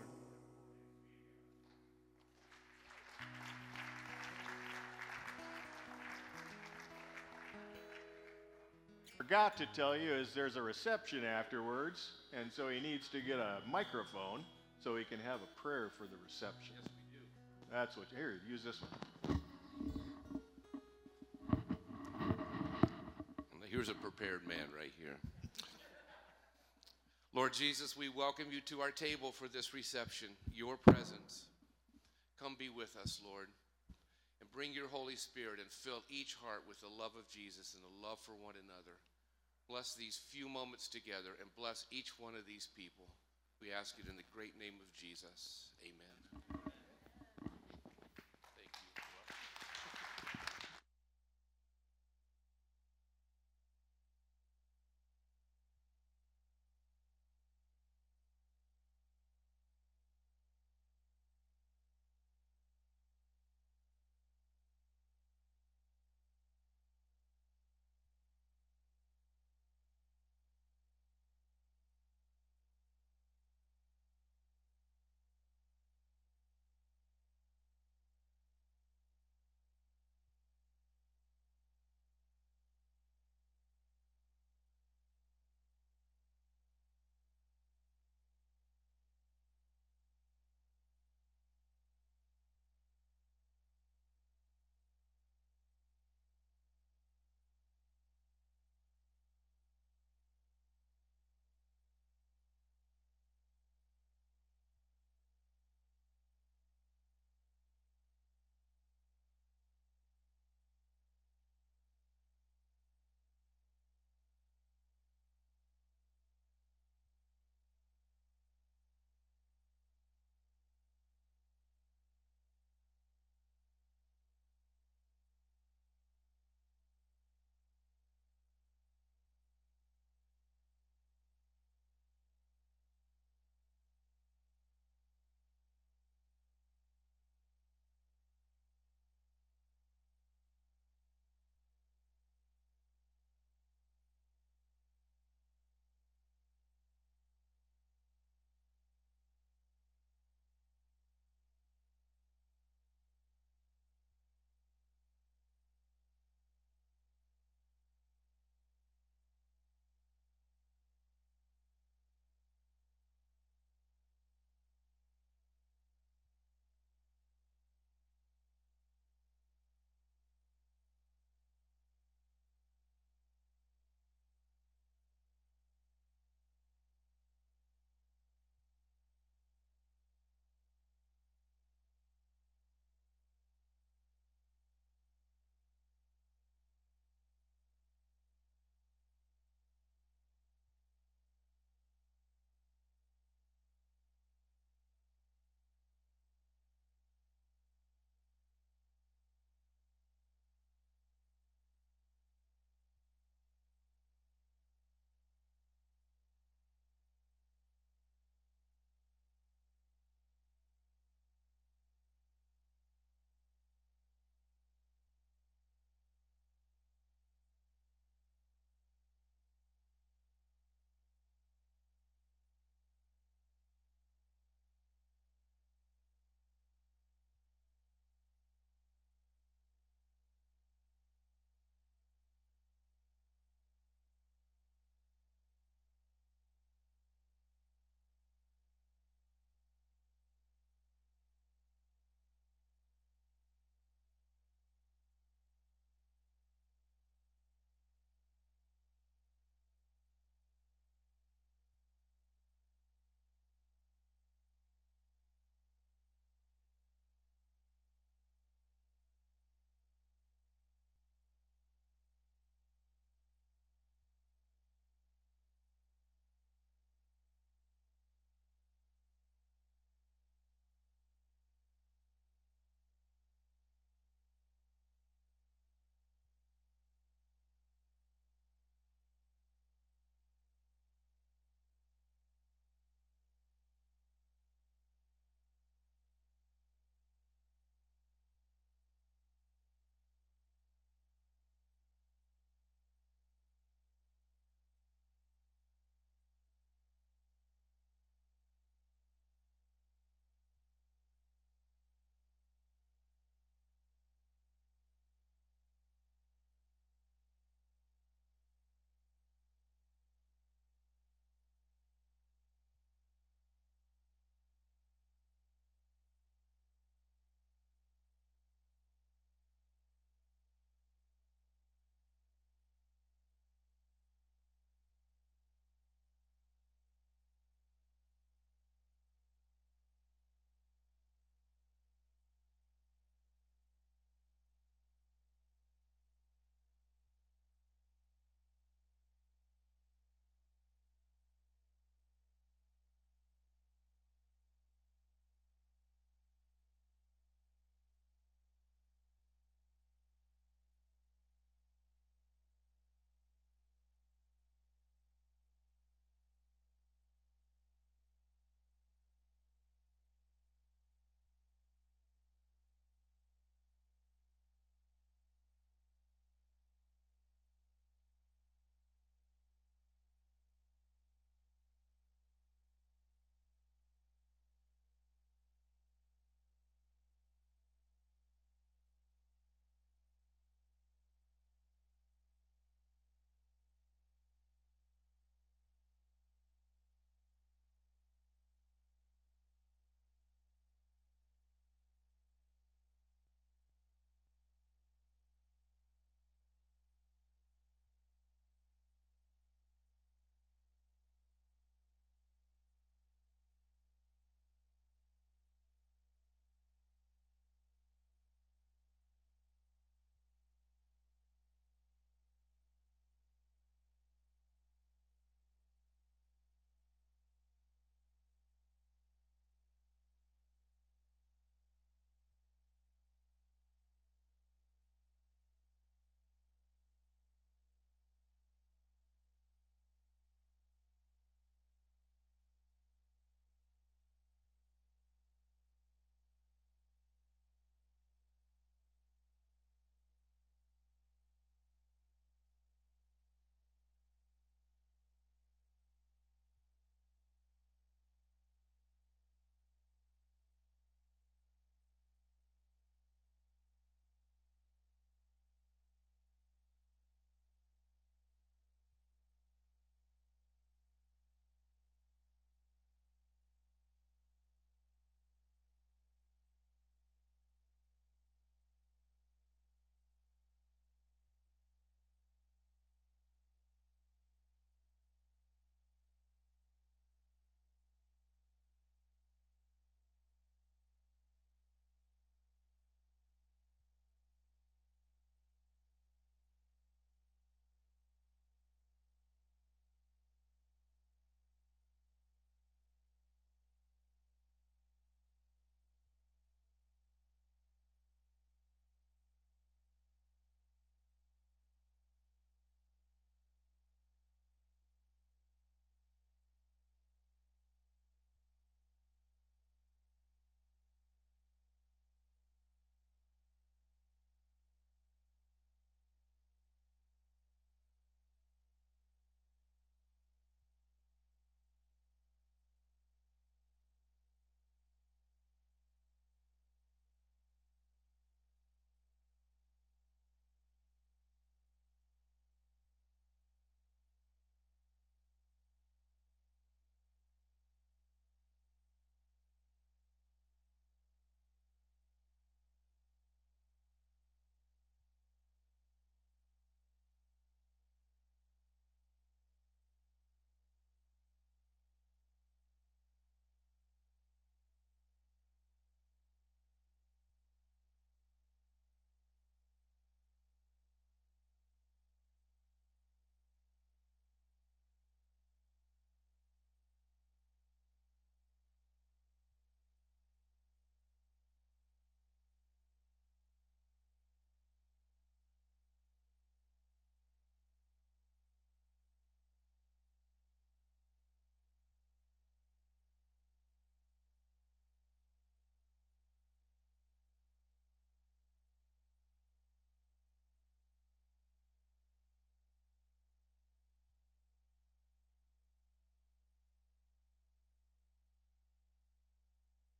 Forgot 9.16 9.56
to 9.56 9.66
tell 9.74 9.96
you 9.96 10.12
is 10.12 10.32
there's 10.34 10.54
a 10.54 10.62
reception 10.62 11.24
afterwards, 11.24 12.12
and 12.32 12.52
so 12.52 12.68
he 12.68 12.78
needs 12.78 13.08
to 13.08 13.20
get 13.20 13.40
a 13.40 13.58
microphone 13.68 14.44
so 14.84 14.94
he 14.94 15.02
can 15.02 15.18
have 15.18 15.40
a 15.40 15.60
prayer 15.60 15.90
for 15.98 16.04
the 16.04 16.16
reception. 16.24 16.76
Yes, 16.76 16.86
we 16.94 17.18
do. 17.18 17.24
That's 17.72 17.96
what. 17.96 18.06
Here, 18.14 18.34
use 18.48 18.62
this 18.62 18.80
one. 19.26 19.40
Here's 23.68 23.88
a 23.88 23.94
prepared 23.94 24.46
man 24.46 24.68
right 24.78 24.92
here. 24.96 25.16
Lord 27.34 27.54
Jesus, 27.54 27.96
we 27.96 28.10
welcome 28.10 28.52
you 28.52 28.60
to 28.68 28.82
our 28.82 28.90
table 28.90 29.32
for 29.32 29.48
this 29.48 29.72
reception, 29.72 30.28
your 30.52 30.76
presence. 30.76 31.46
Come 32.38 32.56
be 32.58 32.68
with 32.68 32.94
us, 33.00 33.20
Lord, 33.24 33.48
and 34.40 34.52
bring 34.52 34.74
your 34.74 34.88
Holy 34.88 35.16
Spirit 35.16 35.58
and 35.58 35.70
fill 35.70 36.04
each 36.10 36.36
heart 36.44 36.64
with 36.68 36.78
the 36.82 36.92
love 36.92 37.16
of 37.16 37.30
Jesus 37.30 37.72
and 37.72 37.82
the 37.82 38.06
love 38.06 38.18
for 38.20 38.32
one 38.32 38.60
another. 38.60 39.00
Bless 39.66 39.94
these 39.94 40.20
few 40.28 40.46
moments 40.46 40.88
together 40.88 41.32
and 41.40 41.48
bless 41.56 41.86
each 41.90 42.12
one 42.18 42.34
of 42.34 42.44
these 42.44 42.68
people. 42.76 43.08
We 43.62 43.72
ask 43.72 43.96
it 43.98 44.10
in 44.10 44.16
the 44.16 44.28
great 44.34 44.58
name 44.58 44.76
of 44.76 44.92
Jesus. 44.92 45.72
Amen. 45.80 46.61